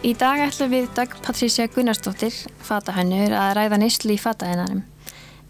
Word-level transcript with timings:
Í 0.00 0.14
dag 0.16 0.40
ætlum 0.40 0.70
við 0.72 0.86
Dag 0.96 1.12
Patrícia 1.20 1.66
Gunnarsdóttir, 1.68 2.32
fatahönnur, 2.64 3.34
að 3.36 3.50
ræða 3.58 3.78
nýslu 3.82 4.14
í 4.14 4.20
fatahennarum. 4.20 4.78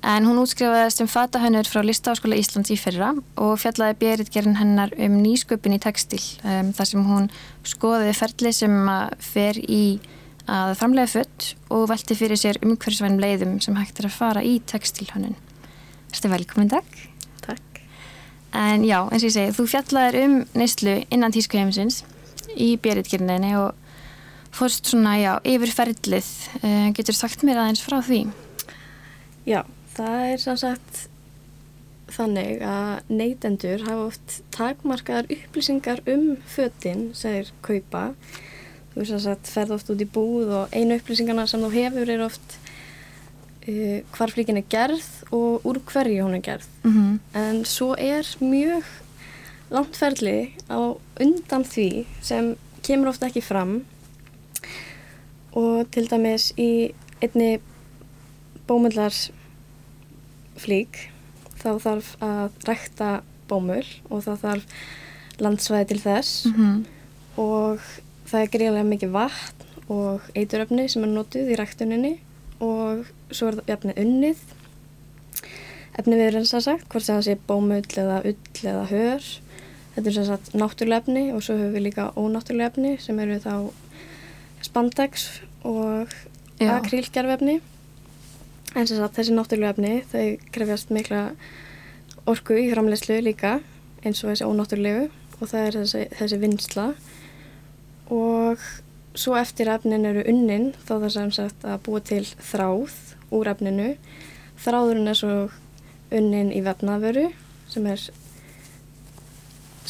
En 0.03 0.25
hún 0.27 0.41
útskrifaði 0.43 0.89
sem 0.91 1.11
fatahönnur 1.13 1.69
frá 1.71 1.85
Listáskóla 1.87 2.35
Íslands 2.35 2.73
í 2.75 2.79
fyrra 2.81 3.13
og 3.39 3.53
fjallaði 3.63 3.95
bjeritgerinn 4.01 4.57
hennar 4.59 4.91
um 4.99 5.21
nýsköpun 5.23 5.77
í 5.77 5.79
textil. 5.85 6.19
Um, 6.43 6.73
þar 6.75 6.91
sem 6.91 7.07
hún 7.07 7.29
skoðiði 7.63 8.17
ferli 8.19 8.53
sem 8.57 8.75
fer 9.23 9.61
í 9.63 9.85
að 10.51 10.75
framlega 10.81 11.13
fött 11.13 11.53
og 11.71 11.87
velti 11.93 12.17
fyrir 12.19 12.41
sér 12.41 12.59
umhverfisvænum 12.65 13.23
leiðum 13.23 13.53
sem 13.63 13.79
hægt 13.79 14.03
er 14.03 14.09
að 14.09 14.17
fara 14.19 14.43
í 14.43 14.57
textilhönnun. 14.67 15.39
Þetta 16.11 16.27
er 16.27 16.35
velkominn 16.35 16.73
dag. 16.73 16.97
Takk. 17.47 17.85
En 18.51 18.83
já, 18.83 18.99
eins 19.05 19.23
og 19.23 19.31
ég 19.31 19.37
segi, 19.37 19.55
þú 19.61 19.69
fjallaðir 19.77 20.25
um 20.25 20.41
nýslu 20.59 21.05
innan 21.07 21.39
tískuheimisins 21.39 22.03
í 22.59 22.73
bjeritgerninni 22.83 23.55
og 23.61 23.77
fórst 24.55 24.91
svona, 24.91 25.17
já, 25.21 25.33
yfir 25.47 25.73
ferlið. 25.75 26.31
Uh, 26.63 26.91
getur 26.97 27.17
sagt 27.17 27.45
mér 27.47 27.63
aðeins 27.63 27.85
frá 27.85 28.01
því? 28.05 28.25
Já, 29.49 29.63
það 29.97 30.27
er 30.33 30.43
svo 30.43 30.57
sagt 30.61 31.07
þannig 32.11 32.63
að 32.67 33.11
neytendur 33.13 33.85
hafa 33.87 34.07
oft 34.09 34.39
takmarkaðar 34.55 35.29
upplýsingar 35.31 36.03
um 36.11 36.33
fötinn 36.51 37.11
sem 37.17 37.39
þeir 37.39 37.53
kaupa. 37.65 38.05
Þú 38.91 39.03
veist 39.03 39.29
að 39.31 39.53
ferð 39.53 39.77
oft 39.77 39.93
út 39.95 40.03
í 40.03 40.09
búð 40.11 40.51
og 40.59 40.75
einu 40.75 40.99
upplýsingarna 40.99 41.47
sem 41.51 41.63
þú 41.63 41.71
hefur 41.77 42.11
er 42.11 42.25
oft 42.25 42.57
uh, 43.69 44.01
hvar 44.17 44.35
flíkin 44.35 44.59
er 44.59 44.67
gerð 44.73 45.07
og 45.31 45.69
úr 45.69 45.79
hverju 45.87 46.27
hún 46.27 46.41
er 46.41 46.45
gerð. 46.49 46.67
Mm 46.83 46.93
-hmm. 46.97 47.19
En 47.39 47.65
svo 47.65 47.95
er 47.95 48.27
mjög 48.41 48.85
langt 49.71 49.97
ferli 49.97 50.53
á 50.69 50.99
undan 51.21 51.65
því 51.65 52.07
sem 52.21 52.57
kemur 52.83 53.09
ofta 53.09 53.27
ekki 53.27 53.43
fram 53.43 53.85
og 55.57 55.91
til 55.91 56.07
dæmis 56.11 56.51
í 56.59 56.93
einni 57.21 57.59
bómullar 58.69 59.15
flík 60.61 61.09
þá 61.61 61.71
þarf 61.83 62.13
að 62.25 62.69
rækta 62.69 63.11
bómul 63.51 63.85
og 64.09 64.23
þá 64.25 64.33
þarf 64.45 64.79
landsvæði 65.41 65.89
til 65.91 66.01
þess. 66.05 66.47
Mm 66.47 66.55
-hmm. 66.55 66.79
og 67.37 67.81
það 68.31 68.41
er 68.41 68.53
greiðlega 68.55 68.89
mikið 68.93 69.11
vatn 69.11 69.67
og 69.91 70.21
eituröfni 70.35 70.89
sem 70.89 71.05
er 71.05 71.11
notuð 71.11 71.51
í 71.51 71.59
ræktuninni 71.59 72.15
og 72.61 73.07
svo 73.31 73.49
er 73.49 73.59
það 73.59 73.73
efnið 73.75 74.01
unnið. 74.05 74.41
Efnið 75.99 76.19
við 76.19 76.27
erum 76.27 76.45
svo 76.45 76.61
sagt 76.61 76.89
hvort 76.89 77.05
sem 77.05 77.17
það 77.17 77.27
sé 77.27 77.37
bómull 77.49 77.99
eða 78.03 78.21
ull 78.25 78.37
eða 78.63 78.85
hör. 78.91 79.23
Þetta 79.95 80.09
er 80.09 80.15
svo 80.15 80.25
sagt 80.25 80.55
náttúrulega 80.55 81.03
efni 81.03 81.33
og 81.35 81.43
svo 81.43 81.57
höfum 81.59 81.75
við 81.75 81.87
líka 81.89 82.13
ónáttúrulega 82.17 82.71
efni 82.71 82.99
sem 83.01 83.19
eru 83.19 83.41
þá 83.43 83.55
spandex 84.65 85.29
og 85.67 86.11
Já. 86.61 86.77
akrílgerfefni 86.77 87.61
en 88.77 88.87
sem 88.87 88.97
sagt 88.97 89.17
þessi 89.19 89.35
náttúrulega 89.35 89.75
efni 89.75 89.95
þau 90.13 90.53
krefjast 90.55 90.93
mikla 90.95 91.23
orku 92.31 92.59
í 92.59 92.69
framleyslu 92.73 93.19
líka 93.25 93.59
eins 94.05 94.23
og 94.23 94.31
þessi 94.31 94.47
ónáttúrulegu 94.47 95.09
og 95.41 95.49
það 95.49 95.67
er 95.67 95.79
þessi, 95.81 96.05
þessi 96.21 96.39
vinsla 96.43 96.87
og 98.11 98.63
svo 99.19 99.35
eftir 99.39 99.71
efnin 99.73 100.07
eru 100.07 100.23
unnin 100.31 100.71
þá 100.87 100.95
það 100.97 101.13
sem 101.17 101.35
sagt 101.35 101.67
að 101.67 101.83
búa 101.87 102.03
til 102.05 102.25
þráð 102.25 102.97
úr 103.35 103.51
efninu 103.51 103.91
þráðurinn 104.61 105.11
er 105.11 105.19
svo 105.19 105.37
unnin 106.15 106.53
í 106.55 106.63
vefnaðveru 106.67 107.31
sem 107.71 107.87
er 107.91 108.09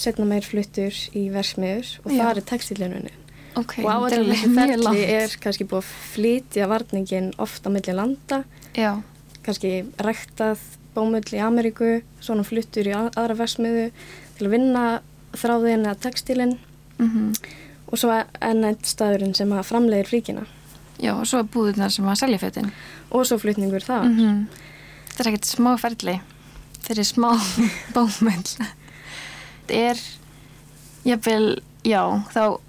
setna 0.01 0.25
meir 0.29 0.47
fluttur 0.47 0.97
í 1.17 1.27
versmiður 1.33 1.97
og 2.05 2.13
Já. 2.15 2.23
það 2.23 2.31
er 2.33 2.47
textilinunni 2.55 3.17
Ok, 3.59 3.79
og 3.83 3.91
á 3.91 3.97
þetta 3.99 4.05
allir 4.07 4.19
alveg 4.21 4.37
þessi 4.37 4.51
mjög 4.55 4.85
ferli 4.85 5.05
er 5.15 5.37
kannski 5.43 5.65
búið 5.67 5.81
að 5.83 5.89
flytja 6.15 6.69
varningin 6.71 7.33
oft 7.39 7.67
á 7.67 7.69
milli 7.75 7.95
landa. 7.97 8.45
Já, 8.77 8.93
kannski 9.43 9.73
rektað 9.99 10.59
bómull 10.95 11.23
í 11.35 11.41
Ameríku 11.43 12.03
svona 12.21 12.45
fluttur 12.47 12.87
í 12.87 12.95
að- 12.95 13.11
aðra 13.17 13.37
versmiðu 13.39 13.91
til 14.39 14.47
að 14.47 14.51
vinna 14.55 14.85
þráðin 15.35 15.87
eða 15.87 15.99
textilinn 16.07 16.59
mm 16.99 17.33
og 17.91 17.99
svo 17.99 18.13
enn 18.41 18.63
eitt 18.69 18.87
staðurinn 18.87 19.35
sem 19.35 19.51
að 19.51 19.65
framlegir 19.67 20.07
flíkina. 20.07 20.45
Já, 21.03 21.11
og 21.19 21.25
svo 21.27 21.41
búðunar 21.43 21.91
sem 21.91 22.05
að 22.07 22.21
selja 22.21 22.39
fötin. 22.39 22.69
og 23.11 23.25
svo 23.27 23.39
flutningur 23.39 23.83
það 23.83 24.05
Mm 24.07 24.47
Þetta 25.11 25.21
er 25.25 25.31
ekkert 25.33 25.49
smá 25.51 25.73
ferli 25.81 26.21
fyrir 26.87 27.03
smá 27.05 27.33
bómull. 27.95 28.47
Þetta 29.67 29.75
er, 29.75 29.99
jafnvel, 31.05 31.61
já, 31.85 32.03
þá 32.31 32.61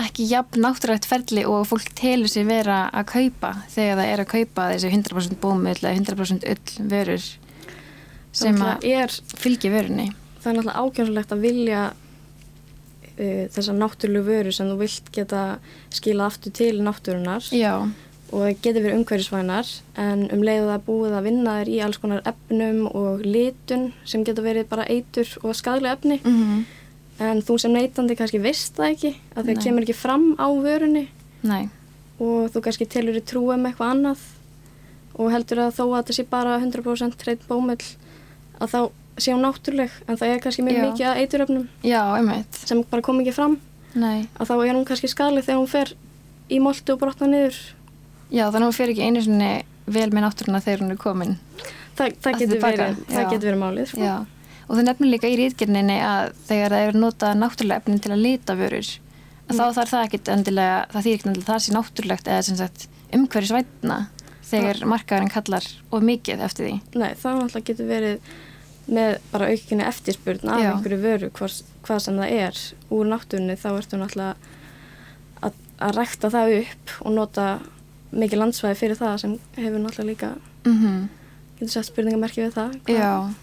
ekki 0.00 0.26
jafn 0.28 0.62
náttúrægt 0.64 1.08
ferli 1.08 1.44
og 1.48 1.66
fólk 1.70 1.90
telur 1.96 2.30
sér 2.30 2.46
vera 2.48 2.78
að 2.92 3.08
kaupa 3.14 3.52
þegar 3.72 4.00
það 4.00 4.12
er 4.12 4.22
að 4.22 4.30
kaupa 4.32 4.68
þessi 4.72 4.92
100% 4.92 5.38
bómull 5.42 5.76
eða 5.76 5.94
100% 5.94 6.48
ull 6.52 6.88
vörur 6.92 7.28
sem 8.36 8.58
að 8.60 8.88
er, 8.90 9.14
fylgja 9.40 9.72
vörunni. 9.72 10.10
það 10.42 10.50
er 10.50 10.58
náttúrulega 10.58 10.82
ákjörnulegt 10.84 11.32
að 11.32 11.44
vilja 11.46 11.82
uh, 11.92 13.44
þessar 13.56 13.78
náttúrulegu 13.80 14.26
vöru 14.28 14.52
sem 14.52 14.72
þú 14.72 14.80
vilt 14.82 15.12
geta 15.16 15.44
skila 15.94 16.28
aftur 16.28 16.56
til 16.60 16.74
náttúrunar 16.84 17.48
Já, 17.56 17.74
og 18.26 18.40
það 18.42 18.64
getur 18.66 18.82
verið 18.82 18.98
umhverfisvænar 19.00 19.76
en 20.02 20.26
um 20.34 20.42
leiðu 20.44 20.72
það 20.72 20.88
búið 20.90 21.20
að 21.20 21.28
vinna 21.30 21.60
þér 21.60 21.72
í 21.72 21.78
alls 21.86 22.02
konar 22.02 22.26
efnum 22.28 22.82
og 22.90 23.24
litun 23.24 23.92
sem 24.04 24.26
getur 24.26 24.44
verið 24.44 24.68
bara 24.68 24.88
eitur 24.90 25.38
og 25.42 25.56
skadlega 25.56 25.96
efni 25.96 26.20
mm 26.20 26.66
en 27.22 27.42
þú 27.44 27.58
sem 27.60 27.72
neytandi 27.72 28.16
kannski 28.18 28.40
veist 28.42 28.76
það 28.76 28.92
ekki 28.92 29.12
að 29.34 29.50
það 29.50 29.62
kemur 29.64 29.86
ekki 29.86 29.96
fram 29.96 30.26
á 30.36 30.46
vörunni. 30.52 31.06
Nei, 31.46 31.68
og 32.20 32.50
þú 32.52 32.62
kannski 32.64 32.88
telur 32.90 33.16
í 33.18 33.24
trú 33.24 33.46
um 33.54 33.68
eitthvað 33.68 33.94
annað. 33.94 34.24
Og 35.16 35.32
heldur 35.32 35.62
að 35.64 35.78
þó 35.78 35.84
að 35.86 35.96
þetta 35.96 36.16
sé 36.18 36.26
bara 36.28 36.58
100% 36.60 37.22
hreitt 37.24 37.46
bómull 37.48 37.80
að 38.60 38.72
þá 38.72 38.80
sé 39.16 39.32
hún 39.32 39.46
náttúruleg 39.46 39.94
en 40.04 40.18
það 40.20 40.32
er 40.34 40.42
kannski 40.44 40.64
mjög 40.66 40.76
Já. 40.76 40.84
mikið 40.90 41.06
að 41.08 41.20
eituröfnum 41.22 41.68
sem 42.52 42.82
bara 42.90 43.04
kom 43.04 43.22
ekki 43.22 43.32
fram. 43.36 43.56
Nei. 43.96 44.28
að 44.36 44.50
þá 44.50 44.54
er 44.58 44.74
hún 44.76 44.84
kannski 44.84 45.08
skadleg 45.08 45.46
þegar 45.46 45.62
hún 45.62 45.72
fer 45.72 45.94
í 46.52 46.60
moltu 46.60 46.92
og 46.92 47.00
brotna 47.00 47.30
niður. 47.30 47.56
Já, 48.28 48.44
þannig 48.50 48.60
að 48.60 48.68
hún 48.68 48.76
fer 48.76 48.92
ekki 48.92 49.06
einu 49.08 49.22
sinni 49.24 49.50
vel 49.86 50.10
með 50.12 50.26
náttúruna 50.26 50.60
þegar 50.60 50.84
hún 50.84 50.92
er 50.92 51.00
komin. 51.00 51.36
Þa, 51.96 52.10
það, 52.10 52.10
Aftur 52.12 52.40
getur 52.42 52.60
verið, 52.60 52.98
það 53.08 53.36
verið 53.46 53.60
málið 53.62 53.92
sko. 53.94 54.10
Já, 54.66 54.72
og 54.72 54.76
það 54.76 54.84
nefnir 54.88 55.10
líka 55.12 55.28
í 55.30 55.36
rítgerninni 55.38 55.96
að 56.02 56.32
þegar 56.48 56.70
það 56.74 56.86
er 56.88 56.98
notað 57.02 57.36
náttúrulega 57.40 57.82
efnin 57.82 58.00
til 58.02 58.12
að 58.12 58.22
lita 58.22 58.56
vörur, 58.58 58.88
að 59.46 59.54
Mm. 59.54 59.58
þá 59.60 59.74
þarf 59.76 59.90
það 59.90 60.04
ekkit 60.06 60.28
endilega, 60.28 60.78
það 60.92 61.04
þýr 61.06 61.14
ekki 61.14 61.28
endilega 61.28 61.52
það 61.52 61.62
sé 61.66 61.72
náttúrulegt 61.76 62.26
eða 62.32 62.42
sem 62.42 62.56
sagt 62.56 62.88
umhverfisvætna 63.14 63.98
þegar 64.46 64.80
markaðurinn 64.86 65.30
kallar 65.30 65.64
of 65.92 66.02
mikið 66.02 66.40
eftir 66.46 66.66
því. 66.66 66.74
Nei, 66.98 67.14
það 67.14 67.38
náttúrulega 67.40 67.66
getur 67.70 67.86
verið 67.86 68.18
með 68.86 69.16
bara 69.32 69.46
aukinni 69.50 69.82
eftirspurn 69.86 70.48
af 70.50 70.60
Já. 70.62 70.72
einhverju 70.72 70.98
vöru 71.02 71.30
hvers, 71.30 71.62
hvað 71.86 71.98
sem 72.04 72.18
það 72.18 72.34
er 72.36 72.60
úr 72.90 73.06
náttúrunni 73.10 73.56
þá 73.58 73.68
ertu 73.78 73.98
náttúrulega 73.98 74.34
að, 75.42 75.52
að 75.82 75.96
rækta 75.96 76.30
það 76.30 76.52
upp 76.60 76.92
og 77.06 77.16
nota 77.16 77.46
mikið 78.12 78.38
landsvæði 78.42 78.78
fyrir 78.78 78.96
það 79.00 79.16
sem 79.24 79.38
hefur 79.56 79.82
náttúrulega 79.82 80.10
líka 80.10 80.34
Mm 80.66 81.08
getur 81.56 81.72
sett 81.72 81.86
spurningamerki 81.88 82.42
við 82.44 82.52
það 82.52 82.72
Já, 82.92 83.10
mitt, 83.26 83.36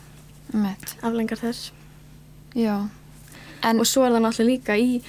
aflengar 1.02 1.40
þess. 1.40 1.72
Já. 2.56 2.90
En, 3.64 3.80
og 3.80 3.88
svo 3.88 4.04
er 4.04 4.12
það 4.12 4.26
náttúrulega 4.26 4.50
líka 4.50 4.78
í 4.78 5.02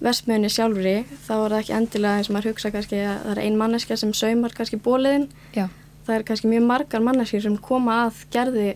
versmiðunni 0.00 0.50
sjálfri 0.50 0.94
þá 1.26 1.32
er 1.36 1.52
það 1.52 1.58
ekki 1.60 1.74
endilega 1.76 2.18
eins 2.18 2.30
og 2.30 2.34
maður 2.36 2.50
hugsa 2.50 2.70
kannski 2.72 3.00
að 3.04 3.18
það 3.24 3.32
er 3.34 3.40
ein 3.44 3.58
manneska 3.60 3.96
sem 4.00 4.12
saumar 4.16 4.54
kannski 4.56 4.78
bóliðin 4.80 5.26
já, 5.52 5.66
það 6.06 6.14
er 6.14 6.24
kannski 6.30 6.48
mjög 6.48 6.64
margar 6.70 7.04
manneskir 7.04 7.42
sem 7.44 7.58
koma 7.60 8.06
að 8.06 8.22
gerði 8.32 8.70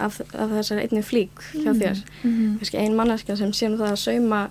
af, 0.00 0.20
af 0.34 0.52
þessari 0.52 0.84
einni 0.84 1.02
flík 1.04 1.40
hjá 1.54 1.72
þér. 1.72 2.02
Mm 2.22 2.58
kannski 2.60 2.78
ein 2.78 2.96
manneska 2.96 3.36
sem 3.36 3.52
sé 3.56 3.68
nú 3.68 3.80
það 3.80 3.94
að 3.94 4.02
sauma 4.04 4.42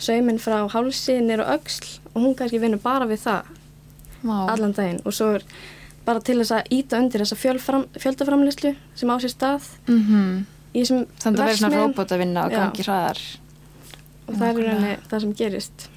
saumin 0.00 0.38
frá 0.40 0.68
hálsi 0.72 1.18
nýr 1.24 1.42
og 1.44 1.54
öxl 1.58 1.98
og 2.14 2.22
hún 2.22 2.36
kannski 2.36 2.60
vinnur 2.60 2.80
bara 2.82 3.08
við 3.08 3.24
það 3.24 3.42
Vá. 4.22 4.52
allan 4.52 4.72
daginn. 4.76 5.00
Og 5.04 5.14
svo 5.16 5.34
er 5.38 5.44
bara 6.06 6.20
til 6.20 6.38
þess 6.40 6.52
að 6.56 6.70
íta 6.70 6.98
undir 6.98 7.20
þessa 7.24 7.36
fjöldaframlislu 8.00 8.74
sem 8.94 9.08
á 9.12 9.16
sér 9.20 9.34
stað 9.34 9.62
Mm 9.88 10.46
í 10.70 10.82
þessum 10.84 11.06
Þannig 11.18 11.24
að 11.24 11.40
það 11.40 11.46
verður 11.48 11.58
svona 11.58 11.78
róbót 11.82 12.12
að 12.14 12.18
vinna 12.22 12.44
og 12.46 12.52
gangi 12.54 12.82
hraðar. 12.86 13.20
og 14.28 14.34
það 14.36 14.48
er 14.48 14.60
rauninni 14.62 14.92
það 15.10 15.20
sem 15.20 15.32
gerist 15.34 15.88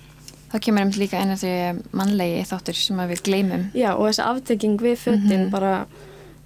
Þá 0.53 0.59
kemur 0.61 0.81
einmitt 0.83 0.97
líka 1.01 1.17
eina 1.21 1.35
því 1.37 1.51
mannlegi 1.97 2.41
þáttur 2.45 2.75
sem 2.77 2.97
við 3.09 3.21
gleymum. 3.25 3.63
Já, 3.73 3.93
og 3.97 4.05
þessi 4.09 4.23
aftekking 4.25 4.77
við 4.81 4.97
fötin 5.01 5.45
Mhm. 5.45 5.49
bara 5.51 5.87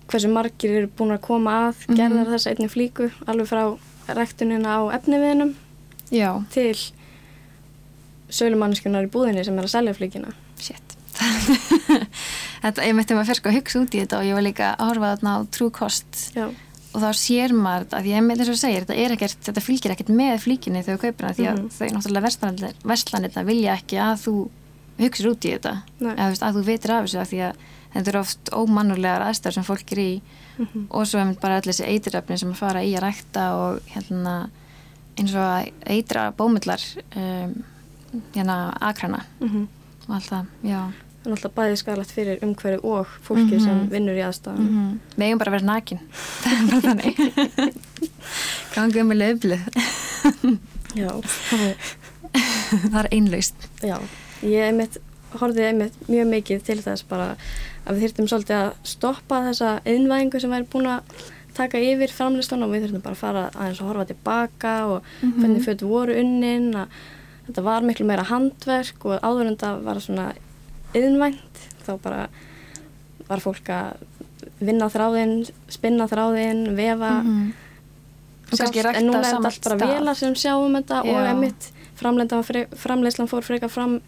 hversu 0.08 0.30
margir 0.32 0.72
eru 0.78 0.88
búin 0.88 1.12
að 1.12 1.22
koma 1.22 1.52
að 1.72 1.88
Mhm. 1.88 1.96
gerðar 1.98 2.28
þessa 2.32 2.52
einni 2.56 2.70
flíku 2.70 3.12
alveg 3.28 3.48
frá 3.48 3.78
rektunina 4.16 4.80
á 4.80 4.82
efniviðinum 4.96 5.56
til 6.52 6.76
sölumannskjunar 8.30 9.08
í 9.08 9.12
búðinni 9.12 9.44
sem 9.46 9.58
er 9.60 9.64
að 9.68 9.74
selja 9.74 9.94
flíkina 9.98 10.34
shit. 10.60 10.87
Þetta, 12.64 12.86
ég 12.88 12.96
mætti 12.98 13.16
maður 13.18 13.30
fyrst 13.32 13.42
sko 13.42 13.50
að 13.52 13.58
hugsa 13.60 13.82
út 13.84 13.96
í 13.96 14.02
þetta 14.04 14.18
og 14.22 14.26
ég 14.28 14.38
var 14.38 14.46
líka 14.46 14.72
að 14.76 14.90
horfa 14.92 15.12
þarna 15.16 15.34
á 15.34 15.40
Já, 16.36 16.46
og 16.48 17.04
þá 17.04 17.10
sér 17.20 17.54
maður 17.54 17.88
því 18.02 18.14
ég 18.14 18.24
með 18.26 18.40
þess 18.42 18.54
að 18.54 18.60
segja 18.64 18.82
þetta, 18.84 18.96
er 19.04 19.16
ekkert, 19.16 19.40
þetta 19.48 19.64
fylgir 19.64 19.94
ekkert 19.94 20.12
með 20.18 20.38
flíkinni 20.46 20.82
þegar 20.86 20.98
þú 20.98 21.04
kaupir 21.06 21.28
hana 21.28 21.38
því 21.38 21.48
að 21.52 21.58
Mhm. 21.58 21.70
þau 21.78 21.88
náttúrulega 21.96 22.72
verslanirna 22.92 23.44
vilja 23.46 23.76
ekki 23.78 23.98
að 24.02 24.16
þú 24.26 24.36
hugsir 24.98 25.30
út 25.32 25.46
í 25.46 25.52
þetta 25.54 25.74
eða 26.02 26.48
að 26.48 26.56
þú 26.58 26.64
veitir 26.66 26.92
af 26.96 27.06
þessu 27.06 27.20
af 27.22 27.30
því 27.32 27.42
að 27.48 27.54
þetta 27.94 28.08
eru 28.14 28.20
oft 28.20 28.50
ómannulegar 28.54 29.26
aðstæður 29.28 29.54
sem 29.54 29.64
fólk 29.68 29.92
er 29.92 29.98
í 30.02 30.22
Mhm. 30.58 30.88
og 30.90 31.06
svo 31.06 31.20
er 31.22 31.34
bara 31.42 31.58
allir 31.62 31.74
þessi 31.74 31.86
eitiröfni 31.86 32.38
sem 32.40 32.52
að 32.52 32.56
fara 32.58 32.80
í 32.82 32.96
að 32.98 33.04
rækta 33.06 33.44
og 33.54 33.80
hérna 33.94 34.50
eins 35.18 35.34
og 35.36 35.42
að 35.46 35.72
eitra 35.86 36.32
bómullar 36.34 36.82
um, 37.16 37.64
hérna 38.34 38.74
akrana 38.82 39.22
Mhm. 39.40 39.68
og 40.10 40.16
allt 40.16 40.30
það, 40.32 40.46
já 40.64 40.82
Það 40.88 41.07
er 41.34 41.38
alltaf 41.38 41.54
bæði 41.58 41.78
skadalegt 41.82 42.12
fyrir 42.16 42.40
umhverju 42.46 42.80
og 42.84 43.08
fólki 43.28 43.58
Mhm. 43.58 43.64
sem 43.66 43.90
vinnur 43.92 44.16
í 44.18 44.24
aðstæðum. 44.28 44.68
mm 44.70 45.00
við 45.18 45.26
eigum 45.28 45.40
bara 45.40 45.52
að 45.52 45.58
vera 45.58 45.66
nakin 45.66 46.00
þannig 46.88 47.16
gangum 48.76 49.08
með 49.12 49.22
löflið 49.24 49.62
Já, 50.98 51.12
það 52.92 53.00
er 53.04 53.10
einlaust 53.14 53.68
já. 53.86 53.98
Ég 54.46 54.68
einmitt, 54.70 54.98
horfði 55.38 55.66
einmitt 55.72 55.98
mjög 56.10 56.30
mikið 56.32 56.64
til 56.68 56.78
þess 56.86 57.04
bara 57.10 57.32
að 57.88 57.98
við 57.98 58.04
þyrftum 58.08 58.30
svolítið 58.32 58.58
að 58.60 58.72
stoppa 58.88 59.42
þessa 59.48 59.72
innvæðingu 59.88 60.42
sem 60.44 60.52
væri 60.54 60.68
búin 60.72 60.90
að 60.92 61.02
taka 61.58 61.80
yfir 61.82 62.12
framlistan 62.14 62.64
og 62.66 62.72
við 62.74 62.86
þurftum 62.88 63.04
bara 63.06 63.18
að 63.18 63.22
fara 63.24 63.44
aðeins 63.56 63.82
að 63.82 63.88
horfa 63.92 64.06
tilbaka 64.12 64.74
og 64.88 65.04
Mhm. 65.22 65.38
hvernig 65.42 65.64
föt 65.66 65.82
voru 65.90 66.18
unnin 66.20 66.68
að 66.76 66.88
þetta 67.48 67.64
var 67.64 67.82
miklu 67.82 68.06
meira 68.06 68.24
handverk 68.30 69.06
og 69.06 69.22
áður 69.22 69.48
en 69.48 69.58
það 69.58 69.82
var 69.84 69.96
svona 70.04 70.28
yðnvænt 70.96 71.64
þá 71.86 71.92
bara 72.04 72.28
var 73.28 73.40
fólk 73.44 73.68
að 73.70 73.98
vinna 74.60 74.88
þráðinn, 74.90 75.50
spinna 75.70 76.08
þráðinn, 76.08 76.76
vefa 76.78 77.12
og 77.20 78.54
kannski 78.56 78.80
sjálft, 78.80 78.86
rækta 78.88 79.00
en 79.02 79.06
núna 79.10 79.20
er 79.20 79.34
þetta 79.36 79.50
allt 79.52 79.64
bara 79.68 79.92
velar 79.92 80.16
sem 80.16 80.34
sjáum 80.40 80.78
þetta 80.80 81.02
og 81.04 81.12
Já. 81.12 81.32
emitt 81.34 81.72
framleyslan 81.98 83.28
fór 83.28 83.44
frekar 83.44 83.70
fram 83.70 84.00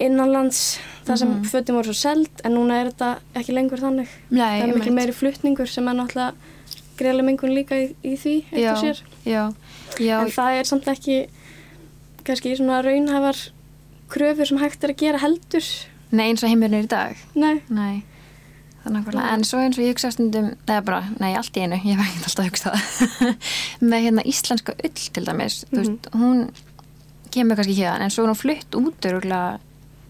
innanlands 0.00 0.78
þar 1.06 1.18
sem 1.18 1.28
Mhm. 1.28 1.44
fötin 1.44 1.74
voru 1.76 1.92
svo 1.92 1.94
seld 1.94 2.30
en 2.44 2.54
núna 2.56 2.80
er 2.80 2.90
þetta 2.90 3.18
ekki 3.34 3.52
lengur 3.52 3.78
þannig 3.78 4.08
Nei, 4.30 4.60
það 4.60 4.68
er 4.68 4.72
einmitt. 4.72 4.92
meiri 4.94 5.12
flutningur 5.12 5.68
sem 5.68 5.86
er 5.88 5.94
náttúrulega 5.94 6.34
greiðlega 6.96 7.24
mengun 7.24 7.54
líka 7.54 7.74
í, 7.76 7.94
í 8.02 8.16
því 8.16 8.44
eitt 8.52 8.62
já, 8.62 8.72
og 8.72 8.78
sér 8.82 9.02
já, 9.26 9.54
já, 9.98 10.20
en 10.22 10.30
það 10.30 10.58
er 10.60 10.64
samt 10.64 10.84
ekki 10.88 11.28
kannski 12.24 12.56
svona 12.56 12.82
raunhæfar 12.82 13.36
kröfur 14.12 14.48
sem 14.48 14.60
hægt 14.60 14.84
er 14.84 14.92
að 14.94 15.02
gera 15.02 15.20
heldur? 15.22 15.68
Nei 16.12 16.26
eins 16.28 16.44
og 16.44 16.52
heimurinn 16.52 16.82
er 16.82 16.88
í 16.88 16.90
dag? 16.92 17.20
Nei, 17.34 17.54
nei. 17.72 18.02
Það 18.82 19.08
er 19.14 19.28
en 19.30 19.44
svo 19.46 19.60
eins 19.62 19.78
og 19.78 19.84
ég 19.84 19.94
hugsa 19.94 20.10
stundum 20.10 20.48
eða 20.66 20.80
bara, 20.82 21.00
nei 21.22 21.30
allt 21.38 21.54
í 21.54 21.62
einu, 21.62 21.78
ég 21.86 22.00
hef 22.00 22.02
ekkert 22.02 22.26
alltaf 22.26 22.42
að 22.42 22.48
hugsa 22.50 22.72
það 22.74 23.28
með 23.92 24.06
hérna 24.08 24.24
íslenska 24.26 24.74
ull 24.74 25.04
til 25.14 25.24
dæmis, 25.28 25.58
þú 25.70 25.78
veist, 25.78 26.08
hún 26.18 26.40
kemur 27.32 27.60
kannski 27.60 27.76
hérna, 27.78 28.08
en 28.08 28.14
svo 28.14 28.26
er 28.26 28.32
hún 28.32 28.40
flutt 28.40 28.78
út 28.80 29.08
öruglega 29.12 29.60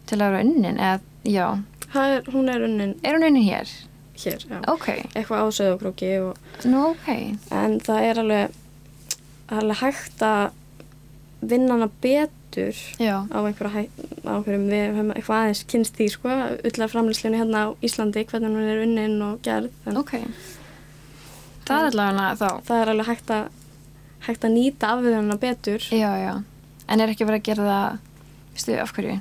til 0.08 0.18
að 0.18 0.24
vera 0.24 0.46
unnin 0.46 0.80
eða, 0.80 0.96
já, 1.28 1.46
það 1.92 2.16
er, 2.16 2.30
hún 2.32 2.48
er 2.54 2.66
unnin 2.70 2.94
er 3.04 3.18
hún 3.18 3.28
unnin 3.28 3.46
hér? 3.50 3.76
hér 4.22 4.46
já. 4.48 4.58
Ok, 4.72 4.88
eitthvað 5.12 5.44
á 5.44 5.46
söðokróki 5.58 6.12
og 6.24 6.66
nú 6.68 6.82
ok. 6.92 7.08
En 7.52 7.78
það 7.84 8.08
er 8.08 8.22
alveg 8.22 8.58
alveg 9.52 9.82
hægt 9.82 10.24
að 10.24 10.52
vinna 11.42 11.76
hana 11.76 11.90
betur 12.00 12.41
já, 13.00 13.14
á 13.26 13.38
einhverja 13.40 13.86
á 14.24 14.32
einhverjum 14.36 14.68
við 14.70 14.84
höfum 14.90 15.10
eitthvað 15.14 15.40
aðeins 15.40 15.64
kynst 15.72 15.96
því 15.98 16.08
sko 16.14 16.36
ullar 16.70 16.92
framlýslunni 16.92 17.40
hérna 17.40 17.64
á 17.64 17.68
Íslandi 17.84 18.26
hvernig 18.28 18.52
hún 18.52 18.70
er 18.74 18.84
unnin 18.84 19.18
og 19.26 19.42
gerð 19.46 19.90
en 19.90 20.00
ok. 20.02 20.14
Það 21.66 21.76
er 21.78 21.90
allavega 21.90 22.30
þá 22.38 22.48
það 22.68 22.78
er 22.78 22.92
alveg 22.94 23.10
hægt 23.12 23.34
að 23.34 23.44
hægt 24.22 24.46
að 24.46 24.56
nýta 24.56 24.94
afviðuna 24.94 25.36
betur. 25.42 25.90
Já, 25.90 26.10
já, 26.20 26.32
en 26.88 27.02
er 27.02 27.10
ekki 27.10 27.26
verið 27.26 27.42
að 27.42 27.46
gera 27.50 27.68
það 27.72 28.00
veistu, 28.52 28.78
af 28.78 28.96
hverju? 28.96 29.20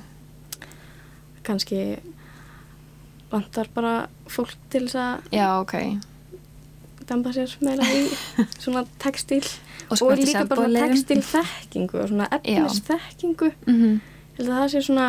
kannski 1.42 1.98
vantar 3.32 3.68
bara 3.74 4.06
fólk 4.30 4.54
til 4.70 4.86
þess 4.86 4.98
að 5.00 5.34
Já, 5.34 5.46
ok 5.58 5.74
demba 7.08 7.34
sér 7.34 7.52
meira 7.64 7.86
í 7.86 8.06
svona 8.62 8.86
textíl 9.02 9.44
Og 9.92 10.00
og, 10.00 10.16
líka 10.16 10.46
bara 10.48 10.70
textíl 10.70 11.20
þekkingu 11.26 12.00
og 12.00 12.08
svona 12.08 12.30
efnis 12.32 12.80
þekkingu 12.86 13.52
mm 13.66 14.00
að 14.40 14.48
það 14.48 14.68
sé 14.72 14.80
svona 14.86 15.06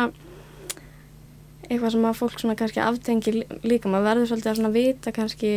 eitthvað 1.64 1.92
sem 1.94 2.06
að 2.06 2.18
fólk 2.18 2.40
svona 2.40 2.56
kannski 2.58 2.82
aftengi 2.84 3.32
líka, 3.64 3.88
maður 3.88 4.08
verður 4.10 4.30
svolítið 4.30 4.50
að 4.50 4.58
svona 4.58 4.72
vita 4.74 5.12
kannski 5.16 5.52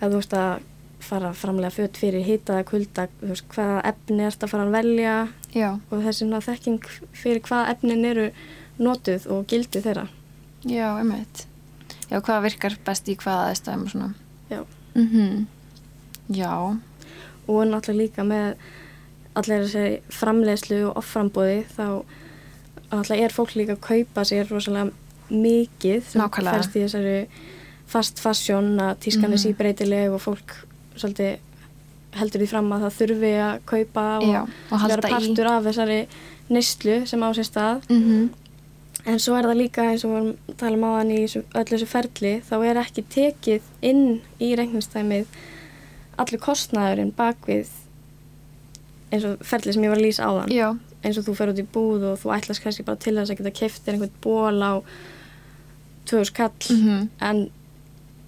að 0.00 0.10
þú 0.10 0.20
veist 0.20 0.36
að 0.36 0.66
fara 1.06 1.32
framlega 1.36 1.74
fött 1.74 1.98
fyrir 2.00 2.26
hitaða 2.26 2.66
kulda, 2.66 3.06
þú 3.20 3.32
veist 3.32 3.48
hvaða 3.54 3.80
efni 3.92 4.26
erst 4.26 4.44
að 4.44 4.52
fara 4.52 4.66
að 4.66 4.76
velja 4.76 5.16
Já, 5.54 5.68
og 5.78 6.04
þessi 6.04 6.24
svona 6.24 6.42
þekking 6.44 6.88
fyrir 7.16 7.42
hvaða 7.46 7.74
efnin 7.74 8.08
eru 8.08 8.30
notuð 8.82 9.28
og 9.32 9.46
gildi 9.48 9.82
þeirra. 9.84 10.08
já, 10.66 10.88
einmitt. 10.98 11.46
Já, 12.10 12.20
hvað 12.20 12.42
virkar 12.50 12.76
best 12.84 13.08
í 13.08 13.16
hvaða 13.16 13.52
aðstæðum 13.52 13.86
og 13.86 13.94
svona. 13.94 14.10
Já. 14.50 14.60
Mm 14.96 15.46
Já, 16.28 16.76
Og 17.48 17.62
náttúrulega 17.70 18.00
líka 18.00 18.24
með 18.26 18.54
allir 19.38 19.62
þessi 19.66 20.00
framleiðslu 20.10 20.78
og 20.88 20.96
offrambóði 20.98 21.60
þá 21.76 22.02
náttúrulega 22.90 23.24
er 23.28 23.34
fólk 23.36 23.52
líka 23.54 23.76
að 23.76 23.84
kaupa 23.86 24.24
sér 24.26 24.48
rosalega 24.50 24.90
mikið 25.30 26.02
sem 26.10 26.20
Nákvæmlega. 26.22 26.56
færst 26.56 26.74
í 26.76 26.82
þessari 26.84 27.26
fast 27.86 28.18
fashion 28.18 28.72
að 28.82 28.96
tískan 29.04 29.30
er 29.30 29.36
Mhm. 29.36 29.44
síbreytileg 29.44 30.10
og 30.12 30.20
fólk 30.20 30.54
svolítið 30.96 31.38
heldur 32.16 32.40
því 32.42 32.48
fram 32.48 32.72
að 32.72 32.82
það 32.82 32.96
þurfi 32.98 33.32
að 33.46 33.60
kaupa 33.66 34.04
og, 34.18 34.32
Já, 34.32 34.42
og 34.72 34.78
halda 34.80 34.96
vera 34.96 35.08
í. 35.08 35.12
partur 35.12 35.46
af 35.46 35.64
þessari 35.64 36.06
neyslu 36.50 37.06
sem 37.06 37.20
á 37.22 37.28
sér 37.30 37.44
stað 37.50 37.82
mm 37.90 38.30
en 39.06 39.18
svo 39.22 39.36
er 39.38 39.46
það 39.46 39.60
líka 39.60 39.84
eins 39.90 40.04
og 40.04 40.10
við 40.10 40.16
vorum 40.16 40.32
að 40.50 40.56
tala 40.62 40.76
um 40.80 40.86
á 40.86 40.90
hann 40.98 41.10
í 41.14 41.20
öllu 41.22 41.64
þessu 41.72 41.86
ferli 41.90 42.32
þá 42.48 42.54
er 42.70 42.80
ekki 42.82 43.04
tekið 43.14 43.62
inn 43.90 44.04
í 44.42 44.52
reiknistæmið 44.58 45.26
allir 46.18 46.40
kostnæðurinn 46.42 47.12
bakvið 47.16 47.68
eins 49.12 49.24
og 49.28 49.44
ferli 49.46 49.72
sem 49.76 49.84
ég 49.86 49.92
var 49.92 50.00
að 50.00 50.06
lýsa 50.08 50.26
á 50.26 50.30
þann 50.40 50.54
Já, 50.56 50.68
eins 51.06 51.20
og 51.20 51.26
þú 51.28 51.34
fer 51.38 51.52
út 51.52 51.60
í 51.62 51.66
búð 51.76 52.06
og 52.12 52.16
þú 52.24 52.32
ætlas 52.36 52.62
kannski 52.64 52.86
bara 52.88 52.98
til 53.04 53.14
þess 53.18 53.30
að 53.34 53.38
geta 53.42 53.54
keftir 53.60 53.94
einhvern 53.94 54.16
ból 54.24 54.58
á 54.66 54.72
2000 56.06 56.34
kall. 56.34 56.52
Mm 56.70 57.08
en, 57.26 57.38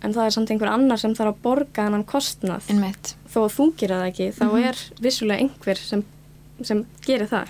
en 0.03 0.15
það 0.15 0.25
er 0.29 0.35
samt 0.35 0.51
einhver 0.51 0.71
annar 0.71 0.99
sem 0.99 1.13
þarf 1.15 1.33
að 1.35 1.43
borga 1.43 1.85
hennan 1.89 2.05
kostnað. 2.07 2.67
Einmitt. 2.71 3.13
Þó 3.31 3.39
að 3.45 3.53
þú 3.57 3.67
gera 3.79 3.99
það 4.01 4.09
ekki 4.13 4.27
þá 4.39 4.45
Mhm. 4.47 4.65
er 4.69 4.77
vissulega 5.03 5.43
einhver 5.43 5.77
sem, 5.83 6.05
sem 6.63 6.85
gerir 7.07 7.27
það. 7.31 7.49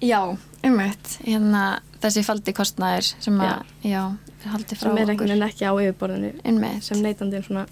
Já, 0.00 0.20
einmitt. 0.64 1.18
Hérna, 1.24 1.80
þessi 2.00 2.24
faldi 2.24 2.52
kostnæður 2.56 3.08
sem 3.20 3.40
að, 3.40 3.62
já, 3.84 4.02
er 4.44 4.52
haldið 4.54 4.78
frá 4.78 4.86
sem 4.88 4.90
er 4.90 5.02
okkur 5.02 5.10
einhvern 5.10 5.28
veginn 5.34 5.48
ekki 5.48 5.64
á 5.68 5.72
yfirborðinu 5.74 6.32
Einmitt, 6.44 6.82
sem 6.84 7.02
neytandinn 7.02 7.42
svona 7.46 7.66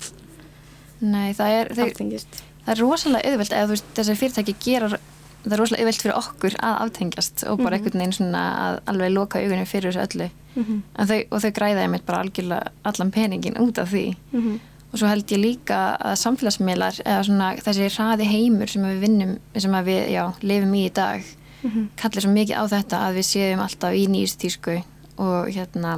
nei, 1.00 1.32
það 1.38 1.54
er 1.60 1.70
aftengist 1.86 2.40
það 2.66 2.72
er 2.74 2.82
rosalega 2.82 3.30
auðvelt 3.32 3.54
eða 3.54 3.66
þú 3.68 3.74
veist, 3.76 3.88
þessi 3.96 4.16
fyrirtæki 4.22 4.54
gera 4.64 4.88
það 4.92 5.52
er 5.54 5.60
rosalega 5.62 5.84
auðvelt 5.84 6.02
fyrir 6.02 6.18
okkur 6.18 6.56
að 6.58 6.80
aftengjast 6.84 7.44
og 7.48 7.58
bara 7.62 7.76
Mhm. 7.78 7.84
einhvern 7.84 8.00
veginn 8.02 8.16
svona 8.18 8.42
að 8.64 8.80
alveg 8.92 9.12
loka 9.14 9.38
augunum 9.38 9.66
fyrir 9.66 9.92
þessu 9.92 10.06
öllu 10.08 10.30
Mhm. 10.58 10.82
En 10.98 11.06
þau, 11.06 11.24
og 11.30 11.40
þau 11.42 11.50
græða 11.54 11.82
einmitt 11.84 12.04
bara 12.06 12.18
algjörlega 12.24 12.68
allan 12.84 13.10
peningin 13.12 13.54
út 13.62 13.78
af 13.78 13.92
því 13.92 14.16
Mhm. 14.32 14.60
og 14.92 14.98
svo 14.98 15.06
held 15.06 15.26
ég 15.28 15.38
líka 15.38 15.96
að 16.00 16.16
samfélagsmiðlar 16.18 17.02
eða 17.04 17.24
svona 17.24 17.56
þessi 17.62 17.86
hraði 17.94 18.24
heimur 18.26 18.66
sem 18.68 18.82
við 18.82 19.00
vinnum, 19.00 19.38
sem 19.56 19.70
við, 19.70 20.10
já, 20.10 20.32
lifum 20.42 20.72
í 20.74 20.86
í 20.86 20.92
dag 20.92 21.22
Mhm. 21.62 21.88
kallir 21.96 22.22
svo 22.22 22.30
mikið 22.30 22.54
á 22.54 22.64
þetta 22.70 22.98
að 23.08 23.16
við 23.18 23.26
séum 23.32 23.60
alltaf 23.64 23.92
í 23.98 24.06
nýjust 24.08 24.38
tísku 24.38 24.76
og 25.18 25.48
hérna 25.50 25.96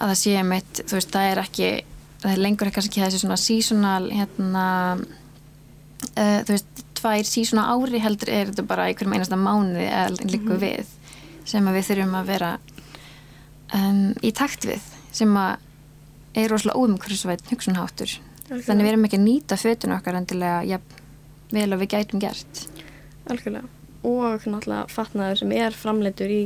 að 0.00 0.08
það 0.10 0.18
séum 0.22 0.52
eitt, 0.56 0.80
þú 0.88 0.96
veist, 0.98 1.10
það 1.14 1.30
er 1.32 1.38
ekki 1.44 1.68
það 2.22 2.32
er 2.32 2.42
lengur 2.42 2.70
kannski 2.74 2.90
ekki 2.98 3.04
þessi 3.06 3.20
svona 3.22 3.36
seasonal 3.38 4.10
hérna 4.10 4.64
uh, 6.18 6.40
þú 6.42 6.50
veist, 6.56 6.82
tvær 6.98 7.22
sísona 7.28 7.68
ári 7.70 8.00
heldur 8.02 8.28
er 8.34 8.50
þetta 8.50 8.66
bara 8.66 8.88
einhverjum 8.90 9.14
einasta 9.14 9.38
mánuði 9.38 9.86
eða 9.86 10.26
líku 10.26 10.56
Mhm. 10.56 10.60
við 10.64 10.86
sem 11.44 11.64
við 11.64 11.86
þurfum 11.88 12.16
að 12.18 12.26
vera 12.26 12.50
um, 13.74 14.14
í 14.22 14.32
takt 14.34 14.66
við 14.66 14.80
sem 15.12 15.30
að 15.38 15.56
er 16.34 16.48
rosalega 16.50 16.78
óumhverfisvætt 16.78 17.46
hugsunháttur 17.52 18.18
þannig 18.48 18.84
við 18.84 18.88
erum 18.92 19.04
ekki 19.06 19.18
að 19.18 19.26
nýta 19.28 19.56
fötun 19.60 19.94
okkar 19.96 20.18
endilega 20.18 20.64
ja, 20.66 20.78
vel 21.52 21.72
og 21.72 21.80
við 21.80 21.88
gætum 21.94 22.20
gert 22.20 22.66
Algjörlega. 23.28 23.68
Og 24.06 24.44
náttúrulega 24.46 24.86
fatnaður 24.92 25.40
sem 25.42 25.52
er 25.52 25.74
framleitur 25.74 26.30
í, 26.30 26.42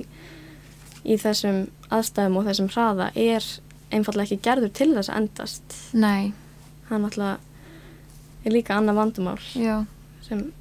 í 1.04 1.16
þessum 1.21 1.66
aðstæðum 1.92 2.37
og 2.40 2.47
þessum 2.49 2.71
hraða 2.73 3.11
er 3.14 3.44
einfallega 3.92 4.25
ekki 4.30 4.44
gerður 4.47 4.73
til 4.73 4.94
þess 4.94 5.11
að 5.12 5.16
endast. 5.23 5.78
Nei, 5.92 6.32
Það 6.88 7.02
náttúrulega 7.06 7.38
er 8.44 8.52
líka 8.52 8.76
annað 8.76 8.99
vandumál 8.99 9.38
já, 9.54 9.85
sem 10.26 10.52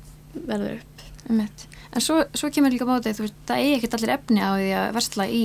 verður 0.48 0.78
upp. 0.80 1.04
ummitt 1.30 1.68
en 1.92 2.02
svo, 2.02 2.22
svo 2.38 2.50
kemur 2.54 2.72
líka 2.72 2.86
bátið, 2.88 3.18
þú 3.18 3.26
veist, 3.26 3.40
það 3.50 3.64
er 3.66 3.74
ekkert 3.78 3.96
allir 3.98 4.14
efni 4.16 4.40
á 4.44 4.52
því 4.56 4.70
að 4.80 4.94
versla 4.96 5.26
í 5.28 5.42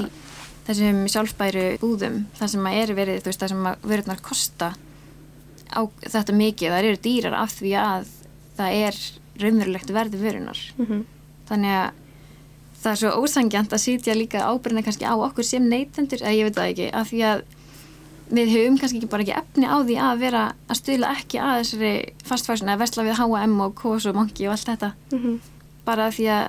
þessum 0.67 1.01
sjálfbæru 1.11 1.65
búðum 1.83 2.19
þar 2.39 2.53
sem 2.53 2.69
að 2.69 2.77
er 2.83 2.93
verið, 2.99 3.19
þú 3.23 3.31
veist, 3.33 3.41
þar 3.43 3.53
sem 3.55 3.67
að 3.71 3.89
verðurnar 3.91 4.23
kosta 4.23 4.69
á 5.75 5.81
þetta 6.07 6.37
mikið, 6.37 6.71
það 6.71 6.89
eru 6.91 7.03
dýrar 7.03 7.39
af 7.41 7.57
því 7.59 7.73
að 7.83 8.07
það 8.57 8.79
er 8.87 9.01
raunverulegt 9.43 9.93
verði 9.97 10.23
vörunar 10.23 10.61
Mm 10.77 10.87
-hmm. 10.87 11.05
Þannig 11.49 11.77
að 11.81 12.03
það 12.77 12.93
er 12.93 13.01
svo 13.03 13.13
ósangjant 13.23 13.75
að 13.75 13.83
sitja 13.83 14.15
líka 14.15 14.47
ábyrðina 14.47 14.85
kannski 14.87 15.09
á 15.09 15.15
okkur 15.17 15.47
sem 15.47 15.69
neytendur, 15.69 16.23
eða 16.23 16.37
ég 16.37 16.49
veit 16.49 16.59
það 16.59 16.73
ekki, 16.73 16.89
af 16.93 17.11
því 17.11 17.23
að 17.31 17.45
við 18.27 18.53
höfum 18.53 18.79
kannski 18.81 19.01
ekki 19.01 19.11
bara 19.11 19.23
ekki 19.23 19.37
efni 19.39 19.67
á 19.71 19.77
því 19.87 19.97
að 20.03 20.23
vera 20.23 20.47
að 20.67 20.81
stuðla 20.81 21.11
ekki 21.15 21.43
að 21.43 21.59
þessari 21.61 21.93
fastfæsun 22.27 22.71
eða 22.73 22.83
vesla 22.83 23.05
við 23.07 23.21
H&M 23.21 23.61
og 23.63 23.77
Kos 23.79 24.07
og 24.11 24.19
Monkey 24.19 24.49
og 24.49 24.57
allt 24.57 24.73
þetta. 24.73 24.95
Mm 25.15 25.37
bara 25.87 26.11
því 26.15 26.27
að 26.35 26.47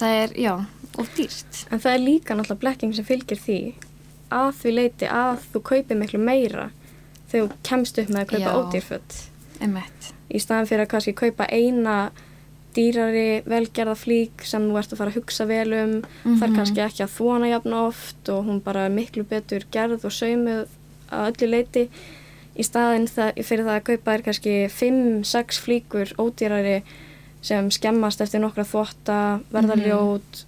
það 0.00 0.16
er, 0.22 0.34
já, 0.40 0.52
of 0.98 1.14
dýrt. 1.16 1.62
En 1.70 1.82
það 1.82 1.94
er 1.94 2.02
líka 2.02 2.36
náttúrulega 2.36 2.62
blekking 2.64 2.96
sem 2.96 3.06
fylgir 3.06 3.40
því 3.40 3.58
að 4.34 4.50
því 4.60 4.72
leiti 4.76 5.10
að 5.10 5.44
þú 5.52 5.62
kaupir 5.70 5.98
miklu 6.00 6.20
meira 6.22 6.70
þegar 7.30 7.50
þú 7.50 7.60
kemst 7.66 8.00
upp 8.02 8.10
með 8.10 8.22
að 8.22 8.32
kaupa 8.34 8.54
emmett, 9.60 10.10
Í 10.30 10.38
staðan 10.40 10.68
fyrir 10.70 10.86
að 10.86 10.92
kannski 10.94 11.14
kaupa 11.18 11.46
eina 11.50 11.96
dýrari 12.74 13.42
velgerða 13.46 13.94
flík 13.98 14.44
sem 14.46 14.68
þú 14.70 14.78
ert 14.78 14.92
að 14.92 14.96
fara 15.00 15.10
að 15.10 15.18
hugsa 15.20 15.46
vel 15.46 15.72
um. 15.72 15.94
Það 16.24 16.42
er 16.42 16.48
Mhm. 16.48 16.56
kannski 16.56 16.80
ekki 16.84 17.04
að 17.04 17.14
þvona 17.18 17.50
jafn 17.50 17.72
oft 17.74 18.28
og 18.28 18.44
hún 18.46 18.60
bara 18.62 18.88
miklu 18.88 19.24
betur 19.24 19.64
gerð 19.72 20.04
og 20.04 20.12
saumuð 20.12 20.66
að 21.10 21.32
öllu 21.32 21.50
leiti. 21.50 21.88
Í 22.58 22.62
staðin 22.66 23.06
það, 23.08 23.34
fyrir 23.44 23.64
það 23.64 23.80
að 23.80 23.84
kaupa 23.84 24.14
er 24.14 24.22
kannski 24.22 24.54
5-6 24.68 25.58
flíkur 25.60 26.14
ódýrari 26.18 26.82
sem 27.42 27.70
skemmast 27.70 28.20
eftir 28.20 28.40
nokkra 28.40 28.64
þvotta, 28.64 29.40
verða 29.52 29.76
Mhm. 29.76 29.84
ljót 29.86 30.44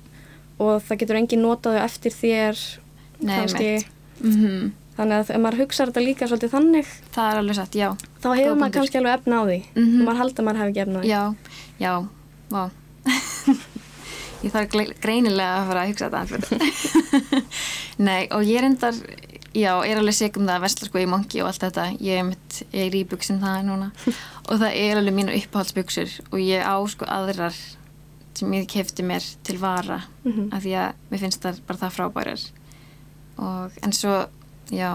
og 0.61 0.83
það 0.83 0.99
getur 0.99 1.17
engin 1.17 1.43
notaðu 1.43 1.81
eftir 1.83 2.13
þér 2.13 2.79
Nei, 3.23 3.39
kannski. 3.39 3.87
mm 4.23 4.73
Þannig 5.03 5.19
að 5.19 5.31
ef 5.35 5.41
maður 5.43 5.61
hugsa 5.65 5.87
þetta 5.89 6.03
líka 6.05 6.27
svolítið 6.31 6.53
þannig 6.53 6.91
það 7.11 7.29
er 7.33 7.39
alveg 7.41 7.57
satt, 7.59 7.75
já. 7.75 7.89
þá 8.23 8.27
hefur 8.29 8.53
Góð 8.53 8.61
maður 8.61 8.75
kannski 8.77 8.99
alveg 9.01 9.15
efna 9.19 9.35
á 9.35 9.43
því. 9.49 9.57
Mhm. 9.75 9.97
og 9.99 10.07
maður 10.07 10.21
halda 10.21 10.39
að 10.39 10.47
maður 10.47 10.61
hefur 10.61 10.71
ekki 10.71 10.83
efna 10.85 10.95
á 10.95 11.03
því. 11.03 11.09
Já, 11.11 11.23
já, 11.83 11.95
vá. 12.53 12.63
Ég 14.43 14.51
þarf 14.55 14.73
greinilega 15.03 15.59
að 15.59 15.69
fara 15.71 15.83
að 15.83 15.91
hugsa 15.91 16.09
þetta 16.11 17.43
Nei, 18.07 18.23
og 18.35 18.43
ég 18.47 18.59
er 18.59 18.67
endar 18.67 18.97
já, 19.55 19.73
er 19.87 20.01
alveg 20.01 20.17
segum 20.17 20.47
það 20.49 20.57
að 20.57 20.65
vesla 20.65 20.89
sko 20.89 21.03
í 21.03 21.09
monki 21.11 21.43
og 21.43 21.51
allt 21.51 21.63
þetta, 21.67 21.85
ég 22.03 22.23
er 22.23 22.27
mitt 22.27 22.59
ég 22.73 22.87
er 22.87 22.97
í 22.99 23.03
buksum 23.11 23.39
það 23.43 23.67
núna. 23.69 23.91
Og 24.51 24.59
það 24.59 24.79
er 24.83 24.99
alveg 24.99 25.15
mínu 25.15 25.35
uppáhaldsbuksur 25.39 26.15
og 26.33 26.39
ég 26.43 26.63
á 26.67 26.75
sko 26.91 27.07
aðrar 27.07 27.55
sem 28.35 28.55
ég 28.57 28.67
kefti 28.71 29.05
mér 29.07 29.27
til 29.47 29.59
vara. 29.63 30.03
Mhm. 30.25 30.51
af 30.55 30.63
því 30.63 30.73
að 30.79 30.95
mér 31.11 31.23
finnst 31.27 31.43
það 31.43 31.61
bara 31.67 31.83
það 31.83 31.97
frábærar. 31.99 32.47
Og 33.43 33.79
en 33.83 33.95
svo 33.97 34.17
já, 34.73 34.93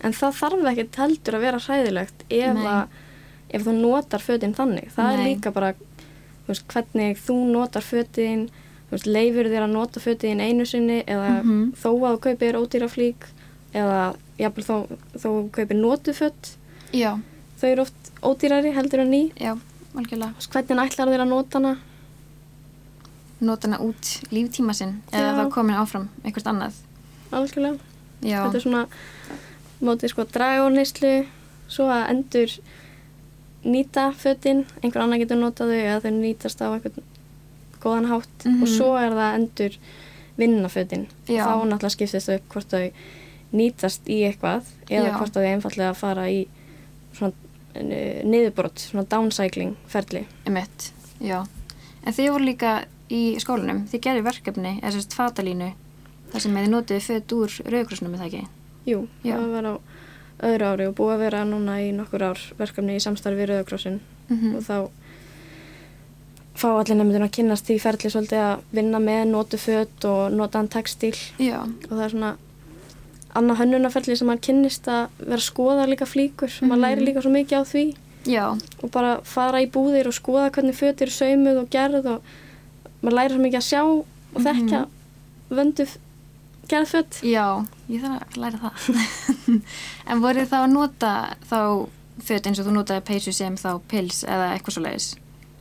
En 0.00 0.12
það 0.14 0.36
þarf 0.38 0.66
ekkert 0.70 0.96
heldur 1.00 1.34
að 1.34 1.40
vera 1.42 1.58
hræðilegt 1.58 2.20
ef, 2.30 2.58
að, 2.70 2.88
ef 3.50 3.62
þú 3.66 3.72
notar 3.80 4.22
fötin 4.22 4.52
þannig. 4.54 4.92
Það 4.94 5.08
er 5.12 5.16
Nei. 5.18 5.24
líka 5.34 5.50
bara 5.56 5.72
veist, 6.46 6.62
hvernig 6.70 7.18
þú 7.18 7.34
notar 7.50 7.82
fötin, 7.82 8.44
þú 8.86 8.94
veist, 8.94 9.08
leifur 9.10 9.48
þér 9.50 9.64
að 9.66 9.72
nota 9.74 10.00
fötin 10.00 10.40
einu 10.40 10.64
sinni 10.70 11.00
eða 11.02 11.42
Mhm. 11.42 11.72
þó 11.74 11.88
að 11.98 12.14
þú 12.14 12.20
kaupir 12.28 12.60
ódýra 12.60 12.88
flík 12.88 13.26
eða 13.74 14.14
jafnvel 14.38 14.64
þó, 14.68 14.76
þó 15.18 15.26
þú 15.26 15.50
kaupir 15.50 15.76
notu 15.82 16.14
fött. 16.14 16.54
já, 16.92 17.18
Þau 17.60 17.68
eru 17.72 17.82
oft 17.82 18.12
ódýrari 18.22 18.72
heldur 18.72 19.00
en 19.00 19.10
ný. 19.10 19.32
já, 19.34 19.58
algjörlega 19.96 20.34
Hvernig 20.38 20.78
ætlar 20.94 21.08
þér 21.10 21.24
að 21.26 21.28
nota 21.28 21.58
hana? 21.58 21.76
nota 23.40 23.68
hana 23.68 23.78
út 23.82 24.04
líftíma 24.30 24.74
sinn 24.74 25.00
eða 25.12 25.34
þá 25.42 25.50
komin 25.54 25.76
áfram 25.78 26.08
eitthvað 26.24 26.52
annað 26.52 26.74
Algjörlega. 27.32 27.78
Já, 28.22 28.42
Þetta 28.44 28.56
er 28.56 28.64
svona 28.64 28.86
mótið 29.82 30.10
sko 30.12 30.24
dragonistlu 30.24 31.12
svo 31.68 31.84
að 31.92 32.10
endur 32.10 32.54
nýta 33.68 34.08
fötin, 34.16 34.64
einhver 34.82 35.02
annar 35.02 35.18
getur 35.20 35.36
notað 35.40 35.72
þau 35.74 35.80
eða 35.84 36.02
þau 36.04 36.12
nýtast 36.16 36.60
á 36.62 36.66
einhvern 36.72 37.02
góðan 37.82 38.08
hátt 38.10 38.44
Mhm. 38.46 38.62
og 38.62 38.68
svo 38.68 38.92
er 38.98 39.10
það 39.12 39.34
endur 39.38 39.76
vinna 40.38 40.68
fötin 40.68 41.06
Já. 41.28 41.44
þá 41.46 41.66
náttúrulega 41.66 41.94
skiptist 41.96 42.28
þau 42.28 42.34
upp 42.38 42.48
hvort 42.54 42.70
þau 42.70 42.92
nýtast 43.52 44.06
í 44.08 44.18
eitthvað 44.28 44.62
eða 44.90 45.08
Já. 45.10 45.16
hvort 45.18 45.32
þau 45.34 45.44
einfallega 45.46 45.94
fara 45.94 46.26
í 46.30 46.46
svona 47.14 47.32
uh, 47.76 48.22
niðurbrott, 48.24 48.78
svona 48.78 49.04
downcycling 49.08 49.76
ferli. 49.86 50.26
Emitt, 50.46 50.92
já. 51.20 51.44
En 52.04 52.12
þið 52.12 52.30
voru 52.32 52.44
líka 52.44 52.84
í 53.10 53.36
skólanum, 53.40 53.84
þið 53.88 54.00
gerðu 54.00 54.22
verkefni, 54.24 54.72
eða 54.82 54.92
sérst 54.96 55.14
fatalínu, 55.14 55.72
þar 56.32 56.40
sem 56.44 56.54
þið 56.56 56.68
notuðu 56.72 57.00
föt 57.08 57.32
úr 57.32 57.50
rauðgrúsnum, 57.72 58.14
er 58.14 58.18
það 58.18 58.26
ekki? 58.32 58.46
Jú, 58.88 59.00
Já. 59.24 59.34
það 59.36 59.50
var 59.54 59.64
á 59.68 59.74
öðru 60.48 60.66
ári 60.72 60.86
og 60.88 60.94
búið 60.94 61.14
að 61.14 61.18
vera 61.24 61.44
núna 61.44 61.80
í 61.82 61.92
nokkur 61.92 62.22
ár 62.22 62.38
verkefni 62.58 62.96
í 62.96 63.00
samstarfi 63.02 63.38
við 63.42 63.48
Rauðakrossin 63.52 64.00
Mm 64.28 64.54
og 64.56 64.62
þá 64.62 64.88
fá 66.58 66.68
allir 66.74 66.96
nefndin 66.98 67.22
að 67.24 67.32
kynnast 67.36 67.68
því 67.68 67.76
ferli 67.82 68.10
svolítið 68.10 68.40
að 68.42 68.62
vinna 68.74 68.98
með 69.02 69.28
notuföt 69.30 70.04
og 70.10 70.32
notaðan 70.34 70.68
textíl 70.74 71.14
Já, 71.38 71.60
og 71.62 71.92
það 71.92 72.02
er 72.04 72.12
svona 72.14 72.32
annað 73.38 73.60
hönnunarferli 73.62 74.16
sem 74.18 74.26
maður 74.30 74.44
kynnist 74.48 74.88
að 74.90 75.20
vera 75.22 75.38
að 75.38 75.46
skoða 75.46 75.86
líka 75.90 76.08
flíkur 76.08 76.50
og 76.50 76.66
maður 76.68 76.78
Mhm. 76.78 76.84
læri 76.86 77.06
líka 77.06 77.22
svo 77.22 77.30
mikið 77.30 77.58
á 77.58 77.64
því 77.72 77.84
já, 78.26 78.44
og 78.82 78.90
bara 78.90 79.20
fara 79.22 79.60
í 79.62 79.70
búðir 79.70 80.06
og 80.10 80.14
skoða 80.18 80.50
hvernig 80.50 80.74
föt 80.74 81.00
eru 81.02 81.10
saumuð 81.10 81.60
og 81.62 81.70
gerð 81.70 82.06
og 82.06 82.22
maður 83.02 83.14
læri 83.18 83.34
svo 83.34 83.42
mikið 83.46 83.60
að 83.62 83.68
sjá 83.70 83.82
og 83.84 84.04
Mhm. 84.34 84.44
þekkja 84.44 84.86
vöndu 85.50 85.86
föt 86.68 87.20
já, 87.24 87.44
ég 87.88 88.02
þarf 88.02 88.26
að 88.26 88.40
læra 88.42 88.58
það. 88.64 88.90
en 90.10 90.24
voruð 90.24 90.50
þá 90.50 90.58
að 90.60 90.74
nota 90.74 91.14
þá 91.48 91.60
föt 92.28 92.50
eins 92.50 92.60
og 92.60 92.68
þú 92.68 92.76
notaði 92.76 93.06
peysu 93.08 93.32
sem 93.32 93.56
þá 93.56 93.70
pils 93.88 94.22
eða 94.26 94.52
eitthvað 94.54 94.76
svo 94.76 94.84
leiðis? 94.84 95.08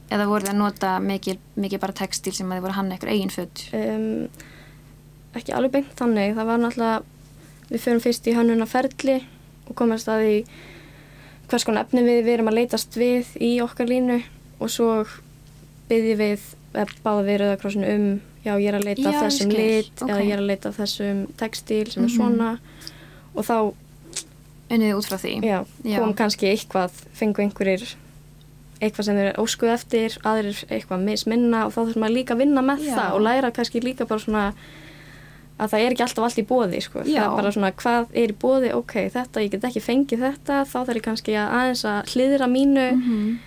Eða 0.08 0.30
voruð 0.30 0.54
að 0.54 0.62
nota 0.62 0.94
mikið, 1.04 1.42
mikið 1.60 1.84
bara 1.84 1.98
textíl 2.00 2.34
sem 2.36 2.48
að 2.48 2.60
þið 2.60 2.68
voru 2.68 2.78
hann 2.78 2.92
eitthvað 2.96 3.14
eigin 3.14 3.34
föt? 3.34 3.66
um, 3.76 4.30
ekki 5.38 5.54
alveg 5.56 5.76
beint 5.76 5.94
þannig 6.00 6.36
það 6.38 6.50
var 6.50 6.62
náttúrulega 6.62 7.04
við 7.68 7.84
förum 7.84 8.04
fyrst 8.04 8.28
í 8.30 8.36
hönnunarferli 8.38 9.18
og 9.68 9.76
komast 9.78 10.10
að 10.12 10.24
því 10.24 10.38
hvers 11.52 11.66
konar 11.68 11.86
efni 11.86 12.04
við, 12.04 12.22
við 12.26 12.34
erum 12.38 12.52
að 12.52 12.60
leitast 12.62 12.98
við 13.00 13.34
í 13.44 13.52
okkar 13.64 13.90
línu 13.92 14.22
og 14.58 14.72
svo 14.72 14.92
byggjum 15.90 16.22
við 16.22 16.48
eða 16.74 16.88
báða 17.04 17.28
við 17.28 17.40
Rauðakrossinu 17.42 17.92
um 17.94 18.08
já 18.48 18.54
ég 18.56 18.70
er 18.72 18.78
að 18.80 18.88
leita 18.88 19.12
Já, 19.12 19.20
þessum 19.26 19.52
skil, 19.52 19.60
lit 19.60 20.02
ok. 20.02 20.10
eða 20.10 20.24
ég 20.24 20.34
er 20.38 20.42
að 20.44 20.50
leita 20.54 20.72
þessum 20.78 21.22
textíl 21.42 21.86
sem 21.92 22.04
er 22.04 22.10
Mhm. 22.10 22.16
svona 22.18 22.50
og 23.36 23.46
þá 23.46 23.58
Unnið 24.70 24.98
út 24.98 25.06
frá 25.08 25.16
því? 25.22 25.34
já, 25.48 25.60
Já. 25.86 26.00
kom 26.00 26.14
kannski 26.14 26.50
eitthvað 26.52 26.92
fengu 27.16 27.40
einhverjir 27.46 27.96
eitthvað 28.82 29.06
sem 29.08 29.16
þeir 29.16 29.38
óskuð 29.42 29.72
eftir 29.74 30.18
aðrir 30.28 30.58
eitthvað 30.70 31.06
misminna 31.08 31.62
og 31.66 31.72
þá 31.74 31.80
þurfum 31.86 32.04
maður 32.04 32.18
líka 32.18 32.36
að 32.36 32.42
vinna 32.44 32.62
með 32.62 32.84
það 32.92 33.14
og 33.16 33.22
læra 33.26 33.52
kannski 33.56 33.82
líka 33.82 34.06
bara 34.08 34.20
svona 34.20 34.54
að 35.58 35.72
það 35.72 35.80
er 35.86 35.92
ekki 35.96 36.04
alltaf 36.06 36.24
allt 36.28 36.38
í 36.38 36.46
bóði 36.46 36.82
sko. 36.86 37.00
það 37.02 37.24
er 37.24 37.36
bara 37.40 37.52
svona 37.56 37.72
hvað 37.80 38.12
er 38.14 38.30
í 38.30 38.38
bóði 38.44 38.74
ok, 38.78 38.94
þetta, 39.16 39.42
ég 39.42 39.50
get 39.56 39.64
ekki 39.72 39.82
fengið 39.82 40.20
þetta 40.28 40.60
þá 40.70 40.78
þarf 40.86 40.96
ég 41.00 41.06
kannski 41.08 41.34
að 41.34 41.56
aðeins 41.58 41.84
að 41.90 42.12
hliðra 42.14 42.48
mínu 42.52 42.88
Mm 42.94 43.38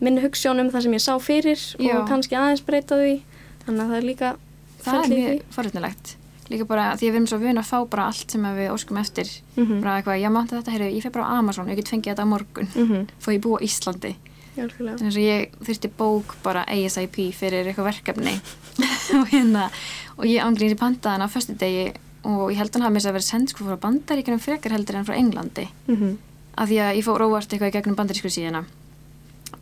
minni 0.00 0.22
hugssjónum 0.24 0.70
það 0.72 0.80
sem 0.86 0.92
ég 0.96 1.02
sá 1.04 1.14
fyrir 1.20 1.60
Já. 1.76 1.98
og 2.00 2.08
kannski 2.08 2.32
aðeins 2.32 2.62
breyta 2.64 2.96
því 2.96 3.20
þannig 3.66 3.84
að 3.84 3.92
það 3.92 3.98
er 4.00 4.08
líka 4.08 4.32
Það 4.80 5.04
er 5.04 5.12
í 5.12 5.20
mjög 5.20 5.44
forrétnilegt. 5.54 6.16
Líka 6.50 6.66
bara 6.66 6.86
því 6.98 7.06
að 7.06 7.12
við 7.12 7.18
erum 7.18 7.26
svo 7.30 7.38
vun 7.38 7.60
að 7.60 7.68
fá 7.68 7.76
bara 7.92 8.06
allt 8.10 8.32
sem 8.34 8.46
við 8.56 8.72
óskum 8.72 8.98
eftir. 8.98 9.28
mm 9.56 9.80
Bara 9.84 10.00
eitthvað, 10.00 10.20
ég 10.22 10.32
mátti 10.34 10.56
þetta, 10.56 10.74
heyrðu, 10.74 10.88
ég 10.96 11.04
fyrir 11.04 11.14
bara 11.14 11.28
á 11.30 11.32
Amazon, 11.38 11.68
ég 11.70 11.78
get 11.78 11.92
fengið 11.92 12.10
þetta 12.10 12.24
á 12.26 12.32
morgun. 12.32 12.68
-hmm. 12.74 13.06
Fór 13.20 13.34
ég 13.36 13.42
búa 13.44 13.60
á 13.60 13.64
Íslandi. 13.64 14.14
Þannig 14.56 15.14
að 15.14 15.22
ég 15.22 15.50
þurfti 15.62 15.90
bók 15.96 16.34
bara 16.42 16.64
ASIP 16.66 17.16
fyrir 17.32 17.66
eitthvað 17.66 17.90
verkefni. 17.92 18.40
og 19.20 19.28
hérna, 19.30 19.70
og 20.16 20.24
ég 20.26 20.42
ánglýnir 20.42 20.74
í 20.74 20.80
pantaðan 20.80 21.22
á 21.24 21.28
föstu 21.30 21.54
degi 21.54 21.92
og 22.24 22.50
ég 22.50 22.58
held 22.58 22.74
hann 22.74 22.82
hafa 22.82 22.92
mér 22.92 23.06
að 23.08 23.16
vera 23.16 23.24
send 23.24 23.48
sko 23.48 23.64
frá 23.64 23.76
bandaríkunum 23.80 24.40
frekar 24.42 24.72
heldur 24.72 24.96
en 24.96 25.06
frá 25.06 25.16
Englandi. 25.16 25.68
Mm 25.86 26.18
Af 26.60 26.68
því 26.68 26.76
að 26.82 26.96
ég 26.98 27.04
fór 27.06 27.22
óvart 27.24 27.52
eitthvað 27.52 27.70
í 27.70 27.72
gegnum 27.72 27.96
bandarísku 27.96 28.28
síðuna. 28.28 28.64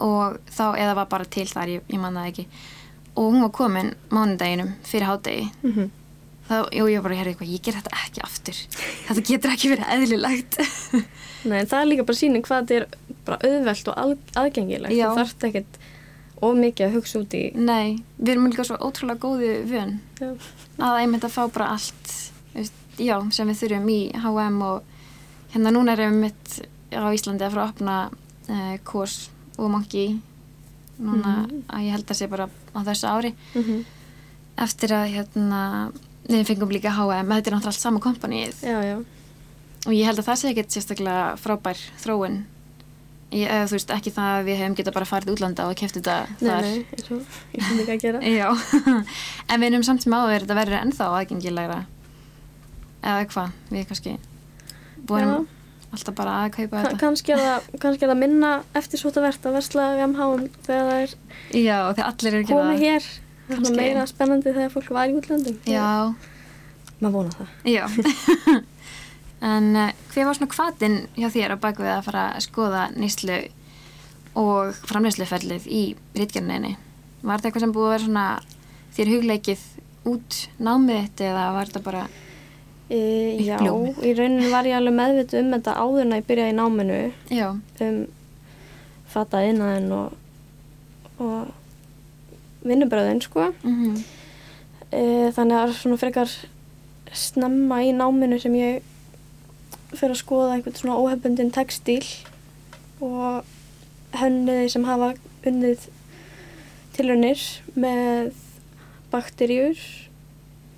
Og 0.00 0.38
þá, 0.50 0.74
eða 0.74 0.94
var 0.94 1.06
bara 1.06 1.24
til 1.24 1.46
þar, 1.46 1.68
ég, 1.68 1.82
ég 1.86 2.00
man 2.00 2.16
það 2.16 2.30
ekki. 2.32 2.46
Og 3.18 3.32
hún 3.32 3.42
var 3.42 3.50
komin 3.56 3.94
mánudeginum 4.14 4.74
fyrir 4.86 5.08
hádegi. 5.10 5.48
-hmm. 5.64 5.88
þá, 6.48 6.56
jú, 6.72 6.84
ég 6.88 7.02
bara, 7.02 7.14
ég 7.14 7.26
eitthvað, 7.26 7.50
ég 7.52 7.62
ger 7.62 7.74
þetta 7.76 7.90
ekki 8.04 8.20
aftur. 8.24 8.54
Þetta 9.08 9.22
getur 9.28 9.50
ekki 9.52 9.68
verið 9.72 9.88
eðlilegt. 9.96 10.58
Nei, 11.44 11.64
það 11.64 11.80
er 11.80 11.86
líka 11.90 12.04
bara 12.08 12.16
síning 12.18 12.44
hvað 12.46 12.62
þetta 12.62 12.74
er 12.78 12.86
bara 13.26 13.38
auðvelt 13.44 13.88
og 13.88 13.98
að, 14.04 14.14
aðgengilegt. 14.34 14.94
Þú 14.94 15.14
þarft 15.18 15.44
ekkert 15.48 15.78
of 16.40 16.54
mikið 16.56 16.86
að 16.86 16.94
hugsa 16.94 17.18
út 17.20 17.34
í 17.34 17.42
nei, 17.54 17.98
við 18.18 18.30
erum 18.32 18.46
líka 18.46 18.64
svo 18.64 18.76
ótrúlega 18.78 19.18
góðu 19.18 19.50
vön. 19.68 19.92
Já. 20.20 20.30
að 20.78 20.98
einmitt 21.02 21.24
að 21.26 21.34
fá 21.34 21.42
bara 21.52 21.68
allt 21.74 22.14
já, 22.98 23.16
sem 23.34 23.48
við 23.48 23.60
þurfum 23.62 23.88
í 23.90 24.00
H&M 24.14 24.62
og 24.62 24.82
hérna 25.52 25.70
núna 25.74 25.92
erum 25.96 26.14
við 26.14 26.20
mitt 26.20 26.60
á 26.94 27.06
Íslandi 27.12 27.44
að 27.44 27.50
fara 27.54 27.64
að 27.66 27.72
opna 27.74 28.10
eh, 28.48 28.78
Kors 28.84 29.30
og 29.58 29.70
Monkey. 29.70 30.18
Núna 30.98 31.46
Mhm. 31.46 31.62
að 31.68 31.82
ég 31.86 31.90
held 31.92 32.06
að 32.10 32.16
sé 32.16 32.26
bara 32.28 32.48
á 32.78 32.80
þessu 32.86 33.08
ári. 33.10 33.32
Mm 33.54 33.62
-hmm. 33.62 33.84
eftir 34.64 34.92
að 34.94 35.06
hérna 35.14 35.62
við 36.28 36.44
fengum 36.46 36.70
líka 36.70 36.92
H&M, 36.92 37.28
þetta 37.28 37.50
er 37.50 37.56
náttúrulega 37.56 37.72
allt 37.72 37.80
sama 37.80 38.00
kompanið. 38.00 38.54
Og 39.86 39.92
ég 39.94 40.06
held 40.06 40.18
að 40.18 40.28
það 40.28 40.38
sé 40.38 40.48
ekkert 40.52 40.70
sérstaklega 40.74 41.36
frábær 41.40 41.78
þróun. 42.02 42.44
Ég, 43.28 43.44
eða, 43.44 43.66
veist, 43.68 43.90
ekki 43.92 44.10
það 44.10 44.38
að 44.38 44.46
við 44.48 44.56
hefum 44.56 44.74
geta 44.78 44.92
bara 44.92 45.04
farið 45.04 45.34
útlanda 45.34 45.66
og 45.68 45.76
kæft 45.76 45.98
þetta 45.98 46.26
Nei, 46.40 46.48
þar. 46.48 46.62
nei, 46.62 46.86
og 47.12 47.56
ég 47.58 47.66
sem 47.66 47.80
ekki 47.82 47.92
að 47.92 48.00
gera. 48.00 48.22
En 49.52 49.60
við 49.60 49.68
erum 49.68 49.84
samt 49.84 50.02
sem 50.02 50.12
áður 50.16 50.46
þetta 50.46 50.56
verður 50.56 50.78
ennþá 50.80 51.08
aðgengilegra. 51.18 51.78
Eða 53.02 53.26
hvað, 53.28 53.52
við 53.68 53.86
kannski 53.90 54.16
búum 55.08 55.46
alltaf 55.92 56.14
bara 56.18 56.34
að 56.44 56.50
kaupa 56.58 56.74
Ka 56.76 56.82
þetta 56.88 57.00
kannski, 57.00 57.32
er 57.34 57.42
það, 57.44 57.68
kannski 57.84 58.04
er 58.06 58.10
það 58.12 58.20
minna 58.22 58.50
eftir 58.80 59.00
svo 59.00 59.12
verðt 59.14 59.46
að 59.48 59.56
versla 59.58 59.86
í 59.96 60.02
MH-um 60.06 60.44
þegar 60.66 60.88
það 60.90 61.02
er 61.04 61.14
Já, 61.64 61.78
þegar 61.94 62.10
allir 62.10 62.32
eru 62.34 62.42
að 62.42 62.48
gera 62.48 62.58
komið 62.58 62.74
það. 62.74 62.82
hér. 62.86 63.08
Kannski. 63.48 63.64
svona 63.64 63.80
meira 63.82 64.06
spennandi 64.10 64.52
þegar 64.52 64.72
fólk 64.74 64.90
var 64.92 65.08
í 65.08 65.14
útlöndum. 65.16 65.54
Já, 65.64 65.86
Maður 66.98 67.14
vona 67.14 67.36
það. 67.38 67.54
já 67.64 67.84
En 69.48 69.68
uh, 69.78 69.92
hver 70.12 70.26
var 70.26 70.34
svona 70.34 70.50
hvatin 70.50 70.96
hjá 71.14 71.28
þér 71.30 71.54
á 71.54 71.62
bakvið 71.62 71.90
að 71.94 72.06
fara 72.08 72.24
að 72.34 72.44
skoða 72.48 72.80
nýslu 72.98 73.36
og 74.38 74.74
framleysluferlið 74.90 75.68
í 75.70 75.82
rítgerninni? 76.18 76.72
Var 77.22 77.38
þetta 77.38 77.48
eitthvað 77.48 77.64
sem 77.64 77.74
búið 77.76 77.86
að 77.86 77.92
vera 77.94 78.04
svona 78.08 78.24
þér 78.98 79.12
hugleikið 79.14 79.62
út 80.10 80.38
námið 80.66 81.00
þitt 81.04 81.22
eða 81.28 81.44
var 81.54 81.70
þetta 81.70 81.84
bara 81.86 82.02
E, 82.88 82.98
já, 83.44 83.58
í 83.60 84.12
rauninni 84.16 84.48
var 84.52 84.64
ég 84.64 84.78
alveg 84.78 84.94
meðvituð 84.96 85.42
um 85.42 85.50
þetta 85.56 85.74
áður 85.76 86.04
en 86.06 86.14
að 86.14 86.22
ég 86.22 86.28
byrjaði 86.30 86.54
í 86.54 86.56
náminu. 86.56 87.00
Já, 87.36 87.48
um 87.84 87.98
fatta 89.08 89.42
innan 89.44 89.90
og, 89.92 90.14
og 91.18 92.64
vinnubröðin 92.68 93.24
sko. 93.24 93.52
mm 93.62 93.98
E, 94.88 95.28
þannig 95.36 95.52
að 95.52 95.72
svona 95.76 95.98
frekar 96.00 96.30
snemma 97.12 97.82
í 97.84 97.90
náminu 97.92 98.38
sem 98.40 98.54
ég 98.56 98.86
fyrir 99.90 100.14
að 100.14 100.20
skoða 100.22 100.54
einhvern 100.54 100.78
svona 100.78 100.96
óhefbundin 100.96 101.52
textíl 101.52 102.00
og 103.04 103.44
hönniði 104.16 104.70
sem 104.72 104.86
hafa 104.88 105.10
unnið 105.44 105.84
tilraunir 106.96 107.44
með 107.76 108.32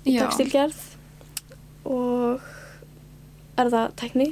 Já. 0.03 0.25
textílgerð 0.25 0.90
og 1.85 2.41
erðatækni 3.61 4.29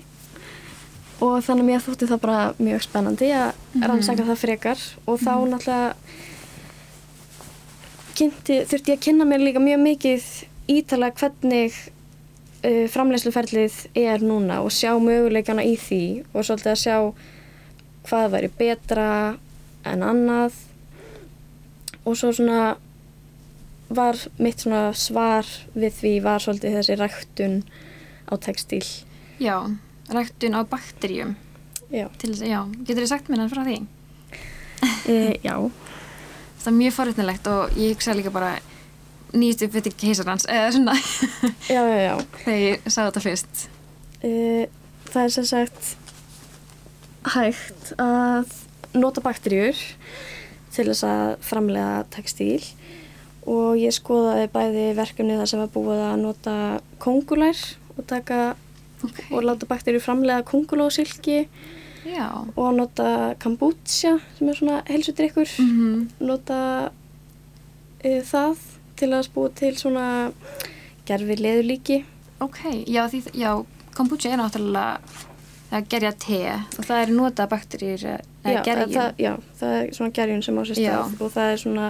og 1.20 1.42
þannig 1.44 1.64
að 1.66 1.70
mér 1.70 1.82
þótti 1.84 2.08
það 2.08 2.22
bara 2.24 2.54
mjög 2.60 2.84
spennandi 2.86 3.30
að 3.36 3.50
Mhm. 3.76 3.84
rannsaka 3.90 4.24
það 4.24 4.38
frekar. 4.44 4.80
Og 5.08 5.20
þá 5.20 5.34
náttúrulega 5.52 5.96
kynnti, 8.16 8.60
þurfti 8.68 8.94
ég 8.94 8.98
að 9.00 9.04
kynna 9.06 9.26
mér 9.28 9.44
líka 9.44 9.60
mjög 9.64 9.82
mikið 9.84 10.24
ítalega 10.70 11.16
hvernig 11.22 11.76
uh, 12.64 12.86
framleiðsluferlið 12.92 13.76
er 13.96 14.20
núna 14.26 14.62
og 14.64 14.72
sjá 14.76 14.92
möguleikana 15.00 15.64
í 15.64 15.76
því 15.80 16.02
og 16.34 16.44
svolítið 16.44 16.74
að 16.74 16.82
sjá 16.84 16.98
hvað 18.10 18.32
væri 18.34 18.50
betra 18.60 19.08
en 19.88 20.04
annað. 20.04 20.54
Og 22.06 22.16
svo 22.18 22.32
svona 22.34 22.76
var 23.90 24.18
mitt 24.38 24.62
svona 24.64 24.90
svar 24.94 25.48
við 25.74 25.94
því 26.00 26.12
var 26.26 26.44
svolítið 26.44 26.76
þessi 26.80 26.98
ræktun 27.00 27.56
á 28.30 28.34
textíl. 28.38 28.86
já, 29.42 29.56
ræktun 30.14 30.58
á 30.58 30.62
bakteríum 30.70 31.36
Já. 31.90 32.06
til 32.22 32.36
já, 32.38 32.62
getur 32.86 33.02
þið 33.04 33.10
sagt 33.10 33.30
mér 33.30 33.40
hann 33.46 33.50
frá 33.54 33.64
því? 33.66 33.80
E, 35.10 35.40
já. 35.44 35.56
Það 36.60 36.68
er 36.70 36.76
mjög 36.78 36.94
forutnilegt 36.96 37.48
og 37.50 37.74
ég 37.80 37.96
hugsa 37.96 38.14
líka 38.16 38.32
bara 38.32 38.52
nýst 39.34 39.64
upp 39.66 39.74
fyrir 39.74 39.96
keisarans 39.98 40.46
eða 40.50 40.70
svona 40.76 40.94
Já, 41.68 41.82
já, 41.82 41.98
já. 42.06 42.16
þegar 42.46 42.60
ég 42.62 42.86
sá 42.88 43.00
þetta 43.08 43.24
fyrst. 43.26 43.64
E, 44.24 44.32
það 45.10 45.24
er 45.24 45.34
sem 45.36 45.48
sagt 45.50 45.96
hægt 47.34 47.92
að 48.00 48.54
nota 48.96 49.22
bakteríur 49.26 49.76
til 50.74 50.86
þess 50.92 51.04
að 51.10 51.34
framlega 51.46 52.04
textíl 52.14 52.62
og 53.50 53.78
ég 53.82 53.94
skoðaði 53.96 54.48
bæði 54.54 54.86
verkefni 54.98 55.38
þar 55.40 55.50
sem 55.52 55.62
var 55.64 55.72
búið 55.74 56.02
að 56.06 56.18
nota 56.24 56.56
kongulær 57.02 57.62
og 57.98 58.06
taka 58.10 58.40
Ok. 59.00 59.20
og 59.32 59.46
láta 59.48 59.64
bakteríur 59.70 60.04
framlega 60.04 60.44
kongulósilki 60.44 61.46
og 62.60 62.74
nota 62.76 63.36
kombucha 63.40 64.18
sem 64.38 64.50
er 64.52 64.58
svona 64.60 64.82
helsudrykkur 64.90 65.48
Mm 65.60 66.10
nota 66.20 66.58
uh, 66.90 68.22
það 68.28 68.58
til 69.00 69.10
að 69.16 69.26
spúa 69.30 69.52
til 69.56 69.74
svona 69.80 70.06
gerfi 71.08 71.36
leðurlíki 71.40 72.04
Ok, 72.40 72.60
já, 72.88 73.04
því, 73.12 73.24
já, 73.36 73.52
kombucha 73.96 74.30
er 74.32 74.40
náttúrulega 74.40 75.00
að 75.76 75.88
gerja 75.92 76.12
te 76.16 76.38
og 76.80 76.86
það 76.88 77.02
er 77.02 77.12
nota 77.16 77.48
eða 78.44 78.64
gerjum. 78.64 78.94
það, 78.96 79.10
já, 79.20 79.34
það 79.60 79.74
er 79.80 79.90
svona 79.98 80.14
gerjun 80.16 80.44
sem 80.44 80.60
á 80.60 80.64
sér 80.66 80.80
Já. 80.80 80.94
stað 80.96 81.24
og 81.26 81.34
það 81.36 81.52
er 81.54 81.60
svona 81.64 81.88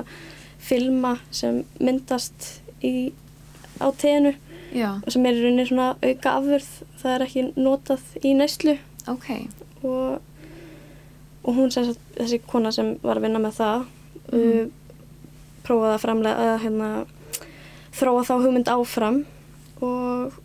filma 0.60 1.15
sem 1.32 1.63
myndast 1.80 2.62
í, 2.84 3.12
á 3.82 3.88
teinu 3.98 4.34
Já, 4.76 4.91
og 5.02 5.10
sem 5.12 5.26
er 5.26 5.34
í 5.34 5.41
rauninni 5.43 5.65
svona 5.65 5.91
auka 6.06 6.34
afurð 6.38 6.67
það 7.02 7.13
er 7.15 7.24
ekki 7.26 7.43
notað 7.58 8.04
í 8.22 8.34
neyslu 8.38 8.76
ok. 9.10 9.30
og, 9.82 10.19
og 11.43 11.56
hún 11.58 11.72
sem 11.74 11.88
þessi 12.19 12.41
kona 12.45 12.72
sem 12.76 12.91
var 13.02 13.17
að 13.17 13.26
vinna 13.30 13.41
með 13.48 13.58
það 13.62 13.88
Mhm. 14.30 14.38
uh, 14.38 14.67
prófaði 15.65 15.93
að 15.95 16.02
framlega 16.04 16.43
að 16.54 16.60
hérna, 16.63 16.89
þróa 17.98 18.22
þá 18.28 18.34
hugmynd 18.43 18.69
áfram 18.69 19.17
og 19.82 20.36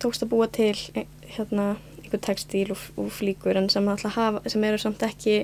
tókst 0.00 0.24
að 0.24 0.30
búa 0.32 0.46
til 0.48 0.72
e- 0.96 1.04
hérna, 1.36 1.74
einhver 2.00 2.22
textíl 2.24 2.70
og, 2.72 2.80
og 2.96 3.10
flíkur 3.12 3.56
en 3.60 3.68
sem, 3.68 3.84
hafa, 3.86 4.40
sem 4.48 4.64
eru 4.64 4.78
samt 4.80 5.04
ekki 5.04 5.42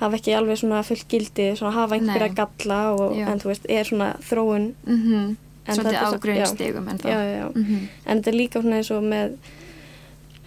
hafa 0.00 0.16
ekki 0.16 0.34
alveg 0.36 0.58
svona 0.58 0.82
fullt 0.86 1.06
gildi 1.08 1.50
svona 1.56 1.72
hafa 1.76 1.94
einhverja 1.98 2.28
Nei. 2.28 2.34
galla 2.40 2.80
og, 2.94 3.16
Já. 3.16 3.26
en 3.32 3.38
þú 3.40 3.50
veist, 3.52 3.66
er 3.68 3.84
svona 3.84 4.10
þróun 4.28 4.72
Mm 4.86 5.36
En 5.70 5.76
Svolítið 5.76 5.92
þetta 5.92 6.06
á 6.08 6.10
svo- 6.10 6.20
grunnstigum 6.24 6.88
en 6.88 6.98
þá. 6.98 7.04
já, 7.08 7.18
já, 7.20 7.36
já. 7.40 7.48
Mhm. 7.54 7.88
en 8.06 8.18
þetta 8.22 8.28
er 8.32 8.34
líka 8.40 8.60
svona 8.62 8.76
eins 8.80 8.90
og 8.90 9.02
með 9.04 9.34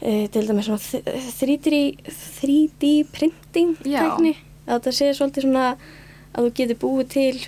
e, 0.01 0.27
til 0.27 0.47
dæmis 0.47 0.65
svona 0.65 0.81
þ- 0.83 1.03
3D, 1.39 1.97
3D 2.41 2.89
printing 3.13 3.77
Já. 3.85 4.01
tækni 4.01 4.35
að 4.67 4.79
þetta 4.81 4.91
sé 4.97 5.11
svolítið 5.13 5.45
svona 5.45 5.77
að 6.35 6.43
þú 6.47 6.51
getur 6.57 6.79
búið 6.81 7.07
til 7.13 7.39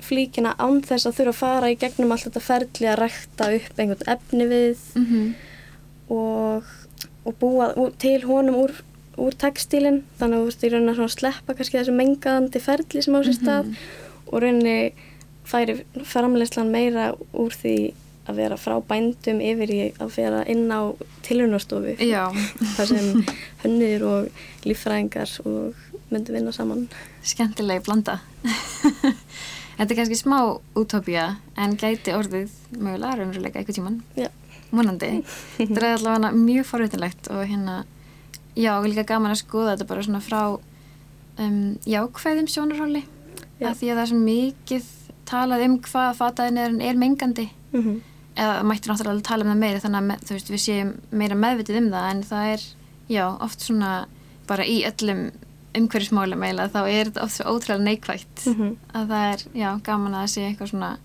flíkina 0.00 0.54
án 0.60 0.80
þess 0.84 1.06
að 1.08 1.16
þurfa 1.18 1.32
að 1.32 1.40
fara 1.40 1.70
í 1.72 1.78
gegnum 1.80 2.12
allt 2.12 2.28
þetta 2.28 2.40
ferli 2.44 2.86
að 2.92 2.98
rækta 3.02 3.48
upp 3.56 3.78
einhvern 3.82 4.12
efni 4.14 4.44
við 4.52 4.76
Mhm. 4.94 5.34
og, 6.10 6.62
og 7.24 7.34
búa 7.40 7.72
úr, 7.76 7.92
til 7.98 8.20
honum 8.28 8.54
úr, 8.62 8.72
úr 9.18 9.34
textílinn 9.38 10.02
þannig 10.20 10.38
að 10.38 10.42
þú 10.42 10.48
veist 10.50 10.64
í 10.64 10.70
rauninni 10.72 10.96
að 11.04 11.14
sleppa 11.16 11.54
kannski 11.58 11.78
þessu 11.80 11.94
mengaðandi 11.98 12.60
ferli 12.64 13.02
sem 13.04 13.14
á 13.14 13.20
sér 13.26 13.38
stað 13.38 13.64
Mhm. 13.64 13.76
og 14.32 14.42
rauninni 14.42 14.92
færi 15.48 15.78
framleyslan 16.04 16.70
meira 16.70 17.14
úr 17.34 17.50
því 17.56 17.76
að 18.28 18.36
vera 18.36 18.56
frá 18.60 18.74
bændum 18.84 19.38
yfir 19.40 19.70
í 19.72 19.80
að 19.98 20.10
vera 20.16 20.42
inn 20.46 20.68
á 20.68 20.92
tilhörnastofu 21.24 21.94
Já, 22.04 22.28
þar 22.76 22.86
sem 22.86 23.24
hönnir 23.64 24.02
og 24.04 24.28
líffræðingar 24.68 25.32
og 25.46 25.74
myndu 26.10 26.32
vinna 26.36 26.52
saman 26.52 26.88
skemmtileg 27.24 27.82
blanda. 27.84 28.18
Þetta 29.78 29.92
er 29.94 29.96
kannski 30.00 30.16
smá 30.18 30.38
útópía 30.76 31.36
en 31.56 31.76
gæti 31.78 32.10
orðið 32.16 32.50
mögulega 32.76 33.16
raunveruleika 33.20 33.60
eitthvað 33.60 33.78
tíman. 33.78 33.98
Já. 34.18 34.28
Vonandi. 34.74 35.10
Þetta 35.56 35.78
er 35.78 35.86
allavega 35.94 36.30
mjög 36.36 36.66
forvitinlegt 36.68 37.28
og 37.32 37.44
hérna, 37.48 37.76
já, 38.58 38.72
líka 38.82 39.04
gaman 39.06 39.32
að 39.34 39.42
skoða 39.44 39.72
þetta 39.76 39.86
bara 39.92 40.02
svona 40.06 40.20
frá 40.24 40.42
um, 41.38 41.78
jákvæðum 41.86 42.48
sjónarhóli. 42.50 43.04
Af 43.62 43.78
því 43.80 43.88
að 43.90 43.96
það 43.96 44.02
er 44.04 44.10
svo 44.12 44.18
mikið 44.22 44.84
talað 45.28 45.64
um 45.66 45.78
hvað 45.84 46.14
fataðin 46.18 46.80
er 46.82 46.94
mengandi. 46.98 47.48
mm 47.72 47.82
-hmm. 47.82 47.96
eða 48.38 48.62
mætti 48.62 48.88
náttúrulega 48.88 49.10
alveg 49.10 49.24
tala 49.26 49.44
um 49.44 49.50
það 49.50 49.58
meira 49.58 49.80
þannig 49.82 49.98
að 49.98 50.30
veist, 50.30 50.50
við 50.50 50.60
séum 50.62 50.92
meira 51.10 51.34
meðvitið 51.34 51.76
um 51.78 51.88
það 51.90 52.10
en 52.10 52.22
það 52.22 52.44
er, 52.52 52.60
já, 53.08 53.24
oft 53.44 53.60
svona 53.60 54.06
bara 54.46 54.64
í 54.64 54.76
öllum 54.86 55.30
umhverfismálum 55.74 56.42
eiginlega 56.42 56.70
þá 56.72 56.82
er 56.88 57.04
þetta 57.10 57.22
oft 57.24 57.34
svo 57.36 57.44
ótrúlega 57.44 57.82
neikvægt 57.82 58.46
Mhm. 58.46 58.76
að 58.94 59.08
það 59.08 59.32
er, 59.32 59.38
já, 59.54 59.80
gaman 59.82 60.14
að 60.14 60.22
það 60.22 60.30
sé 60.32 60.40
eitthvað 60.48 60.70
svona 60.70 60.96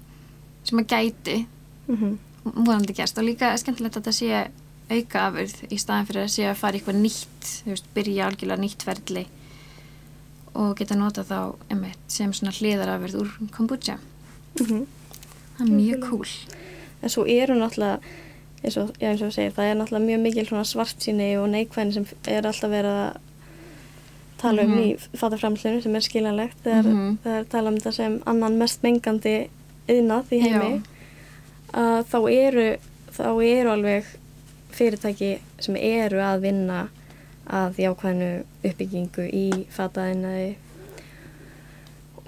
sem 0.64 0.80
að 0.80 0.86
gæti 0.88 1.46
Mhm. 1.88 2.18
vonandi 2.66 2.94
gerst 2.94 3.18
og 3.18 3.24
líka 3.26 3.58
skemmtilegt 3.58 3.98
að 3.98 4.02
þetta 4.04 4.12
sé 4.14 4.48
auka 4.94 5.28
afurð 5.28 5.56
í 5.72 5.78
staðan 5.82 6.08
fyrir 6.10 6.24
að 6.24 6.34
sé 6.36 6.44
að 6.50 6.60
fara 6.62 6.78
eitthvað 6.80 7.00
nýtt, 7.02 7.48
þú 7.64 7.70
veist, 7.74 7.88
byrja 7.96 8.28
algjörlega 8.28 8.62
nýtt 8.64 8.84
ferli 8.88 9.26
og 10.54 10.76
geta 10.78 10.96
nota 10.96 11.24
þá 11.26 11.38
einmitt, 11.74 11.98
sem 12.08 12.34
svona 12.34 12.54
hliðarafurð 12.54 13.16
úr 13.24 13.32
kombucha. 13.56 13.98
Mhm. 14.60 14.84
Það 15.58 15.64
er 15.64 15.72
mjög 15.72 16.04
Algjörlega. 16.04 16.10
cool. 16.10 16.28
en 17.04 17.10
svo 17.10 17.26
eru 17.28 17.54
náttúrulega 17.60 18.00
eins 18.64 18.78
og, 18.78 18.92
já, 19.02 19.10
eins 19.12 19.22
og 19.22 19.34
segir, 19.34 19.52
það 19.52 19.66
er 19.72 19.76
náttúrulega 19.76 20.08
mjög 20.08 20.22
mikil 20.24 20.46
svona 20.48 20.64
svartsýni 20.64 21.32
og 21.38 21.50
neikvæðin 21.52 21.94
sem 21.94 22.06
er 22.28 22.46
alltaf 22.48 22.70
verið 22.72 23.00
að 23.04 23.18
tala 24.38 24.62
um 24.64 24.72
Mhm. 24.72 24.80
í 24.80 25.18
fataframslinu 25.18 25.82
sem 25.84 25.96
er 25.96 26.00
skiljanlegt 26.02 26.58
þegar 26.64 26.84
Mhm. 26.86 27.18
það 27.26 27.40
er 27.40 27.44
tala 27.46 27.70
um 27.70 27.78
þetta 27.78 27.94
sem 27.94 28.22
annan 28.26 28.58
mest 28.58 28.82
mengandi 28.84 29.50
yðnað 29.90 30.26
í 30.32 30.40
heimi 30.42 30.72
Já. 30.72 30.82
að 31.74 32.06
þá 32.06 32.32
eru 32.32 32.78
þá 33.12 33.44
eru 33.44 33.70
alveg 33.70 34.06
fyrirtæki 34.78 35.32
sem 35.64 35.78
eru 35.80 36.22
að 36.24 36.46
vinna 36.48 36.82
að 37.44 37.80
jákvæðinu 37.84 38.30
uppbyggingu 38.64 39.26
í 39.28 39.48
fataðinaði 39.74 40.54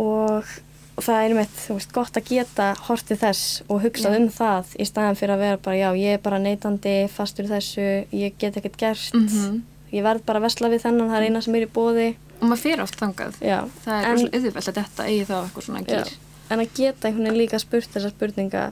og, 0.01 0.49
og 0.95 1.05
það 1.05 1.21
er 1.21 1.35
þú 1.55 1.77
veist, 1.77 1.93
gott 1.95 2.19
að 2.19 2.27
geta 2.33 2.67
hortið 2.89 3.21
þess 3.23 3.61
og 3.69 3.85
hugsað 3.85 4.17
um 4.19 4.27
það 4.33 4.75
í 4.75 4.89
staðan 4.89 5.19
fyrir 5.19 5.35
að 5.37 5.45
vera 5.45 5.61
bara, 5.69 5.77
já, 5.79 5.87
ég 6.01 6.17
er 6.17 6.25
bara 6.25 6.41
neytandi 6.43 6.97
fastur 7.13 7.47
þessu, 7.47 7.87
ég 8.11 8.35
get 8.41 8.59
ekkert 8.59 8.77
gert. 8.81 9.15
Mhm. 9.15 9.63
ég 9.95 10.03
verð 10.03 10.25
bara 10.27 10.41
að 10.41 10.49
vesla 10.49 10.69
við 10.73 10.81
þennan 10.83 11.11
það 11.11 11.21
er 11.21 11.25
eina 11.29 11.41
sem 11.45 11.55
er 11.55 11.63
í 11.63 11.71
bóði 11.71 12.07
og 12.41 12.49
maður 12.49 12.61
fyrir 12.65 12.81
oft 12.83 12.97
þangað. 12.99 13.37
Já. 13.39 13.59
það 13.85 13.95
er 13.95 14.09
rosalega 14.11 14.39
auðvelt 14.41 14.67
að 14.67 14.79
þetta 14.81 15.05
eigi 15.05 15.27
þá 15.29 15.35
eitthvað 15.37 15.67
svona 15.69 15.83
gýr 15.85 16.09
en 16.49 16.61
að 16.61 16.73
geta 16.75 17.07
einhvern 17.07 17.27
veginn 17.29 17.39
líka 17.39 17.59
spurt 17.61 17.93
þessar 17.93 18.13
spurninga 18.13 18.65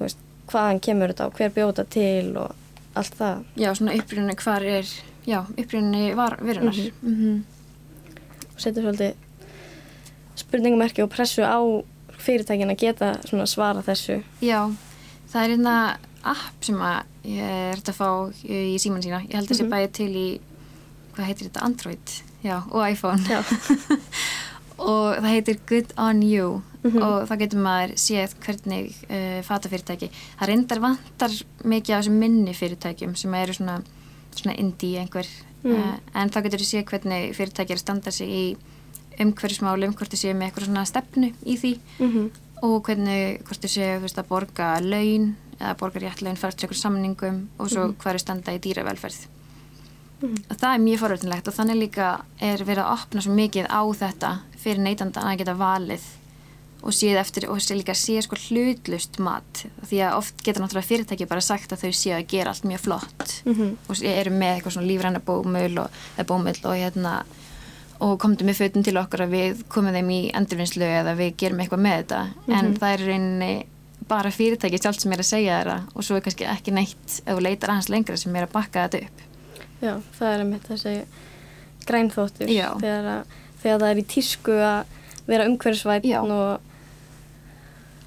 veist, 0.00 0.18
hvaðan 0.50 0.82
kemur 0.82 1.12
þetta 1.12 1.28
og 1.28 1.38
hver 1.38 1.54
bjóta 1.54 1.84
til 1.88 2.34
og 2.40 2.61
allt 2.94 3.14
það 3.18 3.44
já, 3.56 3.74
svona 3.74 3.94
upprýninni 3.98 4.36
hvar 4.42 4.62
er 4.62 4.84
já, 5.26 5.40
upprýninni 5.56 6.14
var 6.16 6.36
verunar 6.40 6.74
Mhm. 6.74 6.92
Mhm. 7.02 7.42
og 8.54 8.60
setur 8.60 8.82
svolítið 8.82 9.14
spurningamerki 10.36 11.02
og 11.02 11.10
pressu 11.10 11.42
á 11.44 11.58
fyrirtækin 12.18 12.70
að 12.70 12.78
geta 12.78 13.12
svona 13.26 13.46
svara 13.46 13.82
þessu 13.82 14.22
já, 14.42 14.70
það 15.32 15.44
er 15.44 15.50
einna 15.56 15.76
app 16.24 16.62
sem 16.64 16.76
að 16.76 17.02
ég 17.24 17.40
er 17.42 17.74
hægt 17.76 17.88
að 17.88 17.98
fá 17.98 18.08
í 18.44 18.76
síman 18.78 19.02
sína 19.02 19.22
ég 19.26 19.34
held 19.34 19.48
að 19.50 19.56
sé 19.58 19.64
Mhm. 19.64 19.70
bæði 19.72 19.92
til 19.92 20.12
í 20.16 20.40
hvað 21.14 21.24
heitir 21.26 21.48
þetta, 21.50 21.62
Android 21.64 22.22
já, 22.44 22.62
og 22.70 22.90
iPhone 22.90 23.18
Já. 23.28 23.42
og 24.78 25.16
það 25.18 25.30
heitir 25.32 25.58
Good 25.68 25.96
On 25.98 26.22
You. 26.22 26.62
Mhm. 26.82 26.98
og 26.98 27.28
það 27.30 27.38
getur 27.44 27.60
maður 27.62 27.92
séð 27.94 28.32
hvernig 28.42 28.88
uh, 29.06 29.40
fatafyrirtæki. 29.46 30.08
Það 30.40 30.48
reyndar 30.50 30.80
vantar 30.82 31.36
mikið 31.62 31.94
af 31.94 32.00
þessum 32.02 32.16
minni 32.18 32.54
fyrirtækjum 32.58 33.14
sem 33.14 33.34
eru 33.38 33.54
svona, 33.54 33.76
svona 34.34 34.56
indie 34.58 34.98
einhver. 34.98 35.28
Mm. 35.62 35.76
uh, 35.76 35.94
en 36.18 36.30
þá 36.34 36.40
getur 36.42 36.58
þú 36.58 36.66
séð 36.66 36.88
hvernig 36.90 37.36
fyrirtæki 37.38 37.70
er 37.70 37.78
að 37.78 37.84
standa 37.84 38.10
sig 38.10 38.28
í 38.34 38.44
umhverfismálum 39.22 39.94
hvort 39.94 40.10
þau 40.10 40.18
séu 40.24 40.34
með 40.34 40.48
eitthvað 40.48 40.66
svona 40.66 40.88
stefnu 40.90 41.30
í 41.46 41.56
því. 41.60 41.76
Mm 42.00 42.32
og 42.62 42.78
hvernig 42.86 43.42
hvort 43.42 43.64
þau 43.64 43.70
séu 43.72 43.96
þú 43.96 44.04
veist, 44.04 44.18
að 44.20 44.28
borga 44.30 44.66
laun 44.84 45.32
eða 45.58 45.76
borga 45.80 46.02
rétt 46.02 46.22
laun 46.22 46.38
fært 46.38 46.62
eitthvað 46.62 46.78
samningum 46.78 47.40
og 47.58 47.70
svo 47.72 47.88
hvað 47.98 48.14
er 48.14 48.22
standa 48.22 48.54
í 48.54 48.60
dýravelferð. 48.62 49.26
Mhm. 50.22 50.36
og 50.50 50.56
það 50.56 50.74
er 50.74 50.82
mjög 50.86 51.00
forvöldinlegt 51.02 51.48
og 51.50 51.54
þannig 51.56 51.78
líka 51.80 52.08
er 52.38 52.60
verið 52.62 52.84
að 52.84 52.92
opna 52.94 53.22
svo 53.24 53.32
mikið 53.34 53.66
á 53.66 53.82
þetta 53.90 54.30
fyrir 54.62 54.82
neytandan 54.84 55.28
að 55.32 55.38
geta 55.42 55.54
valið 55.58 56.02
og 56.82 56.90
séð 56.98 57.18
eftir 57.20 57.44
og 57.50 57.60
sé 57.62 57.76
líka 57.78 57.94
séð 57.94 58.24
sko 58.26 58.36
hlutlust 58.48 59.18
mat 59.22 59.60
því 59.86 60.00
að 60.02 60.16
oft 60.18 60.40
getur 60.42 60.64
náttúrulega 60.64 60.88
fyrirtæki 60.88 61.28
bara 61.30 61.40
sagt 61.44 61.70
að 61.76 61.84
þau 61.84 61.92
séu 61.94 62.16
að 62.16 62.26
gera 62.32 62.50
allt 62.50 62.64
mjög 62.66 62.80
flott 62.88 63.42
Mhm. 63.46 63.76
og 63.88 63.94
sé- 63.96 64.16
eru 64.18 64.30
með 64.30 64.56
eitthvað 64.56 64.72
svona 64.76 64.90
lífræna 64.90 65.20
bómull 65.22 65.78
og, 65.78 65.90
og 66.64 66.74
hérna 66.74 67.22
og 68.00 68.18
komdu 68.18 68.42
með 68.44 68.58
fötum 68.58 68.82
til 68.82 68.96
okkar 68.98 69.20
að 69.28 69.30
við 69.30 69.62
komum 69.68 69.94
þeim 69.94 70.10
í 70.10 70.32
endurvinnslu 70.34 70.82
eða 70.82 71.14
við 71.16 71.36
gerum 71.36 71.60
eitthvað 71.62 71.84
með 71.86 71.96
þetta 72.02 72.20
en 72.48 72.66
Mhm. 72.66 72.78
það 72.80 72.92
er 72.94 73.06
rauninni 73.06 73.66
bara 74.08 74.30
fyrirtæki 74.30 74.78
sjálft 74.82 75.00
sem 75.00 75.12
er 75.12 75.18
að 75.18 75.30
segja 75.30 75.60
þeirra 75.62 75.82
og 75.94 76.02
svo 76.02 76.16
er 76.16 76.20
kannski 76.20 76.44
ekki 76.50 76.72
neitt 76.72 77.20
ef 77.24 77.36
þú 77.36 77.40
leitar 77.42 77.70
aðeins 77.70 77.88
lengra 77.88 78.16
sem 78.18 78.34
er 78.36 78.46
að 78.48 78.52
bakka 78.52 78.88
þetta 78.88 79.04
upp 79.06 79.18
já, 79.82 80.02
það 80.18 80.34
er 80.34 80.40
einmitt 80.40 80.66
þessi 80.68 81.04
grænþóttur 81.86 82.48
Já. 82.50 82.72
þegar, 82.80 83.06
að, 83.12 83.24
þegar 83.62 83.80
það 83.82 83.90
er 83.94 84.00
í 84.02 84.06
tísku 84.14 84.52
að 84.58 84.84
vera 85.26 85.46
umhverfisvætt 85.48 86.04
Já. 86.10 86.20
og 86.22 86.60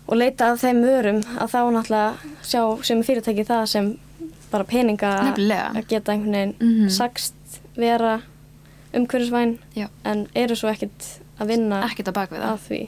og 0.06 0.18
leita 0.20 0.52
að 0.54 0.60
þeim 0.62 0.82
vörum 0.86 1.20
að 1.42 1.50
þá 1.56 1.60
náttúrulega 1.74 2.34
sjá 2.46 2.62
sem 2.86 3.00
fyrirtæki 3.08 3.46
það 3.48 3.64
sem 3.72 3.88
bara 4.52 4.68
peninga 4.70 5.12
að 5.34 5.88
geta 5.90 6.14
einhvern 6.14 6.36
veginn 6.36 6.56
Mhm. 6.62 6.90
sagst 6.94 7.34
vera 7.76 8.22
umhverfisvæn 8.94 9.58
en 10.06 10.28
eru 10.36 10.56
svo 10.56 10.70
ekkert 10.70 11.08
að 11.40 11.48
vinna 11.48 11.82
ekkert 11.90 12.08
að 12.12 12.14
baka 12.20 12.36
við 12.36 12.44
það 12.46 12.54
að 12.54 12.68
því 12.70 12.82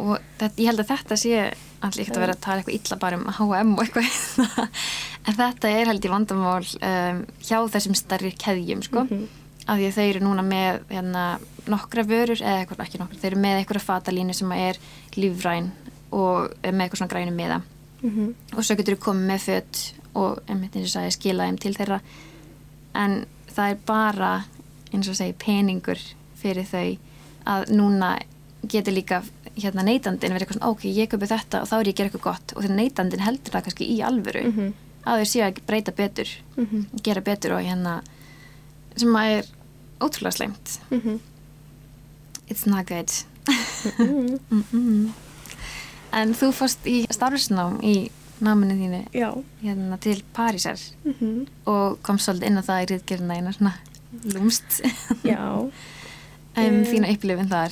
og 0.00 0.18
þetta, 0.38 0.56
ég 0.58 0.66
held 0.66 0.80
að 0.80 0.88
þetta 0.92 1.16
sé 1.16 1.54
allir 1.84 2.00
ekkert 2.04 2.16
að 2.16 2.22
vera 2.24 2.32
að 2.34 2.40
tala 2.40 2.62
eitthvað 2.62 2.78
illa 2.78 2.96
bara 3.02 3.16
um 3.16 3.26
H&M 3.26 3.74
og 3.74 3.82
eitthvað 3.84 4.68
en 5.26 5.34
þetta 5.34 5.68
er 5.70 5.86
held 5.90 6.04
ég 6.06 6.10
vandamál 6.14 6.64
um, 6.64 7.26
hjá 7.42 7.58
þessum 7.74 7.94
starri 7.98 8.32
keðjum 8.38 8.82
sko 8.86 9.04
Mhm. 9.10 9.26
Af 9.66 9.78
því 9.78 9.86
að 9.88 9.94
þeir 9.96 10.10
eru 10.16 10.24
núna 10.26 10.42
með 10.44 10.80
hérna, 10.90 11.24
nokkra 11.66 12.02
vörur 12.04 12.36
eða 12.42 12.58
eitthvað 12.64 12.84
ekki 12.84 12.98
nokkra, 13.00 13.18
þeir 13.22 13.32
eru 13.32 13.40
með 13.40 13.58
eitthvað 13.62 13.86
fatalínu 13.86 14.34
sem 14.34 14.52
er 14.52 14.76
lífræn 15.16 15.70
og 16.12 16.50
með 16.62 16.82
eitthvað 16.84 16.98
svona 17.00 17.12
grænu 17.14 17.32
miða 17.34 17.62
Mhm. 18.04 18.34
og 18.56 18.64
svo 18.64 18.76
getur 18.76 18.96
þú 18.96 19.00
komið 19.06 19.26
með 19.30 19.40
fött 19.40 19.92
og 20.14 20.38
sagði 20.46 21.12
skila 21.12 21.44
þeim 21.48 21.58
til 21.60 21.74
þeirra 21.74 22.00
en 22.94 23.26
það 23.48 23.70
er 23.70 23.78
bara 23.86 24.44
eins 24.92 25.08
og 25.08 25.16
segi 25.16 25.32
peningur 25.32 25.98
fyrir 26.36 26.64
þau 26.68 26.98
að 27.46 27.70
núna 27.72 28.18
getur 28.68 28.92
líka 28.92 29.22
hérna 29.56 29.82
neytandin 29.84 30.32
verið 30.32 30.44
eitthvað 30.46 30.58
svona 30.58 30.70
ok, 30.70 30.82
ég 30.84 31.08
köpi 31.08 31.26
þetta 31.30 31.62
og 31.62 31.68
þá 31.68 31.74
er 31.80 31.84
ég 31.84 31.94
að 31.94 31.96
gera 31.96 32.08
eitthvað 32.10 32.22
gott 32.28 32.52
og 32.56 32.62
þegar 32.62 32.76
neytandin 32.76 33.20
heldur 33.24 33.52
það 33.52 33.64
kannski 33.64 33.88
í 33.88 33.98
alvöru 34.04 34.44
Mhm. 34.44 34.72
að 35.06 35.18
þau 35.20 35.26
séu 35.32 35.42
að 35.48 35.58
breyta 35.66 35.92
betur 35.96 36.28
Mhm. 36.56 36.86
gera 37.02 37.20
betur 37.20 37.52
og 37.52 37.62
hérna 37.64 38.02
sem 38.96 39.08
að 39.08 39.38
er 39.38 39.44
ótrúlega 40.00 40.32
sleimt 40.36 40.78
Mhm. 40.90 41.20
it's 42.48 42.66
not 42.66 42.86
good 42.86 43.10
Mhm. 43.98 44.38
mm 44.50 44.64
-mm. 44.72 45.10
en 46.12 46.34
þú 46.34 46.52
fórst 46.52 46.78
í 46.86 47.06
starfsnám 47.10 47.80
í 47.82 48.10
náminu 48.40 48.74
þínu 48.74 49.42
hérna 49.62 49.98
til 50.00 50.22
Parísar 50.34 50.78
Mhm. 51.04 51.46
og 51.66 52.02
kom 52.02 52.16
svolítið 52.18 52.46
inn 52.46 52.58
á 52.58 52.62
það 52.62 52.82
í 52.82 52.86
riðgerðina 52.90 53.34
eina 53.36 53.52
svona 53.52 53.72
lúmst 54.24 54.80
já 55.24 55.38
um, 55.60 55.70
Eh. 56.56 56.84
þína 56.86 57.10
upplifin 57.12 57.48
þar 57.48 57.70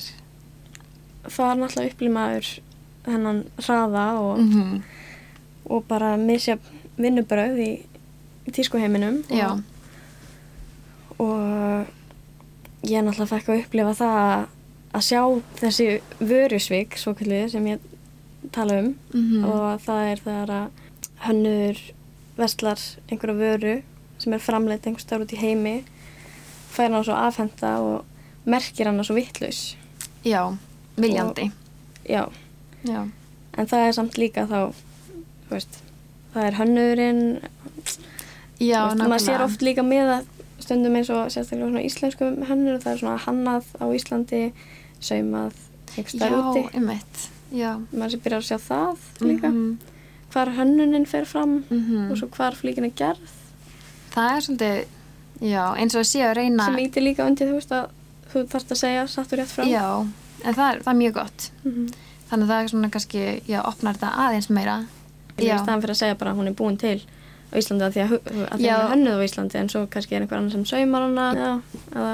það 1.23 1.51
er 1.51 1.57
náttúrulega 1.57 1.93
upplýmaður 1.93 2.59
hennan 3.05 3.43
hraða 3.57 4.19
og, 4.19 4.37
mm 4.39 4.81
og 5.65 5.85
bara 5.87 6.17
misja 6.17 6.57
vinnubröð 6.99 7.57
í, 7.57 7.85
tískuheiminum 8.51 9.23
já, 9.29 9.51
og, 9.51 9.61
og 11.19 11.87
ég 12.83 13.03
náttúrulega 13.03 13.31
fekk 13.31 13.49
að 13.49 13.63
upplifa 13.63 13.95
það 14.01 14.19
að, 14.93 15.03
sjá 15.07 15.21
þessi 15.61 15.87
vörusvík 16.19 16.97
svo 16.99 17.15
kallið 17.17 17.45
sem 17.55 17.67
ég 17.71 17.89
tala 18.53 18.79
um. 18.83 18.93
Mm 19.13 19.47
og 19.47 19.81
það 19.85 20.09
er 20.11 20.23
þegar 20.23 20.55
að 20.57 20.81
hönnur 21.23 21.83
vestlar 22.37 22.81
einhverja 23.07 23.39
vöru 23.39 23.75
sem 24.19 24.33
er 24.35 24.43
framleitt 24.43 24.87
einhver 24.87 25.03
starf 25.03 25.25
út 25.25 25.35
í 25.35 25.39
heimi 25.39 25.75
fær 26.73 26.91
hann 26.91 27.05
svo 27.05 27.15
afhenda 27.15 27.75
og 27.83 28.49
merkir 28.49 28.89
hann 28.89 29.03
svo 29.05 29.15
vittlaus 29.15 29.75
já, 30.25 30.57
viljandi. 30.95 31.51
Já, 32.03 32.27
já, 32.83 33.07
en 33.57 33.67
það 33.69 33.87
er 33.87 33.95
samt 33.95 34.17
líka 34.19 34.47
þá 34.49 34.73
þú 34.73 35.51
veist, 35.53 35.79
það 36.33 36.47
er 36.47 36.57
hönnurinn. 36.59 37.23
Já, 38.59 38.79
veist, 38.87 39.03
maður 39.03 39.25
sér 39.25 39.45
oft 39.45 39.63
líka 39.65 39.85
með 39.85 40.17
að 40.17 40.32
stundum 40.63 40.97
eins 40.97 41.11
og 41.13 41.29
sérstaklega 41.33 41.69
svona 41.69 41.85
íslensku 41.85 42.31
hönnur 42.49 42.81
það 42.83 42.93
er 42.93 43.03
svona 43.03 43.19
hannað 43.27 43.69
á 43.79 43.85
Íslandi 43.93 44.43
saumað 45.03 45.55
já, 45.97 46.03
starf 46.07 46.51
úti. 46.53 46.65
einmitt 46.73 47.29
já, 47.53 47.73
maður 47.93 48.15
sé 48.15 48.19
byrjar 48.23 48.41
að 48.41 48.47
sjá 48.49 48.59
það 48.63 49.07
líka. 49.27 49.51
Mhm, 49.51 49.73
hvar 50.33 50.51
hönnunin 50.57 51.05
fer 51.09 51.27
fram 51.29 51.59
mhm. 51.69 52.11
og 52.11 52.17
svo 52.17 52.29
hvar 52.33 52.57
flíkin 52.57 52.87
er 52.87 52.95
gerð. 52.97 53.35
Það 54.13 54.31
er 54.31 54.45
svolítið 54.47 55.51
já, 55.51 55.63
eins 55.77 55.95
og 55.95 56.01
að 56.01 56.09
sé 56.09 56.23
að 56.25 56.35
reyna 56.39 56.65
sem 56.69 56.81
íti 56.85 57.03
líka 57.03 57.27
undir 57.27 57.51
þú 57.51 57.59
veist 57.59 57.75
að 57.75 57.91
þú 58.33 58.45
þarfst 58.49 58.73
að 58.73 58.81
segja 58.81 59.05
sattur 59.11 59.41
rétt 59.41 59.53
frá 59.53 59.67
já, 59.69 59.85
en 60.43 60.57
það 60.57 60.67
er, 60.69 60.81
það 60.81 60.93
er 60.93 60.99
mjög 61.01 61.15
gott. 61.19 61.49
Mhm. 61.63 61.87
þannig 62.29 62.45
að 62.47 62.53
það 62.53 62.63
er 62.63 62.71
svona 62.73 62.89
kannski, 62.89 63.23
já, 63.47 63.59
opnar 63.61 63.97
þetta 63.97 64.13
aðeins 64.25 64.49
meira. 64.49 64.77
Í 65.33 65.49
staðan 65.49 65.81
fyrir 65.81 65.93
að 65.93 66.01
segja 66.01 66.17
bara 66.17 66.31
að 66.31 66.39
hún 66.39 66.49
er 66.49 66.57
búin 66.57 66.77
til 66.77 66.99
á 67.53 67.55
Íslandi 67.61 67.85
að 67.87 67.93
því 67.95 68.01
að, 68.03 68.13
að 68.17 68.57
því 68.57 68.65
Já. 68.65 68.73
að 68.73 68.81
hún 68.81 68.83
er 68.83 68.93
hönnuð 68.93 69.15
á 69.21 69.25
Íslandi 69.29 69.59
en 69.61 69.69
svo 69.69 69.81
kannski 69.93 70.15
er 70.17 70.21
einhver 70.25 70.37
annar 70.41 70.51
sem 70.57 70.65
saumar 70.65 71.05
hana 71.07 71.25
já, 71.37 71.51
eða 71.93 72.13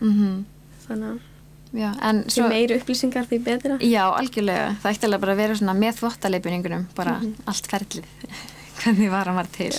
mm 0.00 0.38
þannig 0.90 1.10
að 1.10 1.26
já, 1.80 1.90
því 2.34 2.46
meiri 2.50 2.78
upplýsingar 2.80 3.26
því 3.30 3.38
betra 3.46 3.76
Já, 3.86 4.02
algjörlega. 4.18 4.70
Það 4.82 4.90
ætti 4.96 5.06
alveg 5.06 5.20
bara 5.22 5.34
að 5.36 5.42
vera 5.44 5.58
svona 5.60 5.74
með 5.78 6.00
þvottaleipuningunum, 6.00 6.86
bara 6.96 7.12
Mhm. 7.20 7.34
allt 7.46 7.68
ferlið, 7.70 8.08
hvernig 8.80 9.10
var 9.12 9.30
hann 9.30 9.38
var 9.38 9.46
til. 9.54 9.70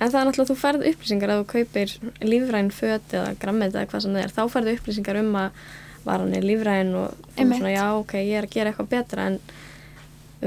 En 0.00 0.10
það 0.12 0.16
er 0.20 0.26
náttúrulega 0.30 0.46
að 0.46 0.50
þú 0.52 0.56
færð 0.62 0.86
upplýsingar 0.92 1.32
að 1.34 1.42
þú 1.42 1.46
kaupir 1.52 1.92
lífræn 2.24 2.70
föt 2.72 3.12
eða 3.16 3.34
grammit 3.40 3.74
eða 3.76 3.86
hvað 3.90 4.02
sem 4.06 4.12
það 4.16 4.24
er. 4.24 4.32
Þá 4.36 4.42
færðu 4.54 4.74
upplýsingar 4.78 5.20
um 5.20 5.36
að 5.42 5.50
varan 6.06 6.34
er 6.36 6.44
lífræn 6.46 6.94
og 6.94 7.14
þú 7.36 7.44
er 7.44 7.56
svona 7.58 7.72
já, 7.76 7.86
ok, 8.00 8.12
ég 8.22 8.36
er 8.40 8.44
að 8.46 8.52
gera 8.56 8.70
eitthvað 8.72 8.90
betra 8.92 9.26
en 9.26 9.38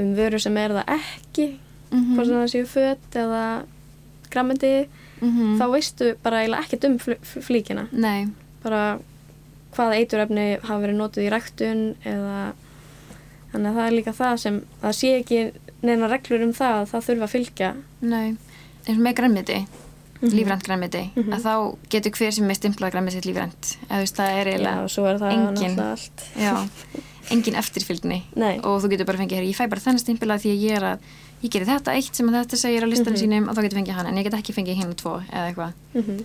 um 0.00 0.14
vöru 0.16 0.38
sem 0.40 0.56
er 0.56 0.70
það 0.80 0.94
ekki, 0.98 1.48
Mm 1.90 2.14
hvort 2.14 2.26
sem 2.30 2.36
það 2.38 2.50
séu 2.52 2.66
föt 2.70 3.16
eða 3.18 3.44
grammiti, 4.30 4.88
-hmm. 5.20 5.58
þá 5.60 5.64
veistu 5.72 6.14
bara 6.22 6.42
ekkert 6.44 6.84
um 6.84 6.98
fl 6.98 7.12
fl- 7.22 7.42
flíkina. 7.42 7.88
Nei, 7.92 8.28
Bara 8.62 8.98
hvaða 9.76 9.96
eiturefni 9.96 10.58
hafa 10.62 10.80
verið 10.86 10.96
notuð 10.98 11.24
í 11.24 11.30
ræktun 11.30 11.94
eða 12.04 12.52
þannig 13.52 13.70
að 13.70 13.76
það 13.76 13.86
er 13.86 13.96
líka 13.96 14.12
það 14.12 14.36
sem 14.36 14.62
það 14.82 14.92
sé 14.92 15.12
ekki 15.20 15.52
neina 15.82 16.08
reglur 16.08 16.42
um 16.42 16.52
það 16.52 16.74
að 16.80 16.88
það 16.92 17.06
þurfa 17.08 17.24
að 17.28 17.34
fylgja. 17.34 17.74
nei. 18.00 18.36
eins 18.86 18.98
og 18.98 19.04
með 19.04 19.14
grænmiti. 19.14 19.58
mm 19.60 20.28
-hmm. 20.28 20.34
lífrænt 20.36 20.62
græmiti 20.66 21.10
Mhm. 21.16 21.32
að 21.32 21.40
þá 21.42 21.76
getur 21.90 22.10
hver 22.12 22.30
sem 22.32 22.50
er 22.50 22.54
stimplað 22.54 22.90
græmiti 22.92 23.12
sitt 23.16 23.24
lífrænt 23.26 23.76
eða 23.88 23.96
þú 23.96 24.00
veist 24.04 24.16
það 24.16 24.30
er 24.40 24.46
eiginlega 24.46 25.30
engin- 25.32 25.76
já, 26.36 26.66
engin 27.30 27.54
eftirfylgni 27.54 28.22
Nei. 28.36 28.58
og 28.58 28.82
þú 28.82 28.88
getur 28.90 29.06
bara 29.06 29.18
fengið, 29.18 29.36
"Heyrðu, 29.38 29.48
ég 29.50 29.56
fæ 29.56 29.68
bara 29.68 29.80
þennan 29.80 29.98
stimpila 29.98 30.34
því 30.38 30.50
að 30.50 30.60
ég 30.60 30.76
er 30.76 30.82
að 30.82 30.98
ég 31.42 31.50
gerir 31.50 31.66
þetta 31.66 31.94
eitt 31.96 32.14
sem 32.14 32.26
þetta 32.28 32.56
segir 32.56 32.84
á 32.84 32.88
listanum 32.90 33.16
Mhm. 33.16 33.22
sínum 33.22 33.48
og 33.48 33.56
þá 33.56 33.62
getur 33.62 33.78
fengið 33.80 33.94
hann 33.96 34.06
en 34.06 34.16
ég 34.16 34.24
get 34.24 34.34
ekki 34.34 34.52
fengið 34.54 34.76
hinn 34.76 34.90
og 34.90 34.96
tvo 34.96 35.14
eða 35.32 35.46
eitthvað 35.54 35.72
Mm 35.94 36.24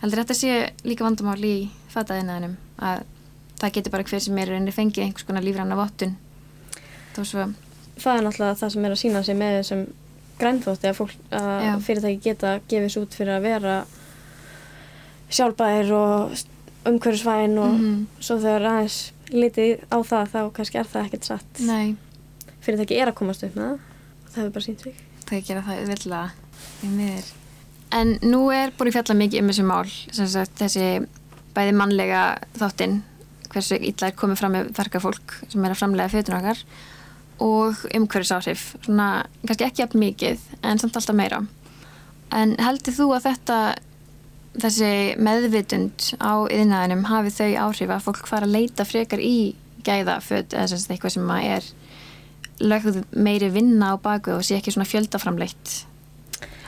heldur 0.00 0.18
þetta 0.24 0.34
sé 0.34 0.70
líka 0.84 1.04
vandamál 1.04 1.44
í 1.44 1.68
fataðinaðinum 1.92 2.56
að 2.80 3.02
það 3.60 3.72
getur 3.72 3.90
bara 3.92 4.02
hver 4.04 4.20
sem 4.20 4.38
er 4.38 4.46
rauninni 4.48 4.72
fengið 4.72 5.04
einhvers 5.04 5.26
konar 5.28 5.42
lífræna 5.42 5.76
vottun 5.76 6.16
þó 7.14 7.24
svo 7.24 7.54
Það 8.00 8.16
er 8.16 8.22
náttúrulega 8.24 8.56
það 8.56 8.70
sem 8.72 8.84
er 8.84 8.90
að 8.90 9.00
sína 9.02 9.24
sig 9.24 9.36
með 9.36 9.56
þessum 9.60 9.86
grænþótti 10.40 10.88
að, 10.88 10.94
fólk, 10.96 11.10
að 11.30 11.82
fyrirtæki 11.84 12.22
geta 12.22 12.60
gefis 12.68 12.96
út 12.96 13.12
fyrir 13.12 13.36
að 13.36 13.42
vera 13.42 13.74
sjálfbæðir 15.30 15.90
og 15.92 16.32
umhverfisvæn 16.88 17.58
og 17.60 17.74
Mhm. 17.80 18.06
svo 18.20 18.38
þegar 18.40 18.64
aðeins 18.70 19.12
litið 19.30 19.80
á 19.92 19.98
það 20.02 20.28
þá 20.32 20.40
kannski 20.52 20.78
er 20.80 20.84
það 20.84 21.04
ekkert 21.06 21.24
satt. 21.24 21.60
nei, 21.60 21.96
Fyrirtæki 22.62 22.96
er 23.00 23.08
að 23.08 23.14
komast 23.14 23.44
upp 23.44 23.54
með 23.54 23.68
það 23.68 23.78
það 24.30 24.42
hefur 24.42 24.54
bara 24.56 24.66
sínt 24.66 24.84
sig. 24.86 24.98
það 25.28 25.46
gera 25.48 25.64
það 25.66 25.82
auðvitað 25.82 26.84
í 26.86 26.90
miður. 26.94 27.30
En 27.90 28.12
nú 28.22 28.44
er 28.54 28.72
búin 28.78 28.92
fjalla 28.94 29.18
mikið 29.18 29.42
um 29.42 29.50
þessi 29.50 29.66
mál 29.66 29.88
sem 29.90 30.28
sagt 30.30 30.60
þessi 30.60 30.86
bæði 31.56 31.74
mannlega 31.74 32.22
þáttinn 32.58 33.00
hversu 33.50 33.78
illa 33.82 34.10
er 34.10 34.16
komið 34.18 34.38
fram 34.38 34.54
með 34.54 34.72
verka 34.76 35.02
fólk 35.02 35.36
sem 35.50 35.64
er 35.64 35.74
að 35.74 35.80
framlega 35.80 36.12
fötun 36.12 36.38
okkar 36.38 36.64
og 37.42 37.84
umhverfisáhrif. 37.96 38.74
Svona 38.84 39.24
kannski 39.42 39.66
ekki 39.66 39.82
jafn 39.82 40.02
mikið 40.02 40.44
en 40.62 40.78
samt 40.78 40.98
alltaf 41.00 41.18
meira. 41.18 41.40
En 42.30 42.54
heldur 42.62 42.94
þú 42.94 43.08
að 43.16 43.26
þetta 43.30 43.60
þessi 44.60 44.92
meðvitund 45.22 46.12
á 46.22 46.46
yðnaðinum 46.50 47.06
hafi 47.10 47.34
þau 47.34 47.50
áhrif 47.66 47.92
að 47.94 48.06
fólk 48.06 48.30
fara 48.30 48.48
að 48.48 48.56
leita 48.58 48.86
frekar 48.86 49.22
í 49.22 49.54
gæða 49.86 50.18
föt 50.22 50.54
eða 50.54 50.70
sem 50.70 50.82
sagt 50.82 50.94
eitthvað 50.94 51.16
sem 51.16 51.30
að 51.34 51.46
er 51.56 51.68
lögð 52.60 53.00
meiri 53.16 53.48
vinna 53.54 53.94
á 53.94 53.96
baku 54.00 54.36
og 54.38 54.44
sé 54.46 54.56
ekki 54.58 54.72
svona 54.74 54.88
fjöldaframleitt 54.88 55.74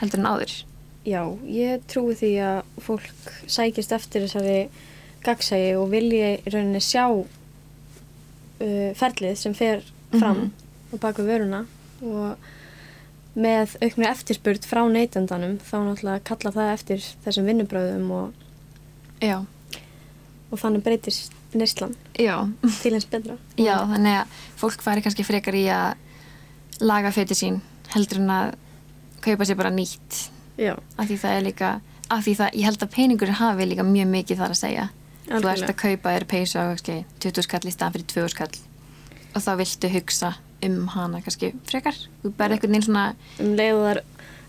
heldur 0.01 0.19
en 0.23 0.29
áður 0.33 0.53
Já, 1.03 1.19
ég 1.51 1.81
trúi 1.91 2.13
því 2.15 2.31
að 2.39 2.59
fólk 2.85 3.31
sækist 3.51 3.91
eftir 3.91 4.23
þessari 4.23 4.69
gagsægi 5.25 5.73
og 5.75 5.89
vilji 5.91 6.37
rauninni 6.47 6.79
sjá 6.83 7.03
uh, 7.11 8.91
ferlið 8.95 9.35
sem 9.39 9.53
fer 9.57 9.83
fram 10.13 10.37
Mhm. 10.37 10.51
og 10.93 10.99
baku 11.03 11.23
vöruna 11.27 11.65
og 12.03 12.37
með 13.35 13.75
auknu 13.81 14.05
eftirspurt 14.05 14.63
frá 14.69 14.83
neytendanum 14.91 15.57
þá 15.59 15.75
náttúrulega 15.87 16.23
kalla 16.23 16.51
það 16.53 16.73
eftir 16.73 16.99
þessum 17.25 17.47
vinnubröðum 17.49 18.11
og, 18.13 18.33
og 20.51 20.59
þannig 20.61 20.83
breytist 20.85 21.33
neyslan 21.59 21.95
til 22.81 22.93
eins 22.93 23.07
betra. 23.09 23.37
já 23.57 23.75
þannig 23.89 24.19
að 24.19 24.35
fólk 24.59 24.83
fari 24.85 25.03
kannski 25.05 25.25
frekar 25.27 25.57
í 25.57 25.65
að 25.71 26.83
laga 26.83 27.11
föti 27.13 27.37
sín 27.37 27.61
heldur 27.93 28.21
en 28.23 28.33
að 28.33 28.53
kaupa 29.23 29.45
sér 29.47 29.59
bara 29.59 29.71
nýtt. 29.71 30.29
Já, 30.59 30.75
af 30.97 31.07
því 31.07 31.17
það 31.21 31.37
er 31.37 31.45
líka 31.47 31.69
af 32.11 32.23
því 32.25 32.33
það, 32.37 32.55
ég 32.59 32.67
held 32.67 32.83
að 32.83 32.93
peningur 32.93 33.33
hafi 33.39 33.65
líka 33.65 33.85
mjög 33.87 34.09
mikið 34.11 34.41
þar 34.41 34.53
að 34.53 34.59
segja. 34.59 34.87
Þú 35.29 35.49
ert 35.53 35.69
að 35.69 35.77
kaupa 35.79 36.15
þér 36.15 36.25
peysu 36.29 36.59
á 36.59 36.63
kannski 36.67 36.97
20 37.23 37.45
skall 37.47 37.63
í 37.63 37.73
staðan 37.73 37.93
fyrir 37.95 38.09
2 38.13 38.33
skall 38.33 38.55
og 39.33 39.41
þá 39.41 39.51
viltu 39.57 39.89
hugsa 39.89 40.33
um 40.63 40.87
hana 40.93 41.21
kannski 41.23 41.53
frekar. 41.69 41.95
Þú 42.21 42.33
berð 42.37 42.57
einhvern 42.57 42.75
veginn 42.75 42.87
svona 42.89 43.05
Um 43.39 43.55
leið 43.57 43.77
og 43.77 43.83
það 43.83 43.93
er 43.95 44.03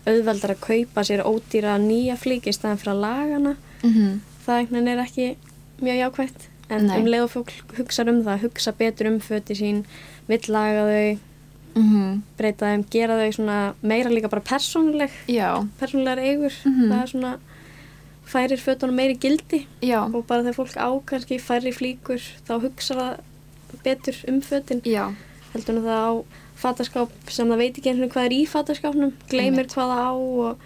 auðveldar 0.05 0.53
að 0.53 0.63
kaupa 0.67 1.03
sér 1.07 1.23
ódýra 1.25 1.77
nýja 1.81 2.17
flík 2.19 2.45
í 2.45 2.53
staðan 2.53 2.81
fyrir 2.81 2.93
að 2.93 3.03
laga 3.05 3.37
hana 3.39 3.55
mm 3.81 4.19
það 4.45 4.59
einhvern 4.59 4.75
veginn 4.77 4.91
er 4.93 5.03
ekki 5.03 5.27
mjög 5.81 5.97
jákvægt 6.03 6.45
en 6.69 6.87
Nei. 6.87 6.97
um 6.99 7.05
leið 7.05 7.23
og 7.23 7.31
fólk 7.31 7.51
hugsa 7.77 8.05
um 8.09 8.23
það 8.25 8.41
hugsa 8.45 8.71
betur 8.73 9.07
um 9.11 9.19
föti 9.19 9.53
sín 9.55 9.83
vill 10.27 10.41
laga 10.49 10.85
þau, 10.89 11.17
-hmm. 11.75 12.21
breyta 12.37 12.65
þeim 12.65 12.85
gera 12.89 13.17
þau 13.19 13.31
svona 13.33 13.73
meira 13.83 14.09
líka 14.09 14.29
bara 14.29 14.41
persónuleg 14.41 15.11
persónulegar 15.79 16.19
eigur 16.19 16.53
Mhm. 16.65 16.89
það 16.91 17.01
er 17.03 17.07
svona 17.07 17.37
færir 18.25 18.57
fötunum 18.59 18.95
meiri 18.95 19.15
gildi 19.19 19.67
já, 19.81 20.01
og 20.13 20.25
bara 20.27 20.41
þegar 20.41 20.55
fólk 20.55 20.75
á 20.77 20.89
kannski 21.05 21.39
færri 21.39 21.71
flíkur 21.73 22.21
þá 22.47 22.61
hugsa 22.61 22.95
það 22.95 23.19
betur 23.83 24.15
um 24.27 24.41
fötin 24.41 24.81
já 24.83 25.13
heldur 25.53 25.75
en 25.77 25.83
það 25.83 26.01
á 26.01 26.23
fataskáp 26.55 27.09
sem 27.29 27.47
það 27.47 27.57
veit 27.57 27.77
ekki 27.77 27.89
einhvern 27.91 28.09
hvað 28.09 28.25
er 28.25 28.31
í 28.33 28.47
fataskápnum 28.47 29.13
gleymir 29.29 29.65
Einmitt. 29.65 29.73
hvað 29.75 29.91
það 29.91 30.01
á 30.01 30.13
og, 30.15 30.57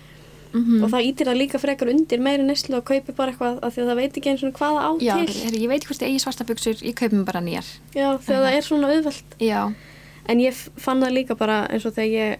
mm 0.54 0.84
og 0.84 0.90
það 0.90 1.06
ítir 1.10 1.28
það 1.30 1.38
líka 1.42 1.60
frekar 1.62 1.90
undir 1.92 2.20
meiri 2.20 2.44
neslu 2.44 2.78
og 2.80 2.86
kaupir 2.90 3.16
bara 3.16 3.32
eitthvað 3.32 3.60
af 3.62 3.74
því 3.76 3.82
að 3.84 3.90
það 3.92 4.00
veit 4.02 4.18
ekki 4.18 4.30
eins 4.32 4.44
og 4.44 4.54
hvað 4.58 4.78
það 4.78 4.88
á 4.88 4.92
Já, 5.02 5.16
ég 5.60 5.70
veit 5.70 5.86
hvort 5.86 6.02
ég 6.02 6.08
eigi 6.10 6.20
svarta 6.24 6.44
buksur, 6.50 6.80
ég 6.82 6.96
kaupi 6.98 7.16
mér 7.20 7.26
bara 7.28 7.42
nýjar. 7.46 7.68
Já, 7.94 8.08
þegar 8.18 8.42
það 8.48 8.56
er 8.58 8.66
svona 8.66 8.90
auðvelt. 8.96 9.38
Já, 9.40 9.62
En 10.30 10.40
ég 10.40 10.54
fann 10.78 11.02
það 11.02 11.14
líka 11.16 11.36
bara 11.36 11.68
eins 11.70 11.86
og 11.86 11.94
þegar 11.94 12.12
ég 12.14 12.38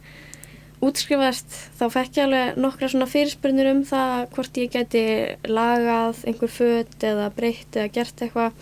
útskrifaðist 0.80 1.56
þá 1.80 1.86
fekk 1.91 2.17
ég 2.19 2.26
alveg 2.28 2.60
nokkra 2.63 2.88
svona 2.91 3.08
fyrirspurnir 3.10 3.69
um 3.74 3.82
það 3.88 4.13
hvort 4.36 4.60
ég 4.62 4.69
geti 4.72 5.02
lagað 5.52 6.22
einhver 6.30 6.52
föt 6.54 7.04
eða 7.04 7.26
breytt 7.36 7.76
eða 7.76 7.91
gert 7.98 8.24
eitthvað 8.24 8.54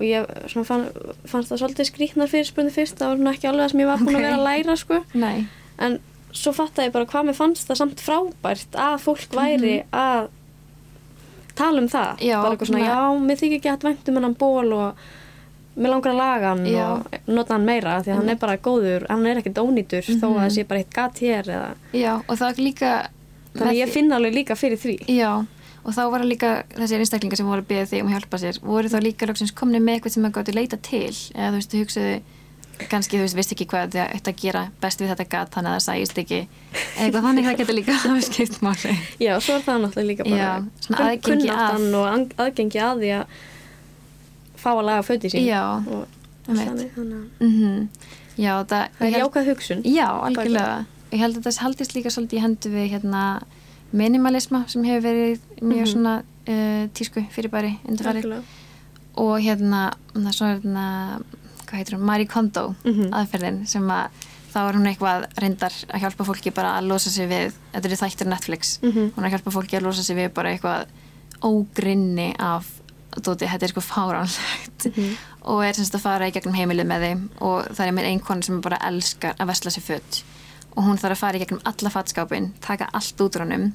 og 0.00 0.04
ég 0.04 0.28
svona 0.52 0.66
fann, 0.68 0.84
fannst 1.28 1.52
það 1.52 1.62
svolítið 1.62 1.88
skrýtnar 1.90 2.28
fyrirspurnir 2.32 2.74
fyrst, 2.76 2.98
það 3.00 3.14
var 3.24 3.32
ekki 3.34 3.48
alveg 3.50 3.64
það 3.64 3.72
sem 3.72 3.80
ég 3.84 3.90
var 3.90 4.04
búin 4.04 4.14
Ok. 4.16 4.20
að 4.20 4.26
vera 4.26 4.38
að 4.40 4.46
læra 4.50 4.76
sko 4.80 5.00
en 5.80 5.98
svo 6.32 6.52
fattaði 6.52 6.88
ég 6.88 6.92
bara 6.92 7.06
hvað 7.06 7.26
mér 7.30 7.34
fannst 7.38 7.68
það 7.68 7.76
samt 7.80 8.00
frábært 8.04 8.76
að 8.78 8.98
fólk 9.04 9.32
væri 9.34 9.84
að 9.92 10.28
tala 11.58 11.80
um 11.82 11.88
það 11.88 12.12
Mhm. 12.16 12.26
Já, 12.28 12.42
bara 12.42 12.54
eitthvað 12.56 12.70
svona, 12.70 12.84
já, 12.86 13.00
mér 13.26 13.36
þykir 13.40 13.58
ekki 13.60 13.70
að 13.72 13.82
vænt 13.88 14.08
um 14.08 14.14
hennan 14.14 14.34
ból 14.38 14.72
og 14.72 14.94
mér 15.76 15.90
langar 15.94 16.12
að 16.12 16.16
laga 16.20 16.48
hann 16.54 16.64
Já. 16.66 16.84
og 16.92 17.06
nota 17.28 17.54
hann 17.54 17.64
meira 17.66 18.00
því 18.02 18.10
að 18.12 18.16
hann 18.16 18.28
er 18.28 18.36
bara 18.36 18.56
góður, 18.58 19.06
hann 19.08 19.26
er 19.26 19.36
ekkert 19.40 19.58
ónýtur 19.62 20.02
þó 20.04 20.26
að 20.26 20.30
Mhm. 20.30 20.40
það 20.40 20.50
sé 20.56 20.64
bara 20.68 20.80
eitt 20.80 20.92
gat 20.94 21.14
hér 21.20 21.44
eða, 21.46 21.74
já, 21.92 22.14
og 22.28 22.36
það 22.38 22.48
er 22.50 22.62
líka... 22.62 23.08
þannig 23.54 23.78
ég 23.86 23.88
finna 23.88 24.16
alveg 24.16 24.34
líka 24.34 24.54
fyrir 24.56 24.78
því 24.78 24.96
Já, 25.08 25.44
og 25.84 25.92
þá 25.94 26.10
var 26.10 26.20
líka 26.24 26.62
þessir 26.76 26.98
einstaklingar 27.00 27.36
sem 27.36 27.46
voru 27.46 27.62
að 27.62 27.66
beða 27.68 27.86
þig 27.90 28.00
um 28.02 28.08
að 28.08 28.14
hjálpa 28.20 28.38
sér, 28.38 28.60
voru 28.62 28.88
þá 28.88 29.00
líka 29.02 29.26
loksins 29.26 29.52
komni 29.54 29.80
með 29.80 29.94
eitthvað 30.00 30.10
sem 30.12 30.22
það 30.24 30.32
gátti 30.32 30.54
leita 30.54 30.76
til, 30.82 31.10
eða 31.34 31.50
þú 31.50 31.54
veist, 31.56 31.70
þú 31.70 31.80
hugsaðu, 31.84 32.20
kannski 32.90 33.16
þú 33.18 33.22
veist, 33.26 33.36
veist 33.36 33.52
ekki 33.52 33.66
hvað 33.70 33.90
þið 33.94 34.14
ætti 34.16 34.30
að 34.32 34.40
gera 34.42 34.62
best 34.80 35.00
við 35.02 35.08
þetta 35.12 35.26
gat, 35.34 35.50
þannig 35.54 35.70
að 35.70 35.76
það 35.76 35.84
sæist 35.86 36.18
ekki, 36.22 36.40
eitthvað 36.96 37.22
þannig 37.26 37.44
það 37.48 37.58
getur 37.60 37.74
líka 37.78 37.92
hafa 38.04 38.20
skipt 38.26 38.60
máli. 38.62 38.94
já, 39.20 39.32
svo 39.40 39.54
er 39.58 39.62
það 39.66 39.80
náttúrulega 39.84 40.08
líka 40.10 40.24
bara 40.30 40.50
svona 40.80 41.04
aðgengi 41.10 41.26
kunnáttan 41.28 41.94
og 41.94 42.34
aðgengi 42.46 42.82
að 42.86 43.02
því 43.04 43.12
að 43.18 43.24
fá 44.60 44.70
að 44.76 44.84
laga 44.90 45.02
föti 45.10 45.30
sín 45.32 45.46
Já, 45.48 45.62
þannig, 46.46 46.66
að 46.70 47.24
Mhm. 47.40 47.88
Já, 48.40 48.52
það, 48.64 48.84
það 48.98 49.06
er 49.06 49.18
jákvæð 49.20 49.48
hugsun 49.50 49.80
Já, 49.84 50.06
algjörlega. 50.24 50.84
Ég 51.10 51.18
held 51.20 51.36
að 51.36 51.46
það 51.48 51.58
haldist 51.64 51.94
líka 51.96 52.10
svolítið 52.14 52.38
í 52.38 52.42
hendu 52.44 52.70
við 52.70 52.86
hérna 52.94 53.22
minimalisma 53.92 54.64
sem 54.70 54.84
hefur 54.86 55.02
verið 55.08 55.40
mjög 55.60 55.80
Mhm. 55.84 55.90
svona 55.92 56.14
uh, 56.48 56.86
tísku 56.94 57.24
fyrirbæri 57.34 57.72
og 59.16 59.40
hérna, 59.42 59.92
það 60.14 60.28
er 60.28 60.36
svona 60.38 60.86
hvað 61.70 61.78
heitir 61.80 61.96
hún, 61.96 62.04
Marie 62.10 62.26
Kondo 62.26 62.74
Mhm. 62.84 63.10
aðferðin 63.14 63.66
sem 63.68 63.82
að 63.88 64.08
þá 64.52 64.58
er 64.68 64.74
hún 64.74 64.86
eitthvað 64.90 65.26
reyndar 65.38 65.70
að 65.94 66.00
hjálpa 66.02 66.24
fólki 66.26 66.50
bara 66.54 66.72
að 66.80 66.88
losa 66.88 67.10
sig 67.10 67.28
við, 67.30 67.52
þetta 67.72 67.84
eru 67.86 67.96
þættir 68.02 68.26
Netflix 68.26 68.78
Mhm. 68.82 69.12
hún 69.14 69.24
er 69.24 69.30
að 69.30 69.34
hjálpa 69.38 69.52
fólki 69.54 69.78
að 69.78 69.82
losa 69.86 70.02
sig 70.02 70.16
við 70.16 70.34
bara 70.34 70.50
eitthvað 70.56 70.86
ógrinni 71.42 72.34
af 72.38 72.66
dóti, 73.16 73.46
þetta 73.48 73.62
er 73.64 73.68
eitthvað 73.72 73.90
fáránlegt 73.90 74.86
Mhm. 74.96 75.16
og 75.42 75.64
er 75.64 75.72
semst 75.74 75.94
að 75.94 76.00
fara 76.00 76.26
í 76.28 76.32
gegnum 76.32 76.54
heimilið 76.54 76.86
með 76.86 77.00
þeim 77.06 77.28
og 77.40 77.64
það 77.74 77.86
er 77.88 77.92
mér 77.92 78.20
konu 78.24 78.42
sem 78.44 78.60
bara 78.60 78.78
elskar 78.82 79.34
að 79.36 79.46
vesla 79.48 79.70
sér 79.70 79.82
föt 79.82 80.22
og 80.76 80.84
hún 80.84 80.98
þarf 80.98 81.12
að 81.12 81.16
fara 81.16 81.38
í 81.38 81.40
gegnum 81.44 81.60
alla 81.64 81.90
fatskapin, 81.90 82.52
taka 82.60 82.88
allt 82.94 83.16
út 83.20 83.34
úr 83.36 83.40
honum 83.40 83.72